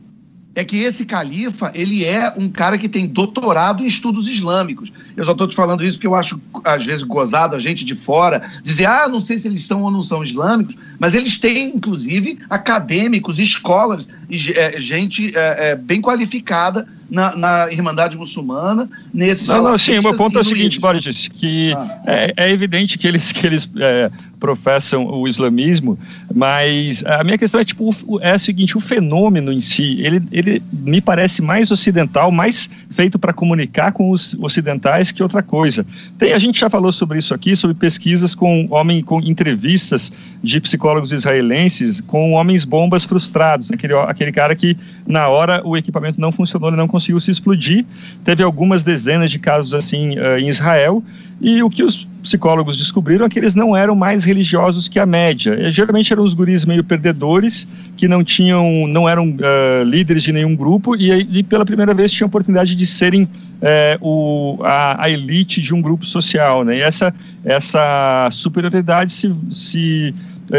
é 0.57 0.63
que 0.63 0.77
esse 0.77 1.05
califa, 1.05 1.71
ele 1.75 2.03
é 2.03 2.33
um 2.35 2.49
cara 2.49 2.79
que 2.79 2.89
tem 2.89 3.05
doutorado 3.05 3.83
em 3.83 3.85
estudos 3.85 4.27
islâmicos. 4.27 4.91
Eu 5.17 5.25
só 5.25 5.31
estou 5.31 5.47
te 5.47 5.55
falando 5.55 5.83
isso 5.83 5.97
porque 5.97 6.05
eu 6.05 6.13
acho, 6.13 6.39
às 6.63 6.85
vezes, 6.85 7.01
gozado 7.01 7.55
a 7.55 7.59
gente 7.59 7.83
de 7.83 7.95
fora 7.95 8.51
dizer, 8.61 8.85
ah, 8.85 9.09
não 9.09 9.19
sei 9.19 9.39
se 9.39 9.47
eles 9.47 9.65
são 9.65 9.81
ou 9.81 9.89
não 9.89 10.03
são 10.03 10.23
islâmicos, 10.23 10.75
mas 10.99 11.15
eles 11.15 11.39
têm, 11.39 11.75
inclusive, 11.75 12.37
acadêmicos, 12.47 13.39
escolas, 13.39 14.07
é, 14.55 14.79
gente 14.79 15.35
é, 15.35 15.71
é, 15.71 15.75
bem 15.75 16.01
qualificada 16.01 16.87
na, 17.09 17.35
na, 17.35 17.71
Irmandade 17.71 18.17
Muçulmana, 18.17 18.89
nesse 19.13 19.47
Não, 19.47 19.63
não, 19.63 19.77
sim, 19.77 19.97
o 19.97 20.03
meu 20.03 20.15
ponto 20.15 20.37
é 20.37 20.41
o 20.41 20.45
seguinte, 20.45 20.79
Boris, 20.79 21.27
que 21.29 21.73
ah. 21.73 22.01
é, 22.05 22.33
é, 22.35 22.51
evidente 22.51 22.97
que 22.97 23.07
eles, 23.07 23.31
que 23.31 23.47
eles 23.47 23.69
é, 23.77 24.11
professam 24.39 25.05
o 25.05 25.27
islamismo, 25.27 25.97
mas 26.33 27.03
a 27.05 27.23
minha 27.23 27.37
questão 27.37 27.61
é 27.61 27.65
tipo 27.65 27.95
é 28.21 28.31
a 28.31 28.39
seguinte: 28.39 28.77
o 28.77 28.81
fenômeno 28.81 29.51
em 29.51 29.61
si, 29.61 29.97
ele, 30.01 30.21
ele 30.31 30.61
me 30.71 31.01
parece 31.01 31.41
mais 31.41 31.71
ocidental, 31.71 32.31
mais 32.31 32.69
feito 32.91 33.17
para 33.17 33.33
comunicar 33.33 33.91
com 33.91 34.11
os 34.11 34.35
ocidentais 34.39 35.06
que 35.13 35.23
outra 35.23 35.41
coisa. 35.41 35.85
Tem, 36.17 36.33
a 36.33 36.39
gente 36.39 36.59
já 36.59 36.69
falou 36.69 36.91
sobre 36.91 37.19
isso 37.19 37.33
aqui, 37.33 37.55
sobre 37.55 37.75
pesquisas 37.75 38.33
com 38.33 38.67
homem, 38.69 39.03
com 39.03 39.19
entrevistas 39.21 40.11
de 40.43 40.59
psicólogos 40.61 41.11
israelenses 41.11 42.01
com 42.01 42.33
homens 42.33 42.63
bombas 42.63 43.03
frustrados, 43.03 43.71
aquele, 43.71 43.93
aquele 43.93 44.31
cara 44.31 44.55
que 44.55 44.77
na 45.05 45.27
hora 45.27 45.61
o 45.65 45.75
equipamento 45.75 46.19
não 46.19 46.31
funcionou, 46.31 46.69
ele 46.69 46.77
não 46.77 46.87
conseguiu 46.87 47.19
se 47.19 47.31
explodir. 47.31 47.85
Teve 48.23 48.43
algumas 48.43 48.83
dezenas 48.83 49.31
de 49.31 49.39
casos 49.39 49.73
assim 49.73 50.17
uh, 50.17 50.37
em 50.37 50.47
Israel 50.47 51.03
e 51.39 51.61
o 51.61 51.69
que 51.69 51.83
os 51.83 52.07
psicólogos 52.27 52.77
descobriram 52.77 53.25
é 53.25 53.29
que 53.29 53.39
eles 53.39 53.55
não 53.55 53.75
eram 53.75 53.95
mais 53.95 54.23
religiosos 54.23 54.89
que 54.89 54.99
a 54.99 55.05
média. 55.05 55.55
E, 55.59 55.71
geralmente 55.71 56.11
eram 56.11 56.23
os 56.23 56.33
guris 56.33 56.65
meio 56.65 56.83
perdedores, 56.83 57.67
que 57.95 58.07
não 58.07 58.23
tinham, 58.23 58.85
não 58.87 59.07
eram 59.07 59.29
uh, 59.29 59.83
líderes 59.83 60.23
de 60.23 60.31
nenhum 60.31 60.55
grupo 60.55 60.95
e, 60.95 61.11
e, 61.11 61.43
pela 61.43 61.65
primeira 61.65 61.93
vez 61.93 62.11
tinham 62.11 62.27
a 62.27 62.29
oportunidade 62.29 62.75
de 62.75 62.85
serem 62.85 63.27
é, 63.61 63.97
o, 64.01 64.59
a, 64.63 65.05
a, 65.05 65.09
elite 65.09 65.61
de 65.61 65.73
um 65.73 65.81
grupo 65.81 66.05
social, 66.05 66.63
né? 66.63 66.77
E 66.77 66.81
essa, 66.81 67.13
essa 67.43 68.29
superioridade 68.31 69.11
se, 69.13 69.33
se 69.49 70.13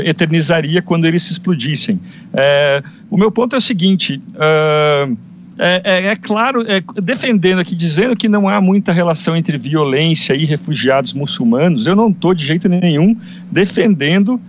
eternizaria 0.04 0.82
quando 0.82 1.04
eles 1.04 1.22
se 1.22 1.32
explodissem. 1.32 2.00
É, 2.32 2.82
o 3.10 3.16
meu 3.16 3.30
ponto 3.30 3.54
é 3.54 3.58
o 3.58 3.62
seguinte. 3.62 4.20
Uh, 4.34 5.16
é, 5.58 5.80
é, 5.84 6.06
é, 6.06 6.16
claro, 6.16 6.64
é, 6.66 6.80
defendendo 7.02 7.58
aqui, 7.58 7.74
dizendo 7.74 8.14
que 8.14 8.28
não 8.28 8.48
há 8.48 8.60
muita 8.60 8.92
relação 8.92 9.36
entre 9.36 9.58
violência 9.58 10.34
e 10.34 10.44
refugiados 10.44 11.12
muçulmanos, 11.12 11.86
eu 11.86 11.96
não 11.96 12.10
estou 12.10 12.32
de 12.32 12.46
jeito 12.46 12.68
nenhum 12.68 13.16
defendendo 13.50 14.40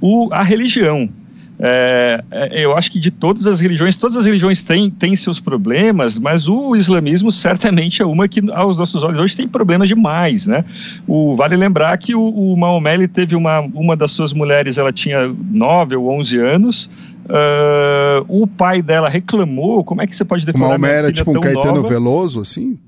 o, 0.00 0.28
a 0.32 0.42
religião. 0.42 1.08
É, 1.58 2.22
é, 2.30 2.64
eu 2.64 2.76
acho 2.76 2.90
que 2.92 3.00
de 3.00 3.10
todas 3.10 3.46
as 3.46 3.60
religiões, 3.60 3.96
todas 3.96 4.16
as 4.16 4.26
religiões 4.26 4.60
têm, 4.62 4.90
têm 4.90 5.16
seus 5.16 5.40
problemas, 5.40 6.18
mas 6.18 6.48
o 6.48 6.76
islamismo 6.76 7.32
certamente 7.32 8.02
é 8.02 8.04
uma 8.04 8.28
que, 8.28 8.42
aos 8.52 8.76
nossos 8.76 9.02
olhos, 9.02 9.20
hoje 9.20 9.36
tem 9.36 9.48
problemas 9.48 9.88
demais, 9.88 10.46
né? 10.46 10.64
O, 11.06 11.34
vale 11.34 11.56
lembrar 11.56 11.96
que 11.98 12.14
o, 12.14 12.28
o 12.28 12.56
Maomé 12.56 13.06
teve 13.06 13.34
uma, 13.34 13.60
uma 13.60 13.96
das 13.96 14.10
suas 14.10 14.32
mulheres, 14.32 14.76
ela 14.76 14.92
tinha 14.92 15.28
9 15.28 15.96
ou 15.96 16.10
11 16.18 16.38
anos, 16.38 16.90
Uh, 17.26 18.22
o 18.28 18.46
pai 18.46 18.80
dela 18.80 19.08
reclamou. 19.08 19.82
Como 19.82 20.00
é 20.00 20.06
que 20.06 20.16
você 20.16 20.24
pode 20.24 20.46
defender? 20.46 20.64
O 20.64 20.68
Maomé 20.68 20.92
era 20.92 21.12
tipo 21.12 21.36
um 21.36 21.40
Caetano 21.40 21.76
nova? 21.76 21.88
Veloso, 21.88 22.40
assim? 22.40 22.78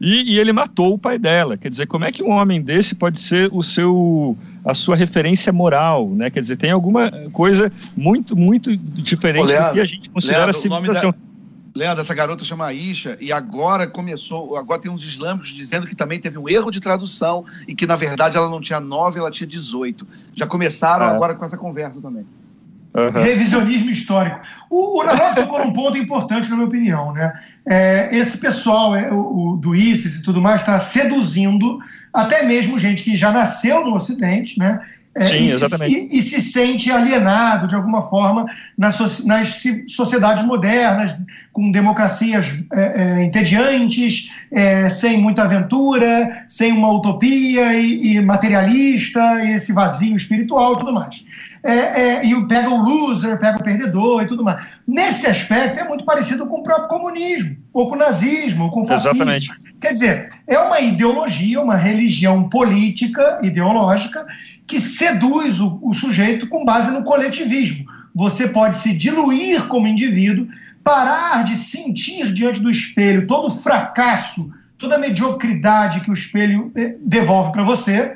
e, 0.00 0.34
e, 0.34 0.38
ele 0.38 0.52
matou 0.52 0.94
o 0.94 0.98
pai 0.98 1.18
dela. 1.18 1.56
Quer 1.56 1.70
dizer, 1.70 1.86
como 1.86 2.04
é 2.04 2.12
que 2.12 2.22
um 2.22 2.30
homem 2.30 2.60
desse 2.60 2.94
pode 2.94 3.20
ser 3.20 3.48
o 3.52 3.62
seu 3.62 4.36
a 4.64 4.74
sua 4.74 4.94
referência 4.94 5.52
moral, 5.52 6.10
né? 6.10 6.28
Quer 6.30 6.40
dizer, 6.40 6.56
tem 6.56 6.70
alguma 6.70 7.10
coisa 7.32 7.72
muito 7.96 8.36
muito 8.36 8.76
diferente 8.76 9.46
Leandro, 9.46 9.68
do 9.68 9.74
que 9.74 9.80
a 9.80 9.84
gente 9.84 10.10
considera 10.10 10.46
Leandro, 10.46 10.60
civilização. 10.60 11.14
Leandro, 11.74 12.02
essa 12.02 12.14
garota 12.14 12.44
chama 12.44 12.66
Aisha 12.66 13.16
e 13.20 13.32
agora 13.32 13.86
começou, 13.86 14.56
agora 14.56 14.80
tem 14.80 14.90
uns 14.90 15.04
islâmicos 15.04 15.50
dizendo 15.50 15.86
que 15.86 15.94
também 15.94 16.18
teve 16.18 16.36
um 16.36 16.48
erro 16.48 16.70
de 16.70 16.80
tradução 16.80 17.44
e 17.66 17.74
que 17.74 17.86
na 17.86 17.96
verdade 17.96 18.36
ela 18.36 18.50
não 18.50 18.60
tinha 18.60 18.80
9, 18.80 19.18
ela 19.18 19.30
tinha 19.30 19.46
18. 19.46 20.06
Já 20.34 20.46
começaram 20.46 21.06
é. 21.06 21.10
agora 21.10 21.34
com 21.34 21.44
essa 21.44 21.56
conversa 21.56 22.00
também. 22.00 22.26
Uhum. 22.92 23.22
Revisionismo 23.22 23.90
histórico. 23.90 24.40
O, 24.68 25.00
o 25.00 25.34
tocou 25.34 25.64
num 25.64 25.72
ponto 25.72 25.96
importante, 25.96 26.50
na 26.50 26.56
minha 26.56 26.66
opinião. 26.66 27.12
Né? 27.12 27.32
É, 27.64 28.08
esse 28.12 28.38
pessoal 28.38 28.96
é, 28.96 29.12
o, 29.12 29.52
o, 29.52 29.56
do 29.56 29.74
ISIS 29.74 30.16
e 30.16 30.22
tudo 30.22 30.40
mais 30.40 30.60
está 30.60 30.78
seduzindo 30.80 31.78
até 32.12 32.42
mesmo 32.42 32.78
gente 32.78 33.04
que 33.04 33.16
já 33.16 33.30
nasceu 33.30 33.84
no 33.84 33.94
Ocidente 33.94 34.58
né? 34.58 34.80
É, 35.12 35.26
Sim, 35.26 35.34
e, 35.34 35.46
exatamente. 35.46 35.92
Se, 35.92 36.00
e, 36.00 36.18
e, 36.18 36.22
se 36.22 36.40
sente 36.40 36.90
alienado 36.90 37.66
de 37.66 37.74
alguma 37.74 38.00
forma 38.02 38.46
nas, 38.78 39.24
nas 39.24 39.62
sociedades 39.88 40.44
modernas, 40.44 41.16
com 41.52 41.72
democracias 41.72 42.62
é, 42.72 43.02
é, 43.02 43.24
entediantes, 43.24 44.30
é, 44.52 44.88
sem 44.88 45.18
muita 45.20 45.42
aventura, 45.42 46.44
sem 46.48 46.70
uma 46.70 46.92
utopia 46.92 47.74
e, 47.74 48.14
e, 48.14 48.20
materialista, 48.20 49.44
e 49.44 49.54
esse 49.54 49.72
vazio 49.72 50.16
espiritual 50.16 50.74
e 50.74 50.78
tudo 50.78 50.92
mais. 50.92 51.24
É, 51.62 51.72
é, 51.72 52.24
e 52.24 52.48
pega 52.48 52.70
o 52.70 52.82
loser, 52.82 53.38
pega 53.38 53.58
o 53.58 53.64
perdedor 53.64 54.22
e 54.22 54.26
tudo 54.26 54.44
mais. 54.44 54.64
Nesse 54.86 55.26
aspecto 55.26 55.80
é 55.80 55.84
muito 55.84 56.04
parecido 56.04 56.46
com 56.46 56.60
o 56.60 56.62
próprio 56.62 56.88
comunismo, 56.88 57.56
ou 57.72 57.88
com 57.88 57.96
o 57.96 57.98
nazismo, 57.98 58.64
ou 58.64 58.70
com 58.70 58.82
o 58.82 58.84
fascismo. 58.84 59.10
Exatamente. 59.10 59.50
Quer 59.80 59.92
dizer, 59.92 60.28
é 60.46 60.58
uma 60.58 60.80
ideologia, 60.80 61.60
uma 61.60 61.76
religião 61.76 62.48
política, 62.48 63.40
ideológica, 63.42 64.24
que 64.70 64.78
seduz 64.78 65.58
o, 65.58 65.80
o 65.82 65.92
sujeito 65.92 66.48
com 66.48 66.64
base 66.64 66.92
no 66.92 67.02
coletivismo. 67.02 67.84
Você 68.14 68.46
pode 68.50 68.76
se 68.76 68.94
diluir 68.94 69.66
como 69.66 69.88
indivíduo, 69.88 70.46
parar 70.84 71.42
de 71.42 71.56
sentir 71.56 72.32
diante 72.32 72.60
do 72.60 72.70
espelho 72.70 73.26
todo 73.26 73.48
o 73.48 73.50
fracasso, 73.50 74.48
toda 74.78 74.94
a 74.94 74.98
mediocridade 74.98 76.02
que 76.02 76.10
o 76.10 76.14
espelho 76.14 76.70
eh, 76.76 76.94
devolve 77.00 77.50
para 77.50 77.64
você. 77.64 78.14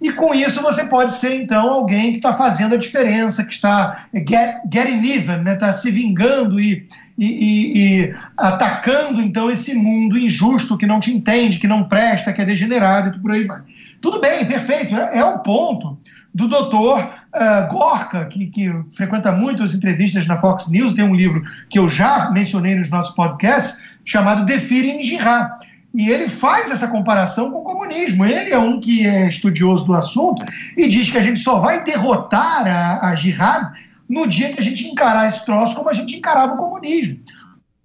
E 0.00 0.12
com 0.12 0.32
isso 0.32 0.62
você 0.62 0.84
pode 0.84 1.14
ser, 1.14 1.34
então, 1.34 1.68
alguém 1.68 2.12
que 2.12 2.18
está 2.18 2.32
fazendo 2.32 2.76
a 2.76 2.78
diferença, 2.78 3.42
que 3.42 3.52
está 3.52 4.06
eh, 4.14 4.24
get, 4.24 4.54
getting 4.72 5.04
even, 5.04 5.38
está 5.38 5.42
né? 5.42 5.54
Tá 5.56 5.72
se 5.72 5.90
vingando 5.90 6.60
e, 6.60 6.86
e, 7.18 8.04
e, 8.04 8.14
atacando, 8.36 9.20
então, 9.20 9.50
esse 9.50 9.74
mundo 9.74 10.16
injusto 10.16 10.78
que 10.78 10.86
não 10.86 11.00
te 11.00 11.10
entende, 11.10 11.58
que 11.58 11.66
não 11.66 11.88
presta, 11.88 12.32
que 12.32 12.40
é 12.40 12.44
degenerado 12.44 13.16
e 13.16 13.20
por 13.20 13.32
aí 13.32 13.42
vai. 13.42 13.62
Tudo 14.00 14.20
bem, 14.20 14.44
perfeito. 14.44 14.94
É, 14.94 15.18
é 15.18 15.24
o 15.24 15.38
ponto 15.40 15.98
do 16.34 16.48
doutor 16.48 17.00
uh, 17.00 17.72
Gorka, 17.72 18.26
que, 18.26 18.46
que, 18.46 18.70
frequenta 18.94 19.32
muito 19.32 19.62
as 19.62 19.74
entrevistas 19.74 20.26
na 20.26 20.40
Fox 20.40 20.68
News, 20.70 20.94
tem 20.94 21.04
um 21.04 21.14
livro 21.14 21.42
que 21.68 21.78
eu 21.78 21.88
já 21.88 22.30
mencionei 22.30 22.76
nos 22.76 22.90
nossos 22.90 23.14
podcasts, 23.14 23.82
chamado 24.04 24.44
Defirem 24.44 25.02
Jihad. 25.02 25.50
E 25.94 26.10
ele 26.10 26.28
faz 26.28 26.70
essa 26.70 26.86
comparação 26.88 27.50
com 27.50 27.58
o 27.58 27.64
comunismo. 27.64 28.24
Ele 28.24 28.50
é 28.50 28.58
um 28.58 28.78
que 28.78 29.06
é 29.06 29.28
estudioso 29.28 29.86
do 29.86 29.94
assunto 29.94 30.44
e 30.76 30.86
diz 30.86 31.10
que 31.10 31.18
a 31.18 31.22
gente 31.22 31.40
só 31.40 31.58
vai 31.60 31.82
derrotar 31.82 32.66
a, 32.66 33.08
a 33.08 33.14
jihad 33.14 33.72
no 34.08 34.26
dia 34.26 34.52
que 34.52 34.60
a 34.60 34.62
gente 34.62 34.86
encarar 34.86 35.28
esse 35.28 35.44
troço 35.44 35.74
como 35.74 35.88
a 35.88 35.92
gente 35.94 36.16
encarava 36.16 36.54
o 36.54 36.58
comunismo 36.58 37.18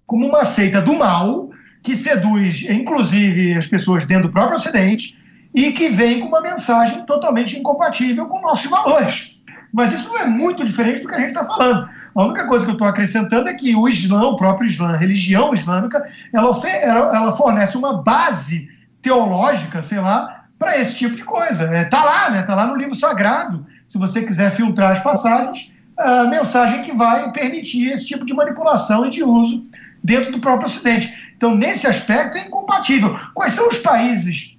como 0.06 0.26
uma 0.26 0.44
seita 0.44 0.80
do 0.80 0.94
mal 0.94 1.50
que 1.82 1.96
seduz, 1.96 2.64
inclusive, 2.68 3.54
as 3.54 3.66
pessoas 3.66 4.06
dentro 4.06 4.28
do 4.28 4.32
próprio 4.32 4.56
Ocidente 4.56 5.18
e 5.54 5.70
que 5.72 5.88
vem 5.88 6.20
com 6.20 6.26
uma 6.26 6.40
mensagem 6.40 7.06
totalmente 7.06 7.56
incompatível 7.56 8.26
com 8.26 8.40
nossos 8.40 8.68
valores. 8.68 9.42
Mas 9.72 9.92
isso 9.92 10.08
não 10.08 10.18
é 10.18 10.26
muito 10.26 10.64
diferente 10.64 11.02
do 11.02 11.08
que 11.08 11.14
a 11.14 11.20
gente 11.20 11.30
está 11.30 11.44
falando. 11.44 11.88
A 12.14 12.24
única 12.24 12.46
coisa 12.46 12.64
que 12.64 12.70
eu 12.70 12.74
estou 12.74 12.86
acrescentando 12.86 13.48
é 13.48 13.54
que 13.54 13.74
o 13.74 13.88
Islã, 13.88 14.22
o 14.22 14.36
próprio 14.36 14.66
Islã, 14.66 14.92
a 14.92 14.96
religião 14.96 15.52
islâmica, 15.52 16.04
ela, 16.32 16.56
ela 16.86 17.36
fornece 17.36 17.76
uma 17.76 18.02
base 18.02 18.68
teológica, 19.02 19.82
sei 19.82 19.98
lá, 19.98 20.44
para 20.58 20.78
esse 20.78 20.96
tipo 20.96 21.16
de 21.16 21.24
coisa. 21.24 21.64
Está 21.64 21.76
é, 21.76 21.84
tá 21.84 22.04
lá, 22.04 22.30
né? 22.30 22.40
Está 22.40 22.54
lá 22.54 22.66
no 22.66 22.76
livro 22.76 22.94
sagrado. 22.94 23.66
Se 23.88 23.98
você 23.98 24.22
quiser 24.22 24.52
filtrar 24.52 24.92
as 24.92 25.02
passagens, 25.02 25.72
a 25.96 26.24
mensagem 26.24 26.82
que 26.82 26.92
vai 26.92 27.32
permitir 27.32 27.92
esse 27.92 28.06
tipo 28.06 28.24
de 28.24 28.32
manipulação 28.32 29.06
e 29.06 29.10
de 29.10 29.22
uso 29.24 29.68
dentro 30.02 30.30
do 30.30 30.40
próprio 30.40 30.68
Ocidente. 30.68 31.32
Então, 31.36 31.54
nesse 31.54 31.86
aspecto, 31.86 32.38
é 32.38 32.46
incompatível. 32.46 33.18
Quais 33.34 33.54
são 33.54 33.68
os 33.68 33.78
países 33.78 34.53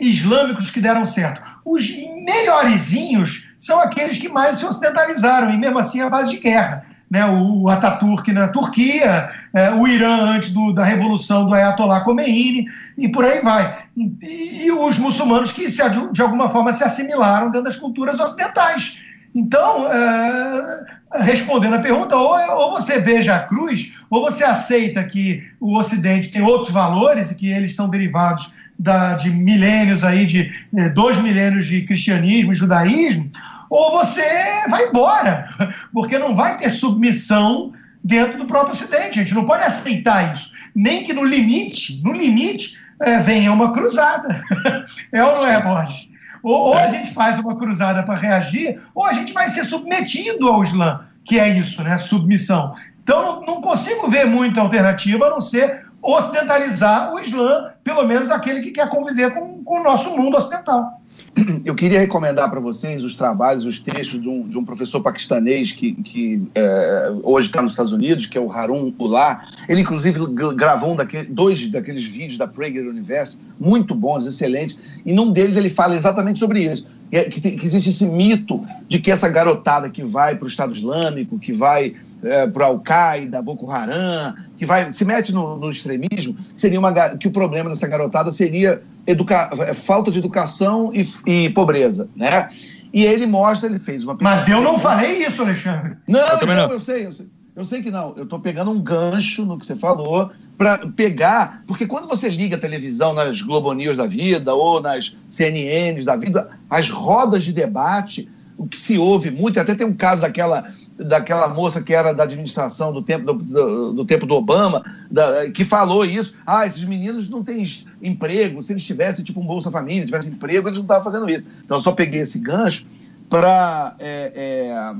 islâmicos 0.00 0.70
que 0.70 0.80
deram 0.80 1.04
certo? 1.04 1.42
Os 1.64 1.88
melhorzinhos 2.24 3.50
são 3.58 3.80
aqueles 3.80 4.18
que 4.18 4.28
mais 4.28 4.58
se 4.58 4.66
ocidentalizaram, 4.66 5.52
e 5.52 5.58
mesmo 5.58 5.78
assim 5.78 6.00
a 6.00 6.08
base 6.08 6.30
de 6.30 6.40
guerra. 6.40 6.84
né, 7.10 7.26
o 7.26 7.68
Ataturk 7.68 8.32
na 8.32 8.46
Turquia, 8.48 9.28
é, 9.52 9.72
o 9.72 9.86
Irã 9.88 10.36
antes 10.36 10.50
do, 10.50 10.72
da 10.72 10.84
revolução 10.84 11.44
do 11.44 11.54
Ayatollah 11.54 12.04
Khomeini, 12.04 12.66
e 12.96 13.08
por 13.08 13.24
aí 13.24 13.42
vai. 13.42 13.78
E, 13.96 14.66
e 14.66 14.72
os 14.72 14.96
muçulmanos 14.96 15.50
que, 15.50 15.68
se, 15.70 15.82
de 16.12 16.22
alguma 16.22 16.48
forma, 16.48 16.72
se 16.72 16.84
assimilaram 16.84 17.50
dentro 17.50 17.64
das 17.64 17.76
culturas 17.76 18.20
ocidentais. 18.20 19.00
Então, 19.34 19.92
é, 19.92 20.84
respondendo 21.22 21.74
a 21.74 21.80
pergunta, 21.80 22.16
ou, 22.16 22.32
ou 22.56 22.70
você 22.70 23.00
beija 23.00 23.34
a 23.34 23.40
cruz, 23.40 23.92
ou 24.08 24.22
você 24.22 24.44
aceita 24.44 25.02
que 25.02 25.42
o 25.58 25.76
Ocidente 25.76 26.30
tem 26.30 26.42
outros 26.42 26.70
valores 26.70 27.32
e 27.32 27.34
que 27.34 27.50
eles 27.50 27.74
são 27.74 27.88
derivados 27.88 28.54
da, 28.80 29.12
de 29.12 29.30
milênios 29.30 30.02
aí, 30.02 30.24
de 30.24 30.50
eh, 30.74 30.88
dois 30.88 31.18
milênios 31.18 31.66
de 31.66 31.82
cristianismo 31.82 32.50
e 32.50 32.54
judaísmo, 32.54 33.28
ou 33.68 33.90
você 33.90 34.24
vai 34.70 34.86
embora, 34.86 35.46
porque 35.92 36.18
não 36.18 36.34
vai 36.34 36.56
ter 36.56 36.70
submissão 36.70 37.72
dentro 38.02 38.38
do 38.38 38.46
próprio 38.46 38.72
Ocidente. 38.72 39.18
A 39.18 39.22
gente 39.22 39.34
não 39.34 39.44
pode 39.44 39.64
aceitar 39.64 40.32
isso. 40.32 40.52
Nem 40.74 41.04
que 41.04 41.12
no 41.12 41.24
limite, 41.24 42.00
no 42.02 42.12
limite, 42.12 42.78
é, 43.02 43.18
venha 43.18 43.52
uma 43.52 43.70
cruzada. 43.70 44.42
é 45.12 45.22
ou 45.22 45.36
não 45.36 45.46
é, 45.46 45.62
Borges? 45.62 46.08
Ou, 46.42 46.68
ou 46.68 46.78
a 46.78 46.86
gente 46.88 47.12
faz 47.12 47.38
uma 47.38 47.54
cruzada 47.58 48.02
para 48.02 48.16
reagir, 48.16 48.80
ou 48.94 49.04
a 49.04 49.12
gente 49.12 49.34
vai 49.34 49.50
ser 49.50 49.64
submetido 49.64 50.48
ao 50.48 50.62
Islã, 50.62 51.06
que 51.22 51.38
é 51.38 51.50
isso, 51.50 51.82
né? 51.82 51.98
Submissão. 51.98 52.74
Então, 53.02 53.42
não 53.46 53.60
consigo 53.60 54.08
ver 54.08 54.24
muita 54.24 54.62
alternativa 54.62 55.26
a 55.26 55.30
não 55.30 55.40
ser 55.40 55.89
ocidentalizar 56.02 57.12
o 57.14 57.20
Islã, 57.20 57.70
pelo 57.84 58.06
menos 58.06 58.30
aquele 58.30 58.60
que 58.60 58.70
quer 58.70 58.88
conviver 58.88 59.32
com, 59.34 59.62
com 59.62 59.80
o 59.80 59.82
nosso 59.82 60.16
mundo 60.16 60.36
ocidental. 60.36 61.00
Eu 61.64 61.74
queria 61.74 62.00
recomendar 62.00 62.50
para 62.50 62.60
vocês 62.60 63.02
os 63.02 63.14
trabalhos, 63.14 63.64
os 63.64 63.78
textos 63.78 64.20
de 64.20 64.28
um, 64.28 64.48
de 64.48 64.58
um 64.58 64.64
professor 64.64 65.00
paquistanês 65.00 65.72
que, 65.72 65.94
que 66.02 66.42
é, 66.54 67.12
hoje 67.22 67.46
está 67.46 67.62
nos 67.62 67.72
Estados 67.72 67.92
Unidos, 67.92 68.26
que 68.26 68.36
é 68.36 68.40
o 68.40 68.50
Harun 68.50 68.92
Ullah. 68.98 69.46
Ele, 69.68 69.82
inclusive, 69.82 70.20
gravou 70.54 70.92
um 70.92 70.96
daquele, 70.96 71.26
dois 71.26 71.70
daqueles 71.70 72.04
vídeos 72.04 72.38
da 72.38 72.46
Prager 72.46 72.86
University, 72.86 73.40
muito 73.58 73.94
bons, 73.94 74.26
excelentes, 74.26 74.76
e 75.04 75.12
num 75.12 75.30
deles 75.30 75.56
ele 75.56 75.70
fala 75.70 75.94
exatamente 75.94 76.38
sobre 76.38 76.60
isso. 76.60 76.86
Que, 77.10 77.40
que 77.56 77.66
existe 77.66 77.90
esse 77.90 78.06
mito 78.06 78.64
de 78.86 79.00
que 79.00 79.10
essa 79.10 79.28
garotada 79.28 79.90
que 79.90 80.02
vai 80.02 80.36
para 80.36 80.44
o 80.44 80.48
Estado 80.48 80.72
Islâmico, 80.72 81.40
que 81.40 81.52
vai 81.52 81.96
é, 82.22 82.46
para 82.46 82.66
Al-Qaeda, 82.66 83.42
Boko 83.42 83.68
Haram, 83.68 84.34
que 84.60 84.66
vai 84.66 84.92
se 84.92 85.06
mete 85.06 85.32
no, 85.32 85.56
no, 85.56 85.70
extremismo, 85.70 86.36
seria 86.54 86.78
uma 86.78 86.92
que 87.16 87.26
o 87.26 87.30
problema 87.30 87.70
dessa 87.70 87.88
garotada 87.88 88.30
seria 88.30 88.82
educa, 89.06 89.48
é, 89.60 89.72
falta 89.72 90.10
de 90.10 90.18
educação 90.18 90.92
e, 90.92 91.00
e, 91.24 91.48
pobreza, 91.48 92.10
né? 92.14 92.46
E 92.92 93.02
ele 93.02 93.26
mostra, 93.26 93.70
ele 93.70 93.78
fez 93.78 94.04
uma. 94.04 94.18
Mas 94.20 94.50
eu 94.50 94.60
não 94.60 94.78
falei 94.78 95.22
isso, 95.22 95.40
Alexandre. 95.40 95.96
Não, 96.06 96.20
eu, 96.20 96.36
então, 96.36 96.46
não. 96.46 96.70
eu 96.72 96.78
sei, 96.78 97.06
eu 97.06 97.12
sei. 97.12 97.26
Eu 97.56 97.64
sei 97.64 97.82
que 97.82 97.90
não. 97.90 98.12
Eu 98.18 98.24
estou 98.24 98.38
pegando 98.38 98.70
um 98.70 98.82
gancho 98.82 99.46
no 99.46 99.58
que 99.58 99.64
você 99.64 99.74
falou 99.74 100.30
para 100.58 100.76
pegar, 100.88 101.62
porque 101.66 101.86
quando 101.86 102.06
você 102.06 102.28
liga 102.28 102.56
a 102.56 102.60
televisão 102.60 103.14
nas 103.14 103.40
Globo 103.40 103.72
News 103.72 103.96
da 103.96 104.06
vida 104.06 104.52
ou 104.54 104.78
nas 104.82 105.16
CNNs 105.26 106.04
da 106.04 106.16
vida, 106.16 106.50
as 106.68 106.90
rodas 106.90 107.44
de 107.44 107.54
debate, 107.54 108.28
o 108.58 108.66
que 108.66 108.76
se 108.76 108.98
ouve 108.98 109.30
muito, 109.30 109.58
até 109.58 109.74
tem 109.74 109.86
um 109.86 109.96
caso 109.96 110.20
daquela 110.20 110.70
daquela 111.04 111.48
moça 111.48 111.82
que 111.82 111.94
era 111.94 112.12
da 112.12 112.24
administração 112.24 112.92
do 112.92 113.02
tempo 113.02 113.24
do, 113.24 113.32
do, 113.32 113.92
do 113.94 114.04
tempo 114.04 114.26
do 114.26 114.34
Obama, 114.34 114.84
da, 115.10 115.50
que 115.50 115.64
falou 115.64 116.04
isso. 116.04 116.34
Ah, 116.46 116.66
esses 116.66 116.84
meninos 116.84 117.28
não 117.28 117.42
têm 117.42 117.66
emprego. 118.02 118.62
Se 118.62 118.72
eles 118.72 118.84
tivessem, 118.84 119.24
tipo, 119.24 119.40
um 119.40 119.46
Bolsa 119.46 119.70
Família, 119.70 120.04
tivessem 120.04 120.32
emprego, 120.32 120.68
eles 120.68 120.78
não 120.78 120.84
estavam 120.84 121.04
fazendo 121.04 121.30
isso. 121.30 121.44
Então, 121.64 121.78
eu 121.78 121.82
só 121.82 121.92
peguei 121.92 122.20
esse 122.20 122.38
gancho 122.38 122.86
para 123.28 123.94
é, 123.98 124.32
é, 124.34 124.94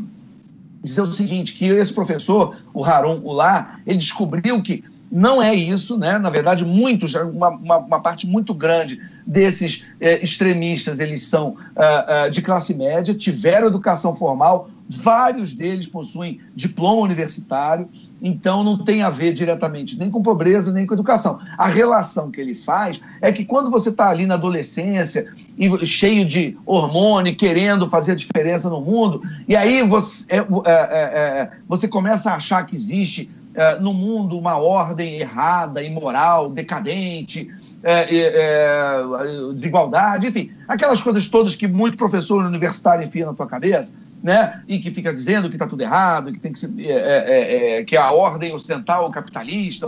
dizer 0.83 1.03
o 1.03 1.13
seguinte, 1.13 1.55
que 1.55 1.67
esse 1.67 1.93
professor, 1.93 2.57
o 2.73 2.85
Harun 2.85 3.21
Ullah, 3.23 3.81
ele 3.87 3.99
descobriu 3.99 4.63
que 4.63 4.85
não 5.11 5.43
é 5.43 5.53
isso, 5.53 5.99
né? 5.99 6.19
Na 6.19 6.31
verdade, 6.31 6.65
muitos, 6.65 7.15
uma, 7.15 7.49
uma, 7.49 7.77
uma 7.79 8.01
parte 8.01 8.27
muito 8.27 8.55
grande 8.55 9.01
desses 9.27 9.85
é, 10.01 10.23
extremistas, 10.25 11.01
eles 11.01 11.27
são 11.27 11.51
uh, 11.51 12.27
uh, 12.27 12.31
de 12.31 12.41
classe 12.41 12.75
média, 12.75 13.13
tiveram 13.13 13.67
educação 13.67 14.15
formal, 14.15 14.71
vários 14.89 15.53
deles 15.53 15.87
possuem 15.87 16.41
diploma 16.55 17.03
universitário, 17.03 17.89
então 18.23 18.63
não 18.63 18.85
tem 18.85 19.03
a 19.03 19.11
ver 19.11 19.33
diretamente 19.33 19.99
nem 19.99 20.11
com 20.11 20.23
pobreza, 20.23 20.73
nem 20.73 20.87
com 20.87 20.95
educação. 20.95 21.41
A 21.57 21.67
relação 21.67 22.31
que 22.31 22.41
ele 22.41 22.55
faz 22.55 23.01
é 23.21 23.33
que 23.33 23.45
quando 23.45 23.71
você 23.71 23.89
está 23.89 24.09
ali 24.09 24.27
na 24.27 24.35
adolescência, 24.35 25.33
e 25.57 25.87
cheio 25.87 26.25
de 26.25 26.57
hormônio, 26.67 27.37
querendo 27.37 27.89
fazer 27.89 28.13
a 28.13 28.17
diferença 28.17 28.69
no 28.69 28.81
mundo, 28.81 29.23
e 29.47 29.55
aí 29.57 29.83
você, 29.83 30.25
é, 30.29 30.39
é, 30.39 30.43
é, 30.67 30.73
é 30.73 31.51
você 31.69 31.87
começa 31.87 32.31
a 32.31 32.37
achar 32.37 32.65
que 32.67 32.77
existe 32.77 33.31
é, 33.55 33.79
no 33.81 33.93
mundo 33.93 34.39
uma 34.39 34.57
ordem 34.57 35.17
errada, 35.17 35.83
imoral, 35.83 36.51
decadente, 36.51 37.51
é, 37.83 38.07
é, 38.15 39.53
desigualdade, 39.55 40.29
enfim, 40.29 40.53
aquelas 40.69 41.01
coisas 41.01 41.27
todas 41.27 41.57
que 41.57 41.67
muito 41.67 41.97
professor 41.97 42.45
universitário 42.45 43.05
enfia 43.05 43.27
na 43.27 43.35
tua 43.35 43.47
cabeça, 43.47 43.93
né? 44.23 44.63
E 44.69 44.79
que 44.79 44.91
fica 44.91 45.13
dizendo 45.15 45.49
que 45.49 45.57
está 45.57 45.67
tudo 45.67 45.81
errado, 45.81 46.33
que 46.33 46.39
tem 46.39 46.53
que 46.53 46.67
é, 46.83 46.93
é, 46.93 47.79
é, 47.79 47.85
que 47.85 47.97
a 47.97 48.11
ordem 48.13 48.53
ocidental 48.53 49.11
capitalista 49.11 49.87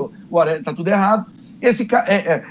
está 0.59 0.73
tudo 0.73 0.89
errado. 0.89 1.27
Esse, 1.61 1.87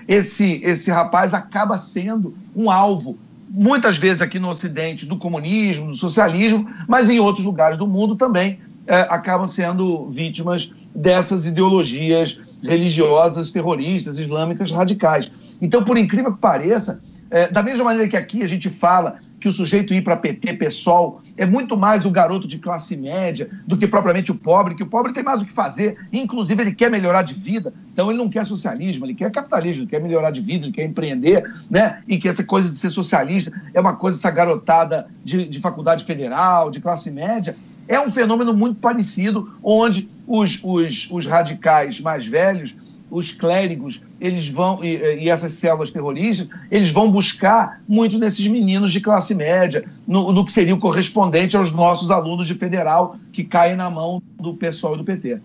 esse, 0.07 0.62
esse 0.64 0.89
rapaz 0.89 1.34
acaba 1.34 1.78
sendo 1.78 2.34
um 2.55 2.72
alvo 2.72 3.18
muitas 3.49 3.97
vezes 3.97 4.22
aqui 4.22 4.39
no 4.39 4.47
Ocidente 4.47 5.05
do 5.05 5.18
comunismo, 5.18 5.88
do 5.88 5.97
socialismo, 5.97 6.70
mas 6.88 7.09
em 7.09 7.20
outros 7.20 7.43
lugares 7.43 7.78
do 7.78 7.86
mundo 7.86 8.16
também 8.16 8.59
é, 8.92 9.08
acabam 9.10 9.48
sendo 9.48 10.10
vítimas 10.10 10.70
dessas 10.94 11.46
ideologias 11.46 12.42
religiosas, 12.62 13.50
terroristas, 13.50 14.20
islâmicas 14.20 14.70
radicais. 14.70 15.32
Então, 15.62 15.82
por 15.82 15.98
incrível 15.98 16.34
que 16.34 16.42
pareça, 16.42 17.00
é, 17.30 17.48
da 17.48 17.64
mesma 17.64 17.86
maneira 17.86 18.10
que 18.10 18.18
aqui 18.18 18.44
a 18.44 18.48
gente 18.48 18.70
fala 18.70 19.18
que 19.39 19.48
o 19.48 19.52
sujeito 19.52 19.94
ir 19.94 20.02
para 20.02 20.18
PT, 20.18 20.56
PSOL, 20.56 21.22
é 21.38 21.46
muito 21.46 21.78
mais 21.78 22.06
o 22.06 22.12
garoto 22.12 22.46
de 22.46 22.60
classe 22.60 22.98
média 22.98 23.50
do 23.66 23.78
que 23.78 23.88
propriamente 23.88 24.30
o 24.30 24.36
pobre, 24.36 24.76
que 24.76 24.84
o 24.84 24.88
pobre 24.88 25.14
tem 25.14 25.24
mais 25.24 25.42
o 25.42 25.46
que 25.46 25.54
fazer, 25.54 25.98
inclusive 26.12 26.62
ele 26.62 26.76
quer 26.76 26.92
melhorar 26.92 27.22
de 27.22 27.34
vida, 27.34 27.74
então 27.94 28.10
ele 28.10 28.18
não 28.18 28.30
quer 28.30 28.46
socialismo, 28.46 29.06
ele 29.06 29.16
quer 29.16 29.32
capitalismo, 29.32 29.84
ele 29.84 29.89
quer 29.89 30.02
melhorar 30.02 30.32
de 30.32 30.42
vida, 30.42 30.66
ele 30.66 30.74
quer 30.74 30.84
empreender, 30.84 31.50
né? 31.70 32.04
E 32.08 32.20
que 32.20 32.28
essa 32.28 32.44
coisa 32.44 32.70
de 32.70 32.78
ser 32.78 32.89
socialista 32.89 33.52
é 33.74 33.80
uma 33.80 33.96
coisa, 33.96 34.18
essa 34.18 34.30
garotada 34.30 35.08
de, 35.24 35.48
de 35.48 35.60
faculdade 35.62 36.04
federal, 36.04 36.70
de 36.70 36.82
classe 36.82 37.10
média, 37.10 37.56
é 37.88 38.00
um 38.00 38.12
fenômeno 38.12 38.54
muito 38.54 38.80
parecido, 38.80 39.52
onde 39.64 40.10
os, 40.28 40.60
os, 40.64 41.08
os 41.12 41.26
radicais 41.26 42.00
mais 42.00 42.26
velhos, 42.26 42.76
os 43.10 43.32
clérigos, 43.32 44.02
eles 44.22 44.48
vão, 44.48 44.82
e, 44.84 45.24
e, 45.24 45.30
essas 45.30 45.54
células 45.54 45.92
terroristas, 45.92 46.48
eles 46.72 46.92
vão 46.92 47.12
buscar 47.12 47.82
muitos 47.88 48.20
desses 48.20 48.48
meninos 48.48 48.94
de 48.94 49.02
classe 49.02 49.36
média, 49.36 49.84
no, 50.08 50.32
no 50.32 50.46
que 50.46 50.54
seria 50.54 50.74
o 50.74 50.80
correspondente 50.80 51.58
aos 51.58 51.74
nossos 51.74 52.10
alunos 52.10 52.48
de 52.48 52.56
federal 52.56 53.18
que 53.34 53.44
caem 53.44 53.76
na 53.76 53.90
mão 53.90 54.24
do 54.40 54.54
pessoal 54.54 54.96
do 54.96 55.04
PT. 55.04 55.42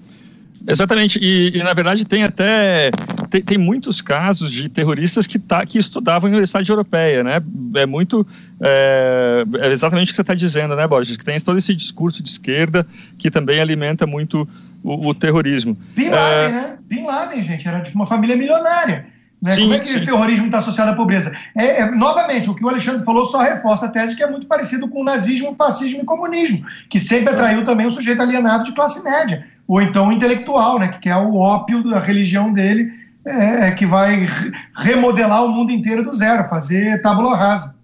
Exatamente, 0.69 1.19
e, 1.23 1.57
e, 1.57 1.63
na 1.63 1.73
verdade 1.73 2.05
tem 2.05 2.25
até 2.25 2.91
tem, 3.31 3.43
tem, 3.43 3.59
muitos 3.59 4.01
casos 4.01 4.51
de 4.51 4.69
terroristas 4.69 5.27
que, 5.27 5.39
tá, 5.39 5.65
que 5.65 5.79
estudavam 5.79 6.29
em 6.29 6.33
universidade 6.33 6.69
europeia, 6.69 7.23
né? 7.23 7.41
É 7.77 7.87
muito 7.87 8.27
é, 8.61 9.45
é 9.61 9.73
exatamente 9.73 10.09
o 10.09 10.11
que 10.13 10.17
você 10.17 10.23
está 10.23 10.35
dizendo, 10.35 10.75
né, 10.75 10.87
Borges? 10.87 11.17
Que 11.17 11.25
tem 11.25 11.41
todo 11.41 11.59
esse 11.59 11.75
discurso 11.75 12.23
de 12.23 12.31
esquerda 12.31 12.87
que 13.19 13.31
também 13.31 13.61
alimenta 13.61 14.07
muito 14.07 14.49
o, 14.83 15.09
o 15.09 15.15
terrorismo. 15.15 15.77
Bin 15.95 16.09
Laden, 16.09 16.45
é... 16.45 16.49
né? 16.49 16.79
Bin 16.83 17.05
Laden, 17.05 17.43
gente, 17.43 17.67
era 17.67 17.81
de 17.81 17.95
uma 17.95 18.07
família 18.07 18.37
milionária. 18.37 19.07
Né? 19.41 19.55
Sim, 19.55 19.63
Como 19.63 19.75
é 19.75 19.81
que 19.81 19.89
sim. 19.91 19.99
o 19.99 20.05
terrorismo 20.05 20.47
está 20.47 20.59
associado 20.59 20.91
à 20.93 20.95
pobreza? 20.95 21.33
É, 21.55 21.83
é, 21.83 21.91
novamente, 21.91 22.49
o 22.49 22.55
que 22.55 22.65
o 22.65 22.69
Alexandre 22.69 23.05
falou 23.05 23.27
só 23.27 23.41
reforça 23.43 23.87
a 23.87 23.89
tese 23.89 24.17
que 24.17 24.23
é 24.23 24.31
muito 24.31 24.47
parecido 24.47 24.89
com 24.89 25.03
o 25.03 25.05
nazismo, 25.05 25.55
fascismo 25.55 26.03
e 26.03 26.05
comunismo, 26.05 26.65
que 26.89 26.99
sempre 26.99 27.35
atraiu 27.35 27.65
também 27.65 27.87
o 27.87 27.93
sujeito 27.93 28.23
alienado 28.23 28.65
de 28.65 28.73
classe 28.73 29.05
média, 29.05 29.47
ou 29.67 29.83
então 29.83 30.09
o 30.09 30.13
intelectual, 30.13 30.79
né, 30.79 30.89
que 30.89 31.09
é 31.09 31.17
o 31.17 31.37
ópio 31.37 31.83
da 31.83 31.99
religião 31.99 32.53
dele, 32.53 32.91
é, 33.25 33.69
é 33.69 33.71
que 33.73 33.87
vai 33.87 34.27
remodelar 34.75 35.45
o 35.45 35.49
mundo 35.49 35.73
inteiro 35.73 36.05
do 36.05 36.15
zero, 36.15 36.49
fazer 36.49 37.01
tábula 37.03 37.37
rasa. 37.37 37.75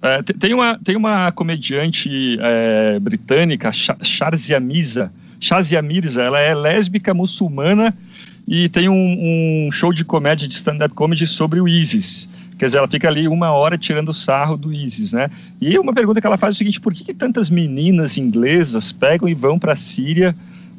É, 0.00 0.22
tem, 0.22 0.54
uma, 0.54 0.78
tem 0.84 0.96
uma 0.96 1.32
comediante 1.32 2.38
é, 2.40 2.98
britânica, 3.00 3.72
Shazia 3.72 4.60
Mirza, 4.60 5.12
Shazia 5.40 5.82
Mirza, 5.82 6.22
ela 6.22 6.38
é 6.38 6.54
lésbica 6.54 7.12
muçulmana 7.14 7.94
e 8.46 8.68
tem 8.68 8.88
um, 8.88 9.66
um 9.66 9.72
show 9.72 9.92
de 9.92 10.04
comédia 10.04 10.48
de 10.48 10.54
stand-up 10.54 10.94
comedy 10.94 11.26
sobre 11.26 11.60
o 11.60 11.68
ISIS. 11.68 12.28
Quer 12.58 12.66
dizer, 12.66 12.78
ela 12.78 12.88
fica 12.88 13.06
ali 13.06 13.28
uma 13.28 13.52
hora 13.52 13.78
tirando 13.78 14.12
sarro 14.12 14.56
do 14.56 14.72
ISIS, 14.72 15.12
né? 15.12 15.30
E 15.60 15.78
uma 15.78 15.92
pergunta 15.92 16.20
que 16.20 16.26
ela 16.26 16.36
faz 16.36 16.54
é 16.54 16.56
o 16.56 16.58
seguinte: 16.58 16.80
por 16.80 16.92
que, 16.92 17.04
que 17.04 17.14
tantas 17.14 17.48
meninas 17.48 18.18
inglesas 18.18 18.90
pegam 18.90 19.28
e 19.28 19.34
vão 19.34 19.58
para 19.58 19.74
a 19.74 19.76
Síria, 19.76 20.34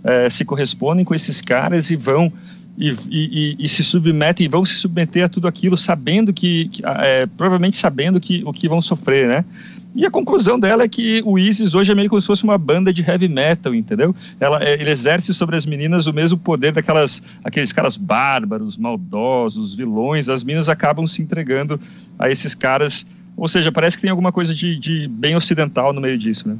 é, 0.10 0.30
se 0.30 0.44
correspondem 0.44 1.06
com 1.06 1.14
esses 1.14 1.42
caras 1.42 1.92
e 1.92 1.96
vão 1.96 2.32
e, 2.78 2.98
e, 3.10 3.56
e, 3.60 3.68
se 3.68 3.84
submetem, 3.84 4.48
vão 4.48 4.64
se 4.64 4.76
submeter 4.76 5.26
a 5.26 5.30
tudo 5.30 5.50
aquilo, 5.50 5.78
sabendo 5.78 6.32
que, 6.32 6.70
que 6.70 6.82
é, 6.86 7.26
provavelmente 7.26 7.78
sabendo 7.78 8.22
que 8.22 8.42
o 8.46 8.54
que 8.54 8.70
vão 8.70 8.82
sofrer, 8.82 9.28
né? 9.28 9.44
E 9.94 10.06
a 10.06 10.12
conclusão 10.12 10.58
dela 10.58 10.84
é 10.84 10.88
que 10.88 11.22
o 11.26 11.38
ISIS 11.38 11.74
hoje 11.74 11.92
é 11.92 11.96
meio 11.96 12.10
como 12.10 12.22
se 12.22 12.28
fosse 12.28 12.44
uma 12.44 12.58
banda 12.58 12.94
de 12.94 13.02
heavy 13.02 13.28
metal, 13.28 13.76
entendeu? 13.76 14.16
Ela, 14.40 14.64
é, 14.64 14.80
ele 14.80 14.92
exerce 14.92 15.34
sobre 15.34 15.58
as 15.58 15.66
meninas 15.66 16.08
o 16.08 16.14
mesmo 16.14 16.38
poder 16.38 16.72
daquelas 16.72 17.22
aqueles 17.44 17.74
caras 17.74 17.98
bárbaros, 17.98 18.78
maldosos, 18.78 19.76
vilões. 19.76 20.30
As 20.30 20.42
meninas 20.42 20.70
acabam 20.70 21.06
se 21.06 21.22
entregando 21.22 21.80
a 22.18 22.32
esses 22.32 22.56
caras. 22.56 23.06
Ou 23.36 23.50
seja, 23.50 23.74
parece 23.74 23.98
que 23.98 24.04
tem 24.04 24.12
alguma 24.12 24.32
coisa 24.32 24.56
de, 24.56 24.78
de 24.78 25.08
bem 25.10 25.36
ocidental 25.36 25.92
no 25.92 26.00
meio 26.00 26.18
disso, 26.18 26.48
né? 26.48 26.56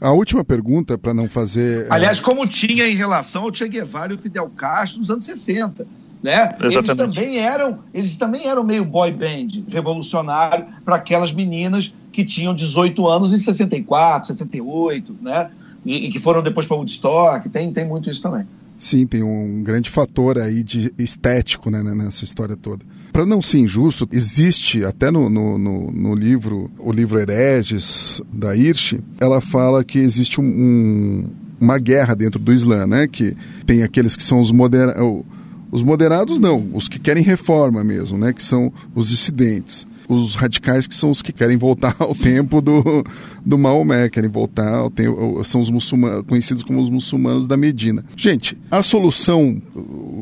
A 0.00 0.12
última 0.12 0.42
pergunta, 0.42 0.96
para 0.96 1.12
não 1.12 1.28
fazer. 1.28 1.86
É, 1.86 1.86
Aliás, 1.90 2.18
como 2.18 2.46
tinha 2.46 2.88
em 2.88 2.94
relação 2.94 3.42
ao 3.42 3.54
Che 3.54 3.68
Guevara 3.68 4.12
e 4.12 4.16
o 4.16 4.18
Fidel 4.18 4.48
Castro 4.56 5.00
nos 5.00 5.10
anos 5.10 5.24
60. 5.24 5.86
Né? 6.22 6.54
Eles 6.60 6.86
também 6.94 7.38
eram, 7.38 7.78
eles 7.94 8.16
também 8.16 8.46
eram 8.46 8.62
meio 8.62 8.84
boy 8.84 9.10
band 9.10 9.64
revolucionário 9.68 10.66
para 10.84 10.96
aquelas 10.96 11.32
meninas 11.32 11.94
que 12.12 12.24
tinham 12.24 12.54
18 12.54 13.06
anos 13.08 13.32
em 13.32 13.38
64, 13.38 14.34
68, 14.34 15.16
né? 15.20 15.50
E, 15.84 16.06
e 16.06 16.10
que 16.10 16.18
foram 16.18 16.42
depois 16.42 16.66
para 16.66 16.76
Woodstock, 16.76 17.48
tem, 17.48 17.72
tem 17.72 17.88
muito 17.88 18.10
isso 18.10 18.20
também. 18.20 18.46
Sim, 18.78 19.06
tem 19.06 19.22
um 19.22 19.62
grande 19.62 19.88
fator 19.88 20.38
aí 20.38 20.62
de 20.62 20.92
estético 20.98 21.70
né, 21.70 21.82
nessa 21.82 22.24
história 22.24 22.56
toda. 22.56 22.84
Para 23.12 23.26
não 23.26 23.42
ser 23.42 23.58
injusto, 23.58 24.08
existe 24.12 24.84
até 24.84 25.10
no, 25.10 25.28
no, 25.28 25.58
no, 25.58 25.90
no, 25.90 26.14
livro, 26.14 26.70
o 26.78 26.92
livro 26.92 27.18
Hereges, 27.18 28.22
da 28.32 28.56
Hirsch, 28.56 28.98
ela 29.18 29.40
fala 29.40 29.82
que 29.82 29.98
existe 29.98 30.40
um, 30.40 30.44
um, 30.44 31.30
uma 31.60 31.78
guerra 31.78 32.14
dentro 32.14 32.38
do 32.38 32.52
Islã, 32.52 32.86
né? 32.86 33.08
Que 33.08 33.36
tem 33.66 33.82
aqueles 33.82 34.14
que 34.14 34.22
são 34.22 34.40
os 34.40 34.52
moderados. 34.52 35.24
Os 35.72 35.82
moderados 35.84 36.38
não, 36.40 36.68
os 36.74 36.88
que 36.88 36.98
querem 36.98 37.22
reforma 37.22 37.84
mesmo, 37.84 38.18
né? 38.18 38.32
Que 38.32 38.42
são 38.42 38.72
os 38.94 39.08
dissidentes 39.08 39.86
os 40.14 40.34
radicais 40.34 40.86
que 40.86 40.94
são 40.94 41.10
os 41.10 41.22
que 41.22 41.32
querem 41.32 41.56
voltar 41.56 41.96
ao 41.98 42.14
tempo 42.14 42.60
do, 42.60 43.04
do 43.44 43.58
Maomé, 43.58 44.08
querem 44.08 44.30
voltar 44.30 44.74
ao 44.74 44.90
tempo, 44.90 45.42
são 45.44 45.60
os 45.60 45.70
muçulmanos, 45.70 46.24
conhecidos 46.26 46.62
como 46.62 46.80
os 46.80 46.90
muçulmanos 46.90 47.46
da 47.46 47.56
Medina. 47.56 48.04
Gente, 48.16 48.56
a 48.70 48.82
solução 48.82 49.60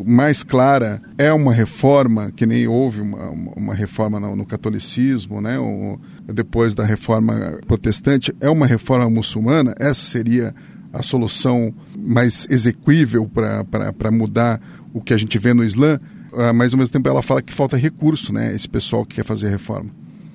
mais 0.06 0.42
clara 0.42 1.00
é 1.16 1.32
uma 1.32 1.52
reforma, 1.52 2.30
que 2.30 2.46
nem 2.46 2.66
houve 2.66 3.00
uma, 3.00 3.30
uma 3.30 3.74
reforma 3.74 4.20
no, 4.20 4.36
no 4.36 4.46
catolicismo, 4.46 5.40
né? 5.40 5.58
O, 5.58 5.98
depois 6.32 6.74
da 6.74 6.84
reforma 6.84 7.58
protestante, 7.66 8.34
é 8.40 8.50
uma 8.50 8.66
reforma 8.66 9.08
muçulmana? 9.08 9.74
Essa 9.78 10.04
seria 10.04 10.54
a 10.92 11.02
solução 11.02 11.72
mais 11.96 12.46
exequível 12.50 13.30
para 13.30 14.10
mudar 14.10 14.60
o 14.92 15.00
que 15.00 15.12
a 15.12 15.16
gente 15.16 15.38
vê 15.38 15.52
no 15.52 15.64
Islã? 15.64 15.98
Ah, 16.32 16.52
mas 16.52 16.72
ao 16.72 16.78
mesmo 16.78 16.92
tempo 16.92 17.08
ela 17.08 17.22
fala 17.22 17.42
que 17.42 17.52
falta 17.52 17.76
recurso, 17.76 18.32
né? 18.32 18.54
Esse 18.54 18.68
pessoal 18.68 19.04
que 19.04 19.16
quer 19.16 19.24
fazer 19.24 19.48
a 19.48 19.50
reforma. 19.50 19.90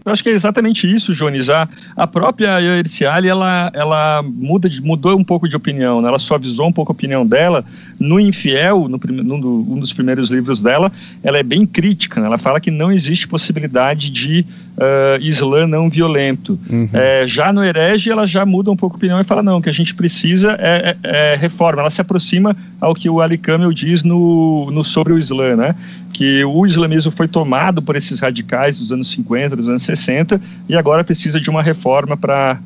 Eu 0.06 0.12
acho 0.12 0.22
que 0.22 0.30
é 0.30 0.34
exatamente 0.34 0.94
isso, 0.94 1.16
Jones. 1.16 1.50
A, 1.50 1.68
a 1.96 2.06
própria 2.06 2.62
Erciali, 2.62 3.30
ela, 3.30 3.72
ela 3.74 4.22
muda, 4.22 4.70
mudou 4.82 5.18
um 5.18 5.24
pouco 5.24 5.48
de 5.48 5.56
opinião, 5.56 6.02
né? 6.02 6.10
ela 6.10 6.20
suavizou 6.20 6.68
um 6.68 6.74
pouco 6.74 6.92
a 6.92 6.96
opinião 6.96 7.26
dela. 7.26 7.64
No 7.98 8.20
Infiel, 8.20 8.90
no, 8.90 8.98
no, 8.98 9.74
um 9.74 9.80
dos 9.80 9.94
primeiros 9.94 10.30
livros 10.30 10.60
dela, 10.60 10.92
ela 11.24 11.38
é 11.38 11.44
bem 11.44 11.66
crítica. 11.66 12.20
Né? 12.20 12.28
Ela 12.28 12.38
fala 12.38 12.60
que 12.60 12.70
não 12.70 12.92
existe 12.92 13.28
possibilidade 13.28 14.10
de 14.10 14.46
uh, 14.78 15.22
Islã 15.22 15.68
não 15.68 15.90
violento. 15.90 16.60
Uhum. 16.70 16.90
É, 16.94 17.28
já 17.28 17.52
no 17.52 17.64
Herege, 17.64 18.12
ela 18.12 18.26
já 18.26 18.46
muda 18.46 18.72
um 18.72 18.76
pouco 18.76 18.96
a 18.96 18.98
opinião 18.98 19.22
e 19.22 19.24
fala: 19.24 19.44
não, 19.44 19.58
o 19.58 19.62
que 19.62 19.70
a 19.70 19.74
gente 19.74 19.94
precisa 19.94 20.58
é, 20.60 20.96
é, 21.04 21.34
é 21.34 21.36
reforma. 21.36 21.82
Ela 21.82 21.92
se 21.92 22.02
aproxima 22.02 22.56
ao 22.80 22.94
que 22.94 23.10
o 23.10 23.22
Ali 23.22 23.38
Kamel 23.38 23.72
diz 23.74 24.04
no, 24.04 24.70
no 24.72 24.84
Sobre 24.84 25.14
o 25.14 25.20
Islã, 25.20 25.56
né? 25.56 25.76
que 26.14 26.46
o 26.46 26.66
islamismo 26.66 27.12
foi 27.12 27.28
tomado 27.28 27.82
por 27.82 27.96
esses 27.96 28.20
radicais 28.20 28.78
dos 28.78 28.92
anos 28.92 29.12
50, 29.12 29.56
dos 29.56 29.68
anos 29.68 29.84
60, 29.84 30.40
e 30.70 30.76
agora 30.76 31.04
precisa 31.04 31.42
de 31.42 31.50
uma 31.50 31.64
reforma 31.64 32.16
para 32.16 32.60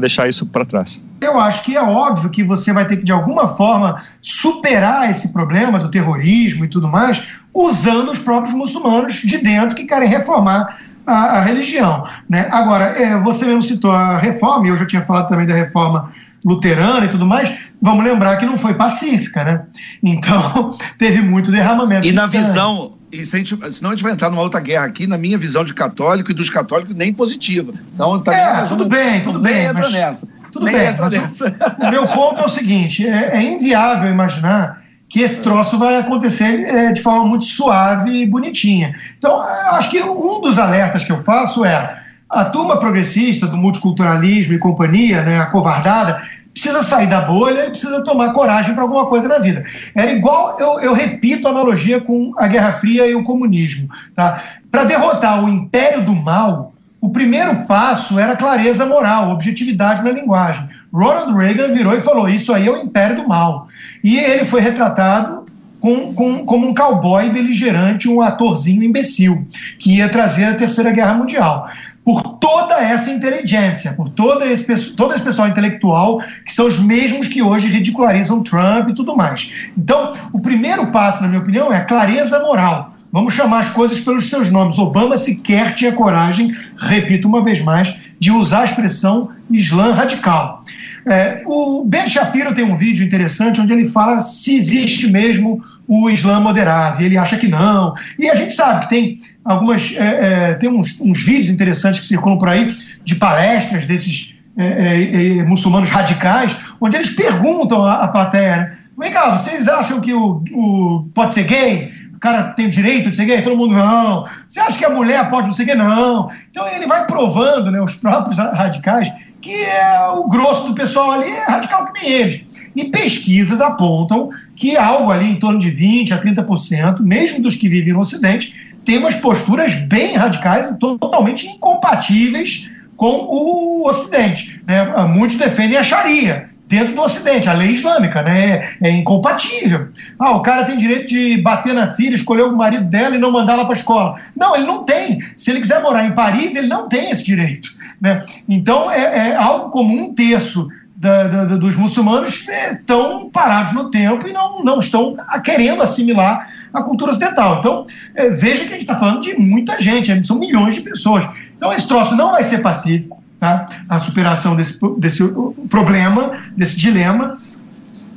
deixar 0.00 0.28
isso 0.28 0.44
para 0.44 0.64
trás. 0.64 0.98
Eu 1.20 1.38
acho 1.38 1.62
que 1.64 1.76
é 1.76 1.82
óbvio 1.82 2.30
que 2.30 2.42
você 2.42 2.72
vai 2.72 2.86
ter 2.86 2.96
que, 2.96 3.04
de 3.04 3.12
alguma 3.12 3.46
forma, 3.46 4.02
superar 4.20 5.08
esse 5.08 5.32
problema 5.32 5.78
do 5.78 5.90
terrorismo 5.90 6.64
e 6.64 6.68
tudo 6.68 6.88
mais, 6.88 7.28
usando 7.54 8.10
os 8.10 8.18
próprios 8.18 8.54
muçulmanos 8.54 9.22
de 9.22 9.38
dentro 9.38 9.76
que 9.76 9.84
querem 9.84 10.08
reformar 10.08 10.76
a, 11.10 11.38
a 11.38 11.40
religião. 11.42 12.06
Né? 12.28 12.48
Agora, 12.52 12.84
é, 12.84 13.18
você 13.20 13.44
mesmo 13.44 13.62
citou 13.62 13.90
a 13.90 14.16
reforma, 14.16 14.66
e 14.66 14.70
eu 14.70 14.76
já 14.76 14.86
tinha 14.86 15.02
falado 15.02 15.28
também 15.28 15.46
da 15.46 15.54
reforma 15.54 16.10
luterana 16.44 17.04
e 17.04 17.08
tudo 17.08 17.26
mais, 17.26 17.54
vamos 17.82 18.04
lembrar 18.04 18.36
que 18.36 18.46
não 18.46 18.56
foi 18.56 18.74
pacífica, 18.74 19.44
né? 19.44 19.62
Então, 20.02 20.70
teve 20.96 21.20
muito 21.20 21.50
derramamento. 21.50 22.06
E 22.06 22.12
na 22.12 22.26
visão, 22.26 22.94
e 23.12 23.24
se 23.24 23.36
a 23.36 23.38
gente, 23.38 23.56
senão 23.72 23.90
a 23.90 23.92
gente 23.94 24.02
vai 24.02 24.12
entrar 24.12 24.30
numa 24.30 24.42
outra 24.42 24.60
guerra 24.60 24.86
aqui, 24.86 25.06
na 25.06 25.18
minha 25.18 25.36
visão 25.36 25.64
de 25.64 25.74
católico 25.74 26.30
e 26.30 26.34
dos 26.34 26.48
católicos, 26.48 26.94
nem 26.94 27.12
positiva. 27.12 27.72
Então, 27.92 28.18
tá 28.20 28.34
é, 28.34 28.64
tudo 28.66 28.86
bem, 28.86 29.20
tudo 29.20 29.40
bem. 29.40 29.64
Entra 29.64 29.82
mas, 29.82 29.92
nessa. 29.92 30.28
Tudo 30.52 30.64
bem, 30.64 30.74
nessa. 30.74 31.54
O, 31.78 31.86
o, 31.86 31.90
meu 31.90 32.06
ponto 32.08 32.40
é 32.40 32.44
o 32.44 32.48
seguinte: 32.48 33.06
é, 33.06 33.36
é, 33.36 33.42
inviável 33.42 34.10
imaginar 34.10 34.79
que 35.10 35.20
esse 35.20 35.42
troço 35.42 35.76
vai 35.76 35.98
acontecer 35.98 36.64
é, 36.68 36.92
de 36.92 37.02
forma 37.02 37.26
muito 37.26 37.44
suave 37.44 38.22
e 38.22 38.26
bonitinha. 38.26 38.94
Então, 39.18 39.42
acho 39.72 39.90
que 39.90 40.00
um 40.00 40.40
dos 40.40 40.56
alertas 40.56 41.04
que 41.04 41.10
eu 41.10 41.20
faço 41.20 41.64
é 41.64 41.98
a 42.30 42.44
turma 42.44 42.78
progressista 42.78 43.48
do 43.48 43.56
multiculturalismo 43.56 44.54
e 44.54 44.58
companhia, 44.58 45.22
né, 45.22 45.40
acovardada, 45.40 46.22
precisa 46.52 46.82
sair 46.84 47.08
da 47.08 47.22
bolha 47.22 47.66
e 47.66 47.70
precisa 47.70 48.04
tomar 48.04 48.32
coragem 48.32 48.72
para 48.72 48.84
alguma 48.84 49.06
coisa 49.06 49.26
na 49.26 49.38
vida. 49.38 49.64
Era 49.96 50.12
igual, 50.12 50.56
eu, 50.60 50.80
eu, 50.80 50.94
repito 50.94 51.48
a 51.48 51.50
analogia 51.50 52.00
com 52.00 52.32
a 52.38 52.46
Guerra 52.46 52.72
Fria 52.74 53.04
e 53.06 53.14
o 53.16 53.24
comunismo. 53.24 53.88
Tá? 54.14 54.40
Para 54.70 54.84
derrotar 54.84 55.44
o 55.44 55.48
império 55.48 56.02
do 56.02 56.14
mal, 56.14 56.72
o 57.00 57.10
primeiro 57.10 57.64
passo 57.66 58.18
era 58.18 58.36
clareza 58.36 58.86
moral, 58.86 59.30
objetividade 59.30 60.04
na 60.04 60.10
linguagem. 60.12 60.68
Ronald 60.92 61.36
Reagan 61.36 61.72
virou 61.72 61.94
e 61.94 62.00
falou: 62.00 62.28
Isso 62.28 62.52
aí 62.52 62.66
é 62.66 62.70
o 62.70 62.82
império 62.82 63.16
do 63.16 63.28
mal. 63.28 63.68
E 64.02 64.18
ele 64.18 64.44
foi 64.44 64.60
retratado 64.60 65.44
com, 65.80 66.12
com, 66.12 66.44
como 66.44 66.68
um 66.68 66.74
cowboy 66.74 67.30
beligerante, 67.30 68.08
um 68.08 68.20
atorzinho 68.20 68.82
imbecil, 68.82 69.46
que 69.78 69.96
ia 69.96 70.08
trazer 70.08 70.44
a 70.44 70.54
Terceira 70.54 70.90
Guerra 70.90 71.14
Mundial 71.14 71.68
por 72.04 72.22
toda 72.22 72.74
essa 72.74 73.10
inteligência, 73.10 73.92
por 73.92 74.08
todo 74.08 74.42
esse, 74.44 74.92
todo 74.96 75.14
esse 75.14 75.22
pessoal 75.22 75.48
intelectual, 75.48 76.18
que 76.44 76.52
são 76.52 76.66
os 76.66 76.78
mesmos 76.78 77.28
que 77.28 77.42
hoje 77.42 77.68
ridicularizam 77.68 78.42
Trump 78.42 78.88
e 78.88 78.94
tudo 78.94 79.14
mais. 79.14 79.70
Então, 79.76 80.14
o 80.32 80.40
primeiro 80.40 80.90
passo, 80.90 81.22
na 81.22 81.28
minha 81.28 81.40
opinião, 81.40 81.72
é 81.72 81.76
a 81.76 81.84
clareza 81.84 82.40
moral. 82.40 82.94
Vamos 83.12 83.34
chamar 83.34 83.60
as 83.60 83.70
coisas 83.70 84.00
pelos 84.00 84.28
seus 84.28 84.50
nomes. 84.50 84.78
Obama 84.78 85.16
sequer 85.18 85.74
tinha 85.74 85.92
coragem, 85.92 86.54
repito 86.78 87.28
uma 87.28 87.42
vez 87.42 87.60
mais, 87.60 87.94
de 88.20 88.30
usar 88.30 88.60
a 88.60 88.64
expressão 88.64 89.30
Islã 89.50 89.92
radical. 89.92 90.62
É, 91.06 91.42
o 91.46 91.84
Ben 91.86 92.06
Shapiro 92.06 92.54
tem 92.54 92.62
um 92.62 92.76
vídeo 92.76 93.04
interessante 93.04 93.60
onde 93.60 93.72
ele 93.72 93.88
fala 93.88 94.20
se 94.20 94.54
existe 94.54 95.10
mesmo 95.10 95.64
o 95.88 96.10
Islã 96.10 96.38
moderado, 96.38 97.02
e 97.02 97.06
ele 97.06 97.16
acha 97.16 97.38
que 97.38 97.48
não. 97.48 97.94
E 98.18 98.28
a 98.28 98.34
gente 98.34 98.52
sabe 98.52 98.82
que 98.82 98.90
tem 98.90 99.18
algumas. 99.44 99.94
É, 99.96 100.50
é, 100.50 100.54
tem 100.54 100.68
uns, 100.68 101.00
uns, 101.00 101.22
vídeos 101.22 101.48
interessantes 101.48 102.00
que 102.00 102.06
circulam 102.06 102.38
por 102.38 102.48
aí 102.48 102.76
de 103.02 103.14
palestras 103.14 103.86
desses 103.86 104.34
é, 104.56 104.66
é, 104.66 105.38
é, 105.38 105.46
muçulmanos 105.46 105.90
radicais, 105.90 106.54
onde 106.80 106.96
eles 106.96 107.16
perguntam 107.16 107.84
à, 107.86 108.04
à 108.04 108.08
plateia: 108.08 108.56
né, 108.56 108.76
vem 108.98 109.10
cá, 109.10 109.36
vocês 109.36 109.66
acham 109.66 110.00
que 110.00 110.12
o, 110.12 110.44
o, 110.52 111.08
pode 111.14 111.32
ser 111.32 111.44
gay? 111.44 111.90
Cara 112.20 112.52
tem 112.52 112.68
direito 112.68 113.10
de 113.10 113.16
ser 113.16 113.24
gay? 113.24 113.40
Todo 113.40 113.56
mundo 113.56 113.74
não. 113.74 114.26
Você 114.48 114.60
acha 114.60 114.78
que 114.78 114.84
a 114.84 114.90
mulher 114.90 115.28
pode 115.30 115.54
ser 115.56 115.64
gay? 115.64 115.74
Não. 115.74 116.30
Então 116.50 116.66
ele 116.68 116.86
vai 116.86 117.06
provando, 117.06 117.70
né, 117.70 117.80
os 117.80 117.96
próprios 117.96 118.36
radicais, 118.36 119.10
que 119.40 119.54
é 119.54 120.08
o 120.10 120.28
grosso 120.28 120.68
do 120.68 120.74
pessoal 120.74 121.12
ali 121.12 121.30
é 121.30 121.44
radical 121.46 121.86
que 121.86 122.02
nem 122.02 122.12
eles. 122.12 122.44
E 122.76 122.84
pesquisas 122.84 123.60
apontam 123.60 124.28
que 124.54 124.76
algo 124.76 125.10
ali 125.10 125.30
em 125.30 125.36
torno 125.36 125.58
de 125.58 125.70
20% 125.70 126.12
a 126.12 126.20
30%, 126.20 127.00
mesmo 127.00 127.40
dos 127.40 127.56
que 127.56 127.68
vivem 127.68 127.94
no 127.94 128.00
Ocidente, 128.00 128.54
tem 128.84 128.98
umas 128.98 129.16
posturas 129.16 129.74
bem 129.74 130.14
radicais 130.14 130.70
e 130.70 130.78
totalmente 130.78 131.46
incompatíveis 131.46 132.70
com 132.96 133.26
o 133.30 133.88
Ocidente. 133.88 134.62
Né? 134.66 134.84
Muitos 135.08 135.38
defendem 135.38 135.78
a 135.78 135.82
Sharia 135.82 136.49
dentro 136.70 136.94
do 136.94 137.02
Ocidente, 137.02 137.48
a 137.48 137.52
lei 137.52 137.72
islâmica, 137.72 138.22
né? 138.22 138.76
É, 138.80 138.88
é, 138.88 138.90
incompatível. 138.90 139.88
Ah, 140.16 140.36
o 140.36 140.40
cara 140.40 140.64
tem 140.64 140.78
direito 140.78 141.08
de 141.08 141.42
bater 141.42 141.74
na 141.74 141.88
filha, 141.88 142.14
escolher 142.14 142.44
o 142.44 142.56
marido 142.56 142.84
dela 142.84 143.16
e 143.16 143.18
não 143.18 143.32
mandá-la 143.32 143.64
para 143.64 143.74
a 143.74 143.76
escola. 143.76 144.14
Não, 144.36 144.54
ele 144.54 144.66
não 144.66 144.84
tem. 144.84 145.20
Se 145.36 145.50
ele 145.50 145.60
quiser 145.60 145.82
morar 145.82 146.04
em 146.04 146.14
Paris, 146.14 146.54
ele 146.54 146.68
não 146.68 146.88
tem 146.88 147.10
esse 147.10 147.24
direito. 147.24 147.68
Né? 148.00 148.24
Então, 148.48 148.88
é, 148.88 149.30
é 149.30 149.36
algo 149.36 149.70
como 149.70 149.92
um 149.92 150.14
terço 150.14 150.68
da, 150.94 151.26
da, 151.26 151.56
dos 151.56 151.74
muçulmanos 151.74 152.46
estão 152.48 153.28
parados 153.30 153.72
no 153.72 153.90
tempo 153.90 154.28
e 154.28 154.32
não, 154.32 154.62
não 154.62 154.78
estão 154.78 155.16
querendo 155.42 155.82
assimilar 155.82 156.46
a 156.72 156.82
cultura 156.82 157.10
ocidental. 157.10 157.58
Então, 157.58 157.84
é, 158.14 158.28
veja 158.28 158.62
que 158.62 158.68
a 158.68 158.72
gente 158.72 158.82
está 158.82 158.94
falando 158.94 159.20
de 159.20 159.34
muita 159.34 159.80
gente, 159.80 160.12
é, 160.12 160.22
são 160.22 160.38
milhões 160.38 160.76
de 160.76 160.82
pessoas. 160.82 161.28
Então, 161.56 161.72
esse 161.72 161.88
troço 161.88 162.14
não 162.14 162.30
vai 162.30 162.44
ser 162.44 162.58
pacífico, 162.58 163.20
tá? 163.40 163.66
a 163.88 163.98
superação 163.98 164.54
desse, 164.54 164.78
desse 164.98 165.24
problema, 165.68 166.32
desse 166.56 166.76
dilema. 166.76 167.34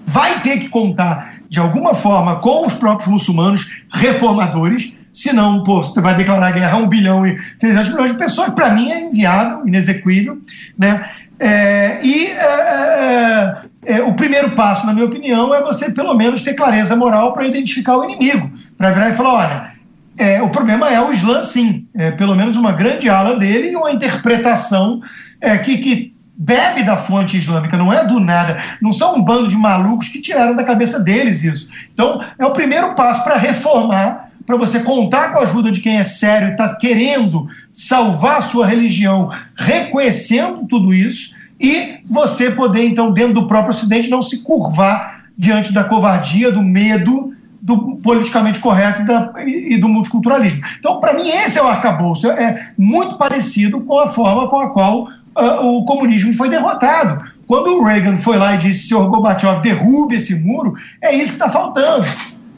vai 0.06 0.42
ter 0.42 0.60
que 0.60 0.70
contar 0.70 1.36
de 1.50 1.60
alguma 1.60 1.96
forma 1.96 2.36
com 2.38 2.66
os 2.66 2.74
próprios 2.74 3.10
muçulmanos 3.10 3.84
reformadores, 3.92 4.94
senão, 5.14 5.64
pô, 5.64 5.84
você 5.84 6.02
vai 6.02 6.16
declarar 6.16 6.52
guerra 6.52 6.74
a 6.74 6.78
um 6.78 6.88
bilhão 6.88 7.26
e 7.26 7.38
300 7.60 7.92
milhões 7.92 8.12
de 8.12 8.18
pessoas, 8.18 8.50
para 8.50 8.72
mim 8.74 8.92
é 8.92 9.02
inviável, 9.02 9.66
inexequível, 9.66 10.42
né? 10.78 11.06
É, 11.40 12.00
e 12.04 12.28
é, 12.28 13.64
é, 13.86 13.98
é, 13.98 14.02
o 14.02 14.14
primeiro 14.14 14.50
passo, 14.52 14.86
na 14.86 14.94
minha 14.94 15.06
opinião, 15.06 15.54
é 15.54 15.62
você 15.62 15.92
pelo 15.92 16.16
menos 16.16 16.42
ter 16.42 16.54
clareza 16.54 16.96
moral 16.96 17.34
para 17.34 17.46
identificar 17.46 17.98
o 17.98 18.04
inimigo, 18.04 18.52
para 18.78 18.92
virar 18.92 19.10
e 19.10 19.14
falar, 19.14 19.34
olha, 19.34 19.73
é, 20.18 20.42
o 20.42 20.50
problema 20.50 20.90
é 20.92 21.02
o 21.02 21.12
Islã, 21.12 21.42
sim, 21.42 21.88
é, 21.96 22.12
pelo 22.12 22.36
menos 22.36 22.56
uma 22.56 22.72
grande 22.72 23.10
ala 23.10 23.38
dele 23.38 23.72
e 23.72 23.76
uma 23.76 23.92
interpretação 23.92 25.02
é, 25.42 25.58
que, 25.58 25.78
que 25.78 26.14
bebe 26.36 26.84
da 26.84 26.98
fonte 26.98 27.38
islâmica, 27.38 27.78
não 27.78 27.92
é 27.92 28.06
do 28.06 28.20
nada, 28.20 28.62
não 28.82 28.92
são 28.92 29.16
um 29.16 29.22
bando 29.22 29.48
de 29.48 29.56
malucos 29.56 30.10
que 30.10 30.22
tiraram 30.22 30.56
da 30.56 30.64
cabeça 30.64 31.00
deles 31.00 31.44
isso. 31.44 31.70
Então, 31.94 32.20
é 32.38 32.46
o 32.46 32.52
primeiro 32.52 32.96
passo 32.96 33.24
para 33.24 33.38
reformar, 33.38 34.30
para 34.46 34.58
você 34.58 34.80
contar 34.82 35.32
com 35.32 35.40
a 35.40 35.44
ajuda 35.44 35.72
de 35.72 35.80
quem 35.80 35.98
é 35.98 36.04
sério 36.04 36.50
e 36.50 36.52
está 36.52 36.76
querendo 36.76 37.48
salvar 37.72 38.38
a 38.38 38.42
sua 38.42 38.68
religião, 38.68 39.30
reconhecendo 39.56 40.68
tudo 40.68 40.94
isso, 40.94 41.36
e 41.60 42.00
você 42.10 42.52
poder, 42.52 42.86
então, 42.86 43.12
dentro 43.12 43.34
do 43.34 43.48
próprio 43.48 43.74
Ocidente, 43.74 44.10
não 44.10 44.22
se 44.22 44.44
curvar 44.44 45.24
diante 45.38 45.72
da 45.72 45.84
covardia, 45.84 46.52
do 46.52 46.62
medo, 46.62 47.33
do 47.64 47.96
politicamente 48.04 48.60
correto 48.60 49.04
e, 49.04 49.06
da, 49.06 49.34
e 49.46 49.78
do 49.78 49.88
multiculturalismo. 49.88 50.62
Então, 50.78 51.00
para 51.00 51.14
mim, 51.14 51.30
esse 51.30 51.58
é 51.58 51.64
o 51.64 51.68
arcabouço. 51.68 52.30
É 52.30 52.72
muito 52.78 53.16
parecido 53.16 53.80
com 53.80 54.00
a 54.00 54.08
forma 54.08 54.50
com 54.50 54.60
a 54.60 54.70
qual 54.70 55.04
uh, 55.04 55.66
o 55.66 55.86
comunismo 55.86 56.34
foi 56.34 56.50
derrotado. 56.50 57.24
Quando 57.48 57.68
o 57.68 57.84
Reagan 57.84 58.18
foi 58.18 58.38
lá 58.38 58.56
e 58.56 58.58
disse, 58.58 58.90
senhor 58.90 59.10
Gorbachev, 59.10 59.62
derrube 59.62 60.16
esse 60.16 60.36
muro, 60.36 60.74
é 61.02 61.16
isso 61.16 61.28
que 61.28 61.34
está 61.34 61.48
faltando. 61.50 62.06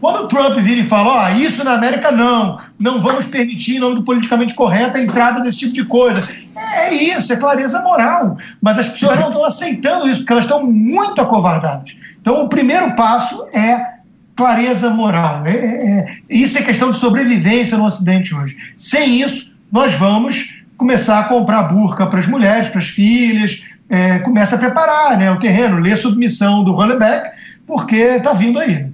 Quando 0.01 0.23
o 0.23 0.27
Trump 0.27 0.55
vira 0.57 0.81
e 0.81 0.83
fala, 0.83 1.29
oh, 1.29 1.37
isso 1.37 1.63
na 1.63 1.73
América 1.73 2.11
não, 2.11 2.59
não 2.79 2.99
vamos 2.99 3.27
permitir, 3.27 3.75
em 3.75 3.79
nome 3.79 3.95
do 3.95 4.03
politicamente 4.03 4.55
correto, 4.55 4.97
a 4.97 5.01
entrada 5.01 5.41
desse 5.41 5.59
tipo 5.59 5.73
de 5.73 5.85
coisa. 5.85 6.27
É 6.55 6.93
isso, 6.93 7.31
é 7.31 7.35
clareza 7.35 7.79
moral. 7.81 8.37
Mas 8.59 8.79
as 8.79 8.89
pessoas 8.89 9.19
não 9.19 9.27
estão 9.27 9.45
aceitando 9.45 10.07
isso, 10.07 10.21
porque 10.21 10.33
elas 10.33 10.45
estão 10.45 10.63
muito 10.63 11.21
acovardadas. 11.21 11.95
Então, 12.19 12.41
o 12.41 12.49
primeiro 12.49 12.95
passo 12.95 13.47
é 13.53 13.94
clareza 14.35 14.89
moral. 14.89 15.45
É, 15.45 15.51
é, 15.51 15.97
é 15.99 16.19
isso 16.29 16.57
é 16.57 16.61
questão 16.61 16.89
de 16.89 16.97
sobrevivência 16.97 17.77
no 17.77 17.85
Ocidente 17.85 18.35
hoje. 18.35 18.57
Sem 18.75 19.21
isso, 19.21 19.53
nós 19.71 19.93
vamos 19.93 20.63
começar 20.77 21.19
a 21.19 21.23
comprar 21.23 21.63
burca 21.63 22.05
para 22.07 22.19
as 22.19 22.27
mulheres, 22.27 22.67
para 22.67 22.79
as 22.79 22.87
filhas, 22.87 23.63
é, 23.89 24.19
começa 24.19 24.55
a 24.55 24.59
preparar 24.59 25.17
né, 25.17 25.31
o 25.31 25.39
terreno, 25.39 25.79
ler 25.79 25.97
submissão 25.97 26.63
do 26.63 26.73
Rolleback, 26.73 27.31
porque 27.65 27.95
está 27.95 28.33
vindo 28.33 28.59
aí. 28.59 28.87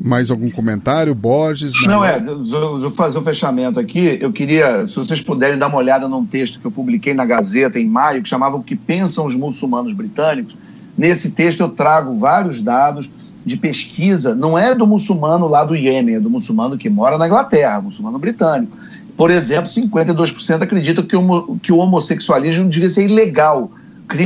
Mais 0.00 0.30
algum 0.30 0.48
comentário, 0.50 1.12
Borges? 1.12 1.74
Não, 1.84 2.04
é, 2.04 2.20
vou 2.20 2.90
fazer 2.92 3.18
o 3.18 3.20
um 3.20 3.24
fechamento 3.24 3.80
aqui. 3.80 4.16
Eu 4.20 4.32
queria, 4.32 4.86
se 4.86 4.94
vocês 4.94 5.20
puderem 5.20 5.58
dar 5.58 5.66
uma 5.66 5.78
olhada 5.78 6.06
num 6.06 6.24
texto 6.24 6.60
que 6.60 6.66
eu 6.66 6.70
publiquei 6.70 7.14
na 7.14 7.24
Gazeta 7.24 7.80
em 7.80 7.86
maio, 7.86 8.22
que 8.22 8.28
chamava 8.28 8.56
O 8.56 8.62
que 8.62 8.76
Pensam 8.76 9.26
os 9.26 9.34
Muçulmanos 9.34 9.92
Britânicos. 9.92 10.54
Nesse 10.96 11.32
texto 11.32 11.60
eu 11.60 11.68
trago 11.68 12.16
vários 12.16 12.62
dados 12.62 13.10
de 13.44 13.56
pesquisa, 13.56 14.34
não 14.34 14.58
é 14.58 14.74
do 14.74 14.86
muçulmano 14.86 15.46
lá 15.46 15.64
do 15.64 15.74
Iêmen, 15.74 16.16
é 16.16 16.20
do 16.20 16.30
muçulmano 16.30 16.76
que 16.76 16.88
mora 16.88 17.16
na 17.16 17.26
Inglaterra, 17.26 17.80
muçulmano 17.80 18.18
britânico. 18.18 18.76
Por 19.16 19.30
exemplo, 19.30 19.70
52% 19.70 20.62
acreditam 20.62 21.04
que 21.04 21.16
o, 21.16 21.56
que 21.62 21.72
o 21.72 21.78
homossexualismo 21.78 22.68
devia 22.68 22.90
ser 22.90 23.04
ilegal, 23.04 23.70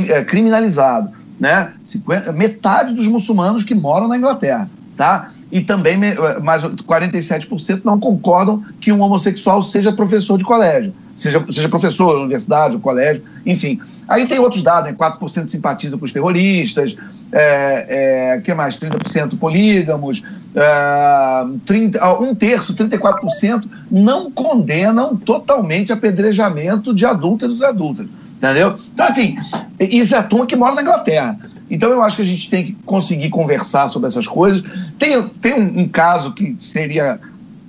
é, 0.09 0.25
criminalizado. 0.25 1.11
Né? 1.41 1.73
50, 1.85 2.33
metade 2.33 2.95
dos 2.95 3.07
muçulmanos 3.07 3.63
que 3.63 3.75
moram 3.75 4.09
na 4.09 4.17
Inglaterra. 4.17 4.69
Tá? 4.97 5.31
E 5.51 5.61
também 5.61 5.99
mais 6.43 6.63
47% 6.63 7.81
não 7.85 7.99
concordam 7.99 8.63
que 8.81 8.93
um 8.93 9.01
homossexual 9.01 9.63
seja 9.63 9.93
professor 9.93 10.39
de 10.39 10.45
colégio 10.45 10.93
seja, 11.23 11.45
seja 11.51 11.68
professor, 11.68 12.18
universidade, 12.18 12.77
colégio, 12.79 13.23
enfim. 13.47 13.81
Aí 14.09 14.27
tem 14.27 14.39
outros 14.39 14.62
dados, 14.62 14.91
né? 14.91 14.97
4% 14.99 15.49
simpatiza 15.49 15.97
com 15.97 16.05
os 16.05 16.12
terroristas, 16.12 16.97
é, 17.31 18.35
é, 18.37 18.41
que 18.41 18.53
mais? 18.53 18.79
30% 18.79 19.39
polígamos, 19.39 20.23
é, 20.55 21.47
30, 21.64 22.20
um 22.20 22.35
terço, 22.35 22.75
34%, 22.75 23.64
não 23.91 24.31
condenam 24.31 25.16
totalmente 25.16 25.93
apedrejamento 25.93 26.93
de 26.93 27.07
adúlteros 27.07 27.61
e 27.61 27.64
adultas. 27.64 28.07
Entendeu? 28.37 28.75
Então, 28.93 29.09
enfim, 29.09 29.37
isso 29.79 30.16
é 30.16 30.18
a 30.18 30.23
turma 30.23 30.47
que 30.47 30.57
mora 30.57 30.75
na 30.75 30.83
Inglaterra. 30.83 31.39
Então, 31.70 31.91
eu 31.91 32.03
acho 32.03 32.16
que 32.16 32.23
a 32.23 32.27
gente 32.27 32.51
tem 32.51 32.64
que 32.66 32.73
conseguir 32.85 33.31
conversar 33.31 33.89
sobre 33.89 34.09
essas 34.09 34.27
coisas. 34.27 34.62
Tem, 34.99 35.23
tem 35.41 35.55
um, 35.55 35.83
um 35.83 35.89
caso 35.89 36.35
que 36.35 36.57
seria 36.59 37.18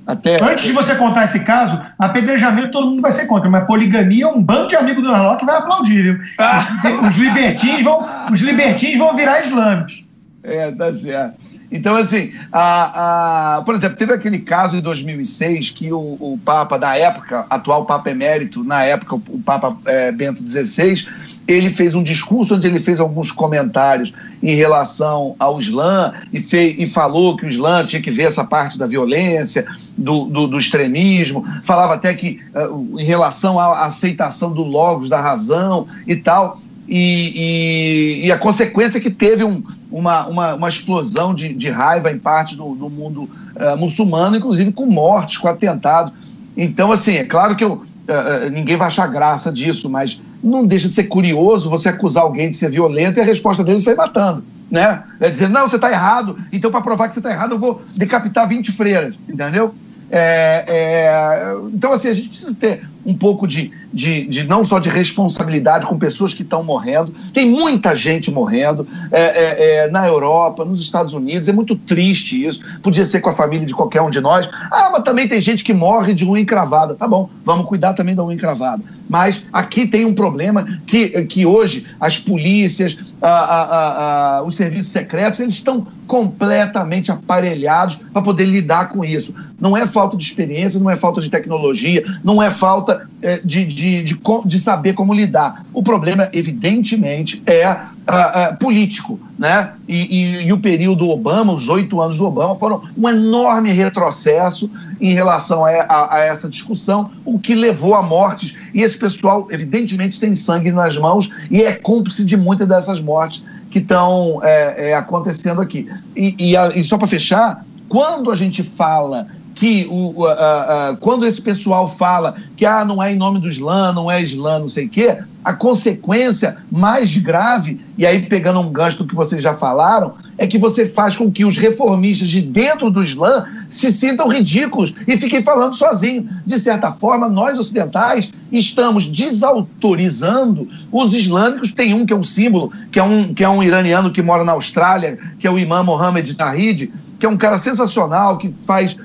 até... 0.06 0.38
Antes 0.44 0.66
de 0.66 0.72
você 0.74 0.96
contar 0.96 1.24
esse 1.26 1.42
caso, 1.42 1.80
apedrejamento 1.98 2.72
todo 2.72 2.90
mundo 2.90 3.02
vai 3.02 3.12
ser 3.12 3.26
contra, 3.26 3.50
mas 3.50 3.66
poligamia, 3.66 4.28
um 4.28 4.42
bando 4.42 4.68
de 4.68 4.76
amigos 4.76 5.04
do 5.04 5.12
Narlock 5.12 5.46
vai 5.46 5.58
aplaudir, 5.58 6.04
viu? 6.04 6.20
Ah. 6.38 6.66
Os 7.10 7.18
libertins 7.18 7.84
vão, 7.84 8.06
os 8.32 8.42
libertins 8.42 8.98
vão 8.98 9.16
virar 9.16 9.42
islâmicos. 9.42 10.04
É, 10.44 10.72
tá 10.72 10.94
certo. 10.94 11.36
Então, 11.72 11.96
assim, 11.96 12.32
a, 12.52 13.58
a, 13.58 13.62
por 13.64 13.74
exemplo, 13.74 13.98
teve 13.98 14.14
aquele 14.14 14.38
caso 14.38 14.76
em 14.76 14.82
2006 14.82 15.72
que 15.72 15.92
o, 15.92 15.98
o 15.98 16.40
Papa, 16.46 16.78
da 16.78 16.96
época, 16.96 17.48
atual 17.50 17.86
Papa 17.86 18.12
Emérito, 18.12 18.64
na 18.64 18.84
época, 18.84 19.16
o 19.16 19.42
Papa 19.44 19.76
é, 19.86 20.12
Bento 20.12 20.44
XVI, 20.48 21.08
ele 21.48 21.70
fez 21.70 21.94
um 21.94 22.04
discurso 22.04 22.56
onde 22.56 22.68
ele 22.68 22.80
fez 22.80 23.00
alguns 23.00 23.32
comentários 23.32 24.14
em 24.42 24.56
relação 24.56 25.36
ao 25.38 25.60
Islã 25.60 26.14
e, 26.32 26.40
fez, 26.40 26.80
e 26.80 26.88
falou 26.88 27.36
que 27.36 27.46
o 27.46 27.50
Islã 27.50 27.86
tinha 27.86 28.02
que 28.02 28.12
ver 28.12 28.24
essa 28.24 28.44
parte 28.44 28.78
da 28.78 28.86
violência, 28.86 29.66
do, 29.98 30.26
do, 30.26 30.48
do 30.48 30.58
extremismo, 30.58 31.46
falava 31.64 31.94
até 31.96 32.14
que 32.14 32.40
uh, 32.56 33.00
em 33.00 33.04
relação 33.04 33.60
à 33.60 33.86
aceitação 33.86 34.52
do 34.52 34.64
logos, 34.64 35.10
da 35.10 35.20
razão 35.20 35.88
e 36.08 36.16
tal, 36.16 36.60
e, 36.88 38.22
e, 38.22 38.26
e 38.28 38.32
a 38.32 38.38
consequência 38.38 38.98
é 38.98 39.02
que 39.02 39.10
teve 39.10 39.44
um, 39.44 39.64
uma, 39.90 40.28
uma, 40.28 40.54
uma, 40.56 40.70
explosão 40.70 41.34
de, 41.34 41.54
de 41.54 41.70
raiva 41.70 42.12
em 42.12 42.18
parte 42.18 42.56
do, 42.56 42.76
do 42.76 42.90
mundo 42.90 43.24
uh, 43.24 43.78
muçulmano, 43.78 44.36
inclusive 44.36 44.72
com 44.72 44.86
mortes, 44.86 45.38
com 45.38 45.48
atentados. 45.48 46.12
Então, 46.58 46.92
assim, 46.92 47.14
é 47.16 47.24
claro 47.24 47.56
que 47.56 47.64
eu, 47.64 47.86
uh, 48.08 48.50
ninguém 48.50 48.78
vai 48.78 48.88
achar 48.88 49.08
graça 49.08 49.52
disso, 49.52 49.90
mas 49.90 50.22
não 50.44 50.66
deixa 50.66 50.88
de 50.88 50.94
ser 50.94 51.06
curioso 51.06 51.70
você 51.70 51.90
acusar 51.90 52.24
alguém 52.24 52.52
de 52.52 52.58
ser 52.58 52.70
violento 52.70 53.18
e 53.18 53.22
a 53.22 53.26
resposta 53.26 53.64
dele 53.64 53.78
é 53.78 53.82
sair 53.82 53.96
matando. 53.96 54.44
Né? 54.70 55.04
É 55.20 55.30
dizer, 55.30 55.50
não, 55.50 55.70
você 55.70 55.76
está 55.76 55.92
errado, 55.92 56.38
então 56.52 56.72
para 56.72 56.82
provar 56.82 57.08
que 57.08 57.14
você 57.14 57.20
está 57.20 57.32
errado 57.32 57.52
eu 57.52 57.60
vou 57.60 57.82
decapitar 57.96 58.48
20 58.48 58.72
freiras, 58.72 59.16
entendeu? 59.30 59.74
É, 60.16 60.64
é, 60.68 61.56
então, 61.74 61.92
assim, 61.92 62.08
a 62.08 62.14
gente 62.14 62.30
precisa 62.30 62.54
ter 62.54 62.88
um 63.04 63.16
pouco 63.16 63.48
de, 63.48 63.72
de, 63.94 64.26
de, 64.26 64.44
não 64.44 64.66
só 64.66 64.80
de 64.80 64.90
responsabilidade 64.90 65.86
com 65.86 65.98
pessoas 65.98 66.34
que 66.34 66.42
estão 66.42 66.64
morrendo. 66.64 67.14
Tem 67.32 67.50
muita 67.50 67.96
gente 67.96 68.32
morrendo 68.32 68.88
é, 69.12 69.22
é, 69.22 69.76
é, 69.86 69.92
na 69.92 70.08
Europa, 70.08 70.66
nos 70.66 70.82
Estados 70.82 71.14
Unidos. 71.14 71.48
É 71.48 71.54
muito 71.54 71.76
triste 71.76 72.44
isso. 72.44 72.62
Podia 72.82 73.06
ser 73.06 73.22
com 73.22 73.30
a 73.30 73.34
família 73.34 73.68
de 73.68 73.74
qualquer 73.76 74.02
um 74.02 74.10
de 74.10 74.20
nós. 74.20 74.50
Ah, 74.72 74.90
mas 74.92 75.04
também 75.04 75.28
tem 75.28 75.40
gente 75.40 75.64
que 75.64 75.74
morre 75.74 76.14
de 76.14 76.26
unha 76.26 76.42
encravada. 76.42 76.96
Tá 76.96 77.08
bom, 77.08 77.30
vamos 77.46 77.68
cuidar 77.68 77.94
também 77.94 78.16
da 78.16 78.24
unha 78.24 78.36
encravada. 78.36 78.82
Mas 79.10 79.46
aqui 79.52 79.86
tem 79.86 80.06
um 80.06 80.14
problema 80.14 80.66
que, 80.88 81.10
que 81.26 81.46
hoje 81.46 81.86
as 82.00 82.18
polícias, 82.18 82.98
a, 83.22 83.30
a, 83.30 84.38
a, 84.38 84.44
os 84.44 84.56
serviços 84.56 84.92
secretos, 84.92 85.40
eles 85.40 85.56
estão 85.56 85.86
completamente 86.08 87.12
aparelhados 87.12 88.00
para 88.12 88.22
poder 88.22 88.46
lidar 88.46 88.90
com 88.90 89.04
isso. 89.04 89.34
Não 89.60 89.76
é 89.76 89.86
falta 89.86 90.18
de 90.18 90.24
experiência, 90.24 90.80
não 90.80 90.90
é 90.90 90.96
falta 90.96 91.22
de 91.22 91.30
tecnologia, 91.30 92.04
não 92.24 92.42
é 92.42 92.50
falta 92.50 93.08
é, 93.22 93.40
de, 93.44 93.66
de, 93.66 93.83
de, 94.04 94.20
de, 94.46 94.60
saber 94.60 94.94
como 94.94 95.14
lidar. 95.14 95.66
O 95.74 95.84
problema, 95.84 96.30
evidentemente, 96.32 97.42
é 97.46 97.70
uh, 97.70 97.74
uh, 97.74 98.58
político. 98.58 99.20
Né? 99.38 99.72
E, 99.88 99.96
e, 99.96 100.48
e, 100.48 100.54
o 100.54 100.60
período 100.60 101.10
Obama, 101.10 101.52
os 101.52 101.68
oito 101.68 102.00
anos 102.00 102.18
do 102.18 102.26
Obama, 102.26 102.56
foram 102.56 102.84
um 102.98 103.10
enorme 103.10 103.72
retrocesso 103.72 104.70
em 105.02 105.14
relação 105.14 105.66
a, 105.66 105.72
a, 105.72 106.16
a, 106.16 106.20
essa 106.20 106.48
discussão, 106.48 107.12
o 107.26 107.38
que 107.38 107.54
levou 107.54 107.96
a 107.96 108.02
mortes. 108.02 108.54
E 108.74 108.82
esse 108.82 108.98
pessoal, 108.98 109.48
evidentemente, 109.52 110.20
tem 110.20 110.36
sangue 110.36 110.72
nas 110.72 110.98
mãos 110.98 111.30
e 111.52 111.62
é 111.62 111.74
cúmplice 111.74 112.24
de 112.24 112.38
muitas 112.38 112.68
dessas 112.68 113.02
mortes 113.02 113.44
que 113.70 113.80
estão 113.80 114.40
é, 114.44 114.90
é, 114.90 114.94
acontecendo 114.94 115.62
aqui. 115.62 115.90
E, 116.16 116.36
e, 116.40 116.80
e 116.80 116.84
só 116.84 116.98
para 116.98 117.08
fechar, 117.08 117.66
quando 117.90 118.32
a 118.32 118.36
gente 118.36 118.64
fala 118.64 119.28
que 119.56 119.88
o, 119.90 120.26
a, 120.26 120.90
a, 120.90 120.96
quando 120.98 121.26
esse 121.26 121.42
pessoal 121.42 121.88
fala 121.88 122.36
que 122.56 122.66
ah, 122.66 122.84
não 122.84 123.02
é 123.02 123.14
em 123.14 123.16
nome 123.16 123.40
do 123.40 123.48
Islã, 123.48 123.94
não 123.94 124.10
é 124.10 124.22
Islã, 124.22 124.60
não 124.60 124.70
sei 124.70 124.86
o 124.86 124.90
quê, 124.90 125.18
a 125.44 125.54
consequência 125.54 126.58
mais 126.72 127.16
grave, 127.18 127.80
e 127.98 128.06
aí 128.06 128.22
pegando 128.22 128.62
um 128.62 128.72
gancho 128.72 129.00
do 129.00 129.06
que 129.06 129.14
vocês 129.14 129.44
já 129.44 129.54
falaram, 129.54 130.14
é 130.38 130.48
que 130.48 130.58
você 130.58 130.86
faz 130.86 131.16
com 131.16 131.32
que 131.32 131.46
os 131.46 131.58
reformistas 131.58 132.30
de 132.30 132.42
dentro 132.42 132.90
do 132.90 133.04
Islã 133.04 133.46
se 133.70 133.92
sintam 133.92 134.28
ridículos 134.28 134.96
e 135.08 135.18
fiquem 135.18 135.44
falando 135.44 135.76
sozinhos. 135.76 136.26
De 136.46 136.60
certa 136.60 136.92
forma, 136.92 137.28
nós 137.28 137.60
ocidentais 137.60 138.32
estamos 138.52 139.08
desautorizando 139.08 140.68
os 140.92 141.14
islâmicos. 141.14 141.74
Tem 141.74 141.94
um 141.94 142.06
que 142.06 142.14
é 142.14 142.16
um 142.16 142.24
símbolo, 142.24 142.72
que 142.92 143.00
é 143.00 143.04
um, 143.04 143.34
que 143.34 143.44
é 143.44 143.50
um 143.50 143.62
iraniano 143.62 144.12
que 144.12 144.22
mora 144.22 144.44
na 144.44 144.54
Austrália, 144.54 145.20
que 145.40 145.46
é 145.46 145.52
o 145.52 145.60
imã 145.60 145.84
Mohammed 145.84 146.34
Tahid, 146.36 146.92
que 147.20 147.26
é 147.26 147.30
um 147.30 147.38
cara 147.38 147.60
sensacional, 147.60 148.38
que 148.38 148.54
faz 148.66 148.98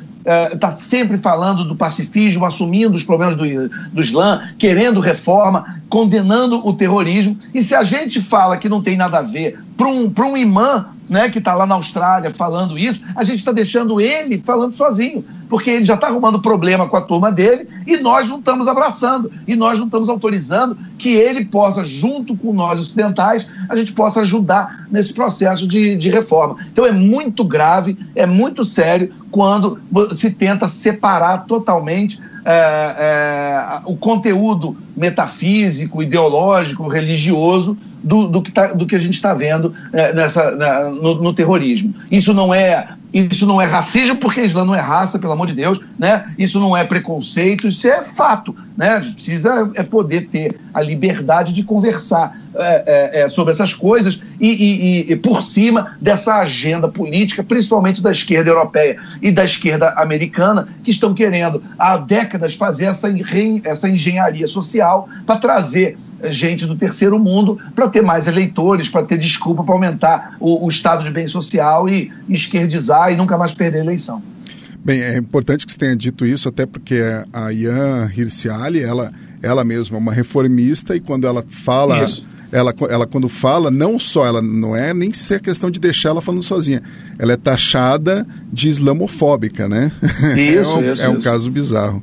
está 0.53 0.69
é, 0.69 0.77
sempre 0.77 1.17
falando 1.17 1.65
do 1.65 1.77
pacifismo, 1.77 2.45
assumindo 2.45 2.95
os 2.95 3.05
problemas 3.05 3.37
do, 3.37 3.45
do 3.93 4.01
Islã, 4.01 4.49
querendo 4.59 5.01
reforma, 5.01 5.81
condenando 5.89 6.67
o 6.67 6.73
terrorismo. 6.73 7.39
E 7.55 7.63
se 7.63 7.75
a 7.75 7.83
gente 7.83 8.21
fala 8.21 8.57
que 8.57 8.69
não 8.69 8.83
tem 8.83 8.97
nada 8.97 9.19
a 9.19 9.23
ver 9.23 9.59
para 9.77 9.87
um, 9.87 10.13
um 10.31 10.37
imã 10.37 10.87
né, 11.09 11.31
que 11.31 11.39
está 11.39 11.55
lá 11.55 11.67
na 11.67 11.77
Austrália 11.77 12.31
falando 12.31 12.79
isso, 12.79 13.03
a 13.15 13.25
gente 13.25 13.39
está 13.39 13.53
deixando 13.53 14.01
ele 14.01 14.43
falando 14.45 14.75
sozinho, 14.75 15.25
porque 15.49 15.71
ele 15.71 15.85
já 15.85 15.95
está 15.95 16.09
arrumando 16.09 16.41
problema 16.41 16.87
com 16.89 16.97
a 16.97 17.01
turma 17.01 17.33
dele 17.33 17.69
e 17.87 17.97
nós 17.97 18.29
não 18.29 18.39
estamos 18.39 18.69
abraçando, 18.69 19.31
e 19.47 19.57
nós 19.57 19.79
não 19.79 19.87
estamos 19.87 20.09
autorizando 20.09 20.77
que 20.99 21.15
ele 21.15 21.45
possa, 21.45 21.85
junto 21.85 22.37
com 22.37 22.53
nós 22.53 22.81
ocidentais, 22.81 23.47
a 23.69 23.77
gente 23.77 23.93
possa 23.93 24.21
ajudar 24.21 24.87
nesse 24.91 25.13
processo 25.13 25.67
de, 25.67 25.97
de 25.97 26.11
reforma. 26.11 26.57
Então 26.73 26.85
é 26.85 26.93
muito 26.93 27.45
grave, 27.45 27.97
é 28.15 28.27
muito 28.27 28.65
sério 28.65 29.13
quando 29.31 29.79
se 30.15 30.31
tenta 30.31 30.69
separar 30.69 31.45
totalmente 31.47 32.21
é, 32.45 32.95
é, 32.99 33.81
o 33.85 33.97
conteúdo 33.97 34.77
metafísico, 34.97 36.03
ideológico, 36.03 36.89
religioso 36.89 37.77
do, 38.03 38.29
do, 38.29 38.43
que, 38.43 38.53
tá, 38.53 38.69
do 38.69 38.87
que 38.87 38.95
a 38.95 38.99
gente 38.99 39.15
está 39.15 39.35
vendo 39.35 39.75
é, 39.93 40.13
nessa, 40.13 40.51
na, 40.53 40.85
no, 40.85 41.17
no, 41.17 41.33
terrorismo. 41.33 41.95
Isso 42.11 42.33
não 42.33 42.55
é 42.55 42.89
isso 43.11 43.47
não 43.47 43.59
é 43.59 43.65
racismo, 43.65 44.17
porque 44.17 44.43
Islã 44.43 44.67
não 44.67 44.75
é 44.75 44.81
raça, 44.81 45.19
pelo 45.19 45.33
amor 45.33 45.47
de 45.47 45.55
Deus, 45.55 45.81
né? 45.99 46.31
Isso 46.37 46.61
não 46.61 46.77
é 46.77 46.85
preconceito, 46.85 47.67
isso 47.67 47.89
é 47.89 48.03
fato, 48.03 48.55
né? 48.77 48.97
A 48.97 49.01
gente 49.01 49.15
precisa 49.15 49.71
é 49.75 49.83
poder 49.83 50.29
ter 50.29 50.61
a 50.75 50.83
liberdade 50.83 51.55
de 51.55 51.63
conversar 51.63 52.39
é, 52.55 52.83
é, 52.87 53.21
é 53.23 53.29
sobre 53.31 53.53
essas 53.55 53.73
coisas 53.73 54.21
e, 54.39 54.49
e, 54.49 55.13
e, 55.13 55.17
por 55.17 55.41
cima 55.41 55.97
dessa 55.99 56.35
agenda 56.35 56.87
política, 56.87 57.43
principalmente 57.43 58.03
da 58.03 58.13
esquerda 58.13 58.51
europeia 58.51 58.97
e 59.23 59.33
da 59.33 59.45
esquerda 59.45 59.95
americana, 59.97 60.69
que 60.85 60.91
estão 60.91 61.15
querendo 61.15 61.63
há 61.79 61.97
décadas 61.97 62.55
fazer 62.55 62.87
essa, 62.87 63.09
essa 63.65 63.89
engenharia 63.89 64.47
social 64.47 65.09
para 65.25 65.37
trazer 65.37 65.97
gente 66.25 66.67
do 66.67 66.75
terceiro 66.75 67.19
mundo 67.19 67.59
para 67.75 67.89
ter 67.89 68.03
mais 68.03 68.27
eleitores, 68.27 68.89
para 68.89 69.05
ter 69.05 69.19
desculpa 69.19 69.63
para 69.63 69.75
aumentar 69.75 70.37
o, 70.41 70.67
o, 70.67 70.69
estado 70.69 71.05
de 71.05 71.11
bem 71.11 71.29
social 71.29 71.89
e 71.89 72.13
esquerdizar 72.29 73.13
e 73.13 73.17
nunca 73.17 73.39
mais 73.39 73.55
perder 73.55 73.79
a 73.79 73.85
eleição. 73.85 74.23
Bem, 74.85 75.03
é 75.03 75.17
importante 75.17 75.67
que 75.67 75.73
você 75.73 75.79
tenha 75.79 75.97
dito 75.97 76.25
isso, 76.25 76.49
até 76.49 76.67
porque 76.67 77.01
a 77.33 77.53
Ian 77.53 78.11
Hirsiali, 78.17 78.81
ela, 78.81 79.13
ela 79.43 79.65
mesma 79.65 79.97
é 79.97 80.01
uma 80.01 80.13
reformista 80.13 80.97
e 80.97 81.01
quando 81.01 81.27
ela 81.27 81.45
fala... 81.49 82.03
Isso. 82.03 82.27
Ela, 82.51 82.75
ela 82.89 83.07
quando 83.07 83.29
fala, 83.29 83.71
não 83.71 84.01
só 84.01 84.25
ela 84.25 84.41
não 84.41 84.75
é 84.75 84.95
nem 84.95 85.13
ser 85.13 85.41
questão 85.41 85.71
de 85.71 85.79
deixar 85.79 86.11
ela 86.11 86.23
falando 86.23 86.43
sozinha, 86.43 86.83
ela 87.19 87.33
é 87.33 87.37
taxada 87.37 88.27
de 88.53 88.69
islamofóbica, 88.69 89.69
né? 89.69 89.93
Isso, 90.37 90.71
é 90.71 90.75
um, 90.75 90.93
isso, 90.93 91.03
é 91.03 91.09
um 91.09 91.13
isso. 91.15 91.23
caso 91.23 91.51
bizarro. 91.51 92.03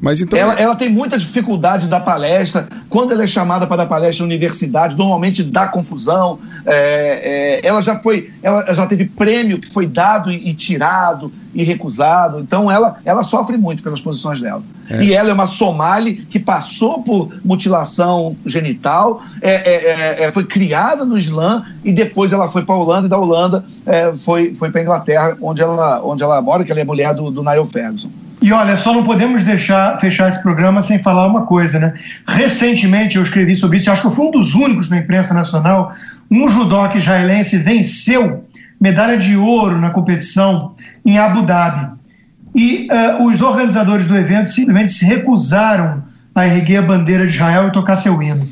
Mas 0.00 0.20
então 0.20 0.38
ela, 0.38 0.54
ela 0.54 0.76
tem 0.76 0.88
muita 0.88 1.18
dificuldade 1.18 1.88
da 1.88 2.00
palestra. 2.00 2.68
Quando 2.88 3.12
ela 3.12 3.24
é 3.24 3.26
chamada 3.26 3.66
para 3.66 3.76
dar 3.76 3.86
palestra 3.86 4.24
na 4.24 4.26
universidade, 4.26 4.96
normalmente 4.96 5.42
dá 5.42 5.66
confusão. 5.66 6.38
É, 6.64 7.60
é, 7.62 7.66
ela 7.66 7.80
já 7.80 7.98
foi, 7.98 8.30
ela 8.42 8.72
já 8.74 8.86
teve 8.86 9.06
prêmio 9.06 9.58
que 9.58 9.68
foi 9.70 9.86
dado 9.86 10.30
e, 10.30 10.50
e 10.50 10.54
tirado 10.54 11.32
e 11.54 11.64
recusado. 11.64 12.40
Então 12.40 12.70
ela, 12.70 12.98
ela 13.04 13.22
sofre 13.22 13.56
muito 13.56 13.82
pelas 13.82 14.00
posições 14.00 14.40
dela. 14.40 14.62
É. 14.88 15.02
E 15.02 15.14
ela 15.14 15.30
é 15.30 15.32
uma 15.32 15.46
somali 15.46 16.14
que 16.14 16.38
passou 16.38 17.02
por 17.02 17.32
mutilação 17.44 18.36
genital, 18.44 19.22
é, 19.40 19.85
é, 19.86 20.24
é 20.24 20.32
foi 20.32 20.44
criada 20.44 21.04
no 21.04 21.16
Islã 21.16 21.64
e 21.84 21.92
depois 21.92 22.32
ela 22.32 22.48
foi 22.48 22.62
para 22.62 22.74
a 22.74 22.78
Holanda 22.78 23.06
e 23.06 23.10
da 23.10 23.18
Holanda 23.18 23.64
foi, 24.18 24.54
foi 24.54 24.70
para 24.70 24.80
a 24.80 24.82
Inglaterra, 24.82 25.36
onde 25.40 25.62
ela, 25.62 26.02
onde 26.04 26.22
ela 26.22 26.42
mora, 26.42 26.64
que 26.64 26.72
ela 26.72 26.80
é 26.80 26.84
mulher 26.84 27.14
do, 27.14 27.30
do 27.30 27.42
Niall 27.42 27.64
Ferguson. 27.64 28.10
E 28.42 28.52
olha, 28.52 28.76
só 28.76 28.92
não 28.92 29.02
podemos 29.02 29.42
deixar 29.42 29.98
fechar 29.98 30.28
esse 30.28 30.42
programa 30.42 30.82
sem 30.82 31.02
falar 31.02 31.26
uma 31.26 31.46
coisa, 31.46 31.78
né? 31.78 31.94
Recentemente 32.28 33.16
eu 33.16 33.22
escrevi 33.22 33.56
sobre 33.56 33.78
isso, 33.78 33.90
acho 33.90 34.02
que 34.02 34.08
eu 34.08 34.12
fui 34.12 34.26
um 34.26 34.30
dos 34.30 34.54
únicos 34.54 34.90
na 34.90 34.98
imprensa 34.98 35.32
nacional. 35.32 35.92
Um 36.30 36.48
judoca 36.48 36.98
israelense 36.98 37.56
venceu 37.56 38.44
medalha 38.80 39.16
de 39.16 39.36
ouro 39.36 39.80
na 39.80 39.90
competição 39.90 40.74
em 41.04 41.18
Abu 41.18 41.42
Dhabi. 41.42 41.96
E 42.54 42.88
uh, 42.90 43.24
os 43.26 43.40
organizadores 43.40 44.06
do 44.06 44.16
evento 44.16 44.48
simplesmente 44.48 44.92
se 44.92 45.04
recusaram 45.06 46.04
a 46.40 46.46
erguer 46.46 46.78
a 46.78 46.82
bandeira 46.82 47.26
de 47.26 47.32
Israel 47.32 47.68
e 47.68 47.72
tocar 47.72 47.96
seu 47.96 48.22
hino. 48.22 48.48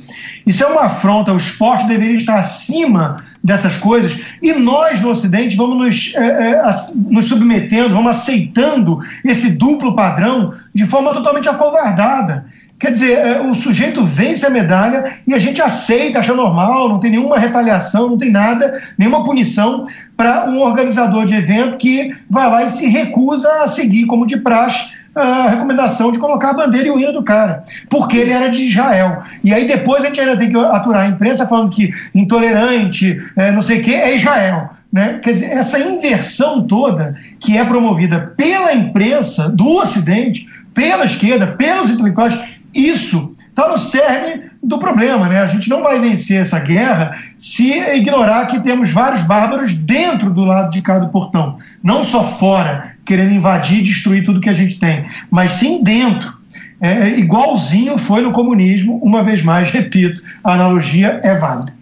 Isso 0.46 0.62
é 0.62 0.66
uma 0.66 0.82
afronta, 0.82 1.32
o 1.32 1.36
esporte 1.36 1.86
deveria 1.86 2.16
estar 2.16 2.34
acima 2.34 3.16
dessas 3.42 3.76
coisas 3.76 4.18
e 4.42 4.52
nós 4.54 5.00
no 5.00 5.10
Ocidente 5.10 5.56
vamos 5.56 5.78
nos, 5.78 6.12
é, 6.14 6.52
é, 6.52 6.62
nos 7.10 7.26
submetendo, 7.26 7.94
vamos 7.94 8.16
aceitando 8.16 9.00
esse 9.24 9.52
duplo 9.52 9.94
padrão 9.94 10.54
de 10.74 10.86
forma 10.86 11.12
totalmente 11.12 11.48
acovardada. 11.48 12.46
Quer 12.78 12.92
dizer, 12.92 13.12
é, 13.18 13.40
o 13.40 13.54
sujeito 13.54 14.04
vence 14.04 14.44
a 14.44 14.50
medalha 14.50 15.18
e 15.26 15.34
a 15.34 15.38
gente 15.38 15.62
aceita, 15.62 16.18
acha 16.18 16.34
normal, 16.34 16.88
não 16.88 16.98
tem 16.98 17.10
nenhuma 17.10 17.38
retaliação, 17.38 18.10
não 18.10 18.18
tem 18.18 18.30
nada, 18.30 18.82
nenhuma 18.98 19.24
punição 19.24 19.84
para 20.16 20.46
um 20.50 20.60
organizador 20.60 21.24
de 21.24 21.34
evento 21.34 21.76
que 21.76 22.14
vai 22.28 22.50
lá 22.50 22.64
e 22.64 22.70
se 22.70 22.86
recusa 22.86 23.62
a 23.62 23.68
seguir, 23.68 24.06
como 24.06 24.26
de 24.26 24.38
praxe, 24.38 24.92
a 25.14 25.48
recomendação 25.48 26.10
de 26.10 26.18
colocar 26.18 26.50
a 26.50 26.54
bandeira 26.54 26.88
e 26.88 26.90
o 26.90 26.98
hino 26.98 27.12
do 27.12 27.22
cara, 27.22 27.62
porque 27.88 28.16
ele 28.16 28.32
era 28.32 28.48
de 28.48 28.64
Israel. 28.64 29.22
E 29.42 29.52
aí 29.52 29.66
depois 29.66 30.02
a 30.02 30.08
gente 30.08 30.20
ainda 30.20 30.36
tem 30.36 30.50
que 30.50 30.56
aturar 30.56 31.02
a 31.02 31.08
imprensa 31.08 31.46
falando 31.46 31.70
que 31.70 31.92
intolerante, 32.14 33.22
é, 33.36 33.52
não 33.52 33.60
sei 33.60 33.80
o 33.80 33.82
que, 33.82 33.94
é 33.94 34.16
Israel. 34.16 34.70
Né? 34.92 35.18
Quer 35.22 35.32
dizer, 35.34 35.46
essa 35.46 35.78
inversão 35.78 36.66
toda 36.66 37.16
que 37.40 37.56
é 37.56 37.64
promovida 37.64 38.32
pela 38.36 38.72
imprensa 38.72 39.48
do 39.48 39.68
Ocidente, 39.76 40.48
pela 40.72 41.04
esquerda, 41.04 41.48
pelos 41.48 41.90
intelectuais, 41.90 42.38
isso 42.72 43.34
está 43.50 43.68
no 43.68 43.78
cerne 43.78 44.50
do 44.64 44.78
problema. 44.78 45.28
Né? 45.28 45.40
A 45.40 45.46
gente 45.46 45.68
não 45.68 45.82
vai 45.82 46.00
vencer 46.00 46.40
essa 46.40 46.58
guerra 46.58 47.16
se 47.38 47.78
ignorar 47.96 48.46
que 48.46 48.60
temos 48.60 48.90
vários 48.90 49.22
bárbaros 49.22 49.74
dentro 49.74 50.30
do 50.30 50.44
lado 50.44 50.70
de 50.70 50.82
cada 50.82 51.06
portão, 51.06 51.58
não 51.82 52.02
só 52.02 52.24
fora, 52.24 52.94
querendo 53.04 53.32
invadir 53.32 53.80
e 53.80 53.84
destruir 53.84 54.24
tudo 54.24 54.40
que 54.40 54.48
a 54.48 54.54
gente 54.54 54.78
tem, 54.78 55.04
mas 55.30 55.52
sim 55.52 55.82
dentro. 55.82 56.32
É, 56.80 57.08
igualzinho 57.18 57.96
foi 57.96 58.20
no 58.20 58.32
comunismo, 58.32 58.98
uma 59.02 59.22
vez 59.22 59.42
mais, 59.42 59.70
repito, 59.70 60.20
a 60.42 60.54
analogia 60.54 61.20
é 61.22 61.34
válida. 61.34 61.72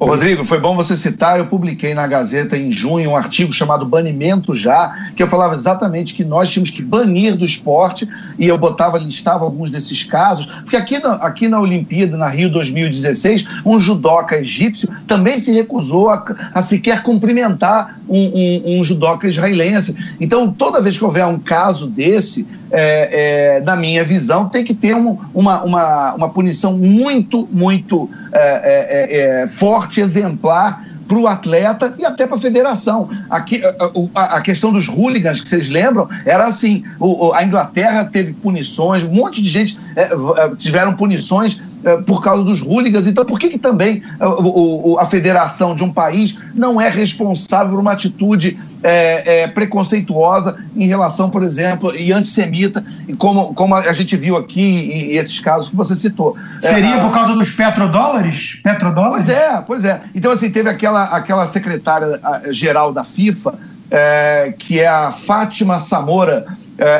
Ô, 0.00 0.06
Rodrigo, 0.06 0.46
foi 0.46 0.58
bom 0.58 0.74
você 0.74 0.96
citar. 0.96 1.38
Eu 1.38 1.44
publiquei 1.44 1.92
na 1.92 2.06
Gazeta 2.06 2.56
em 2.56 2.72
junho 2.72 3.10
um 3.10 3.16
artigo 3.16 3.52
chamado 3.52 3.84
Banimento 3.84 4.54
Já, 4.54 5.10
que 5.14 5.22
eu 5.22 5.26
falava 5.26 5.54
exatamente 5.54 6.14
que 6.14 6.24
nós 6.24 6.48
tínhamos 6.48 6.70
que 6.70 6.80
banir 6.80 7.36
do 7.36 7.44
esporte 7.44 8.08
e 8.38 8.48
eu 8.48 8.56
botava, 8.56 8.96
listava 8.96 9.44
alguns 9.44 9.70
desses 9.70 10.02
casos, 10.02 10.46
porque 10.46 10.74
aqui 10.74 10.98
na, 11.00 11.16
aqui 11.16 11.48
na 11.48 11.60
Olimpíada, 11.60 12.16
na 12.16 12.28
Rio 12.28 12.48
2016, 12.48 13.46
um 13.62 13.78
judoca 13.78 14.38
egípcio 14.38 14.88
também 15.06 15.38
se 15.38 15.52
recusou 15.52 16.08
a, 16.08 16.24
a 16.54 16.62
sequer 16.62 17.02
cumprimentar 17.02 18.00
um, 18.08 18.16
um, 18.16 18.80
um 18.80 18.84
judoca 18.84 19.28
israelense. 19.28 19.94
Então, 20.18 20.50
toda 20.50 20.80
vez 20.80 20.96
que 20.96 21.04
houver 21.04 21.26
um 21.26 21.38
caso 21.38 21.86
desse, 21.86 22.46
é, 22.70 23.56
é, 23.56 23.60
na 23.60 23.76
minha 23.76 24.04
visão, 24.04 24.48
tem 24.48 24.64
que 24.64 24.74
ter 24.74 24.94
um, 24.94 25.18
uma, 25.34 25.62
uma, 25.62 26.14
uma 26.14 26.28
punição 26.30 26.76
muito, 26.76 27.48
muito 27.52 28.08
é, 28.32 28.38
é, 28.38 29.40
é, 29.40 29.42
é 29.42 29.46
forte, 29.46 30.00
exemplar 30.00 30.84
para 31.10 31.18
o 31.18 31.26
atleta 31.26 31.92
e 31.98 32.04
até 32.04 32.24
para 32.24 32.36
a 32.36 32.40
federação. 32.40 33.10
Aqui, 33.28 33.60
a, 34.14 34.36
a, 34.36 34.40
questão 34.40 34.72
dos 34.72 34.86
hooligans, 34.88 35.40
que 35.40 35.48
vocês 35.48 35.68
lembram, 35.68 36.08
era 36.24 36.44
assim: 36.44 36.84
o, 37.00 37.32
a 37.32 37.42
Inglaterra 37.42 38.04
teve 38.04 38.32
punições, 38.32 39.02
um 39.02 39.10
monte 39.10 39.42
de 39.42 39.48
gente 39.48 39.76
tiveram 40.56 40.94
punições 40.94 41.60
é, 41.60 41.69
por 42.06 42.22
causa 42.22 42.44
dos 42.44 42.60
hooligans. 42.60 43.06
Então, 43.06 43.24
por 43.24 43.38
que, 43.38 43.48
que 43.48 43.58
também 43.58 44.02
a, 44.18 44.26
é, 44.26 45.02
a, 45.02 45.06
federação 45.06 45.74
de 45.74 45.82
um 45.82 45.92
país 45.92 46.38
não 46.54 46.80
é 46.80 46.88
responsável 46.88 47.70
por 47.70 47.80
uma 47.80 47.92
atitude 47.92 48.58
é, 48.82 49.42
é, 49.42 49.48
preconceituosa 49.48 50.56
em 50.76 50.86
relação, 50.86 51.30
por 51.30 51.42
exemplo, 51.42 51.94
e 51.94 52.12
antissemita, 52.12 52.84
como, 53.18 53.54
como 53.54 53.74
a 53.74 53.92
gente 53.92 54.16
viu 54.16 54.36
aqui 54.36 54.60
e, 54.60 55.12
e 55.12 55.16
esses 55.16 55.38
casos 55.38 55.70
que 55.70 55.76
você 55.76 55.96
citou? 55.96 56.36
Seria 56.60 56.96
é, 56.96 57.00
por 57.00 57.12
causa 57.12 57.34
dos 57.34 57.50
petrodólares? 57.52 58.58
petrodólares? 58.62 59.26
Pois 59.26 59.38
é, 59.38 59.64
pois 59.66 59.84
é. 59.84 60.02
Então, 60.14 60.32
assim, 60.32 60.50
teve 60.50 60.68
aquela, 60.68 61.04
aquela 61.04 61.46
secretária-geral 61.46 62.92
da 62.92 63.04
FIFA, 63.04 63.54
que 64.58 64.78
é 64.78 64.86
a 64.86 65.10
Fátima 65.10 65.80
Samora, 65.80 66.46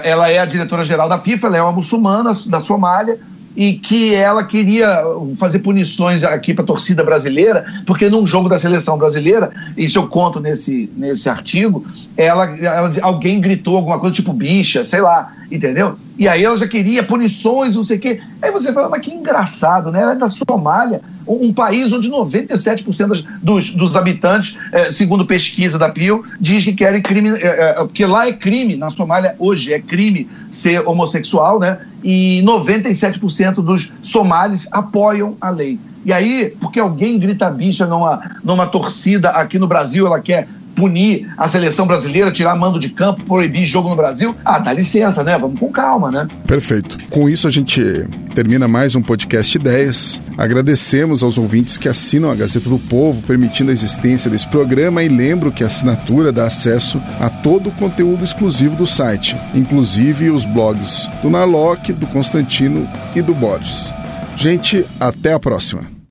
ela 0.03 0.29
é 0.29 0.39
a 0.39 0.45
diretora-geral 0.45 1.09
da 1.09 1.19
FIFA, 1.19 1.47
ela 1.47 1.57
é 1.57 1.63
uma 1.63 1.73
muçulmana 1.73 2.33
da 2.47 2.61
Somália, 2.61 3.19
e 3.57 3.75
que 3.75 4.15
ela 4.15 4.45
queria 4.45 5.03
fazer 5.37 5.59
punições 5.59 6.23
aqui 6.23 6.55
para 6.55 6.63
a 6.63 6.67
torcida 6.67 7.03
brasileira, 7.03 7.65
porque 7.87 8.09
num 8.09 8.25
jogo 8.25 8.49
da 8.49 8.59
seleção 8.59 8.97
brasileira, 8.97 9.51
isso 9.77 9.99
eu 9.99 10.07
conto 10.07 10.39
nesse, 10.39 10.91
nesse 10.97 11.29
artigo, 11.29 11.85
ela, 12.17 12.45
ela, 12.59 12.93
alguém 13.03 13.41
gritou 13.41 13.77
alguma 13.77 13.99
coisa 13.99 14.15
tipo 14.15 14.33
bicha, 14.33 14.85
sei 14.85 15.01
lá, 15.01 15.33
entendeu? 15.51 15.97
E 16.19 16.29
aí 16.29 16.45
ela 16.45 16.57
já 16.57 16.69
queria 16.69 17.03
punições, 17.03 17.75
não 17.75 17.85
sei 17.85 17.97
o 17.97 18.01
quê. 18.01 18.21
Aí 18.43 18.51
você 18.51 18.73
fala, 18.73 18.89
mas 18.89 19.03
que 19.03 19.11
engraçado, 19.13 19.91
né? 19.91 20.01
Ela 20.03 20.13
é 20.13 20.17
da 20.17 20.29
Somália, 20.29 21.01
um, 21.27 21.53
país 21.53 21.93
onde 21.93 22.11
97% 22.11 23.07
das, 23.09 23.23
dos, 23.43 23.71
dos 23.71 23.97
habitantes, 23.97 24.59
é, 24.73 24.93
segundo 24.93 25.25
pesquisa 25.25 25.79
da 25.79 25.89
PIO, 25.89 26.23
diz 26.41 26.65
que 26.65 26.73
querem 26.73 27.01
crime, 27.01 27.31
é, 27.31 27.47
é, 27.47 27.73
porque 27.75 28.05
lá 28.05 28.27
é 28.27 28.33
crime, 28.33 28.77
na 28.77 28.91
Somália 28.91 29.35
hoje 29.39 29.73
é 29.73 29.81
crime 29.81 30.29
ser 30.53 30.87
homossexual, 30.87 31.59
né? 31.59 31.79
E 32.03 32.43
97% 32.45 33.57
dos 33.57 33.93
somalis 34.03 34.67
apoiam 34.71 35.37
a 35.41 35.51
lei. 35.51 35.79
E 36.05 36.13
aí, 36.13 36.55
porque 36.61 36.81
alguém 36.81 37.19
grita 37.19 37.51
bicha 37.51 37.87
numa, 37.87 38.21
numa 38.43 38.67
torcida 38.67 39.31
aqui 39.31 39.59
no 39.59 39.67
Brasil, 39.67 40.07
ela 40.07 40.19
quer 40.19 40.49
punir 40.81 41.29
a 41.37 41.47
seleção 41.47 41.87
brasileira, 41.87 42.33
tirar 42.33 42.57
mando 42.57 42.79
de 42.79 42.89
campo, 42.89 43.23
proibir 43.25 43.67
jogo 43.67 43.91
no 43.91 43.97
Brasil. 43.97 44.35
Ah, 44.43 44.59
dá 44.59 44.73
licença, 44.73 45.23
né? 45.23 45.37
Vamos 45.37 45.61
com 45.61 45.71
calma, 45.71 46.11
né? 46.11 46.27
Perfeito. 46.47 46.97
Com 47.11 47.29
isso 47.29 47.47
a 47.47 47.51
gente 47.51 48.07
termina 48.35 48.67
mais 48.67 48.95
um 48.95 49.03
podcast 49.03 49.55
Ideias. 49.55 50.19
Agradecemos 50.39 51.23
aos 51.23 51.37
ouvintes 51.37 51.77
que 51.77 51.87
assinam 51.87 52.31
a 52.31 52.35
Gazeta 52.35 52.71
do 52.71 52.79
Povo, 52.79 53.21
permitindo 53.27 53.71
a 53.71 53.75
existência 53.75 54.31
desse 54.31 54.47
programa 54.47 55.03
e 55.03 55.09
lembro 55.09 55.53
que 55.53 55.63
a 55.63 55.67
assinatura 55.67 56.33
dá 56.33 56.47
acesso 56.47 56.99
a 57.21 57.29
todo 57.29 57.69
o 57.69 57.73
conteúdo 57.73 58.25
exclusivo 58.25 58.75
do 58.75 58.87
site, 58.87 59.37
inclusive 59.55 60.31
os 60.31 60.47
blogs 60.47 61.07
do 61.23 61.29
Narlock, 61.29 61.93
do 61.93 62.07
Constantino 62.07 62.89
e 63.15 63.21
do 63.21 63.35
Borges. 63.35 63.93
Gente, 64.37 64.87
até 64.99 65.35
a 65.35 65.39
próxima. 65.39 66.00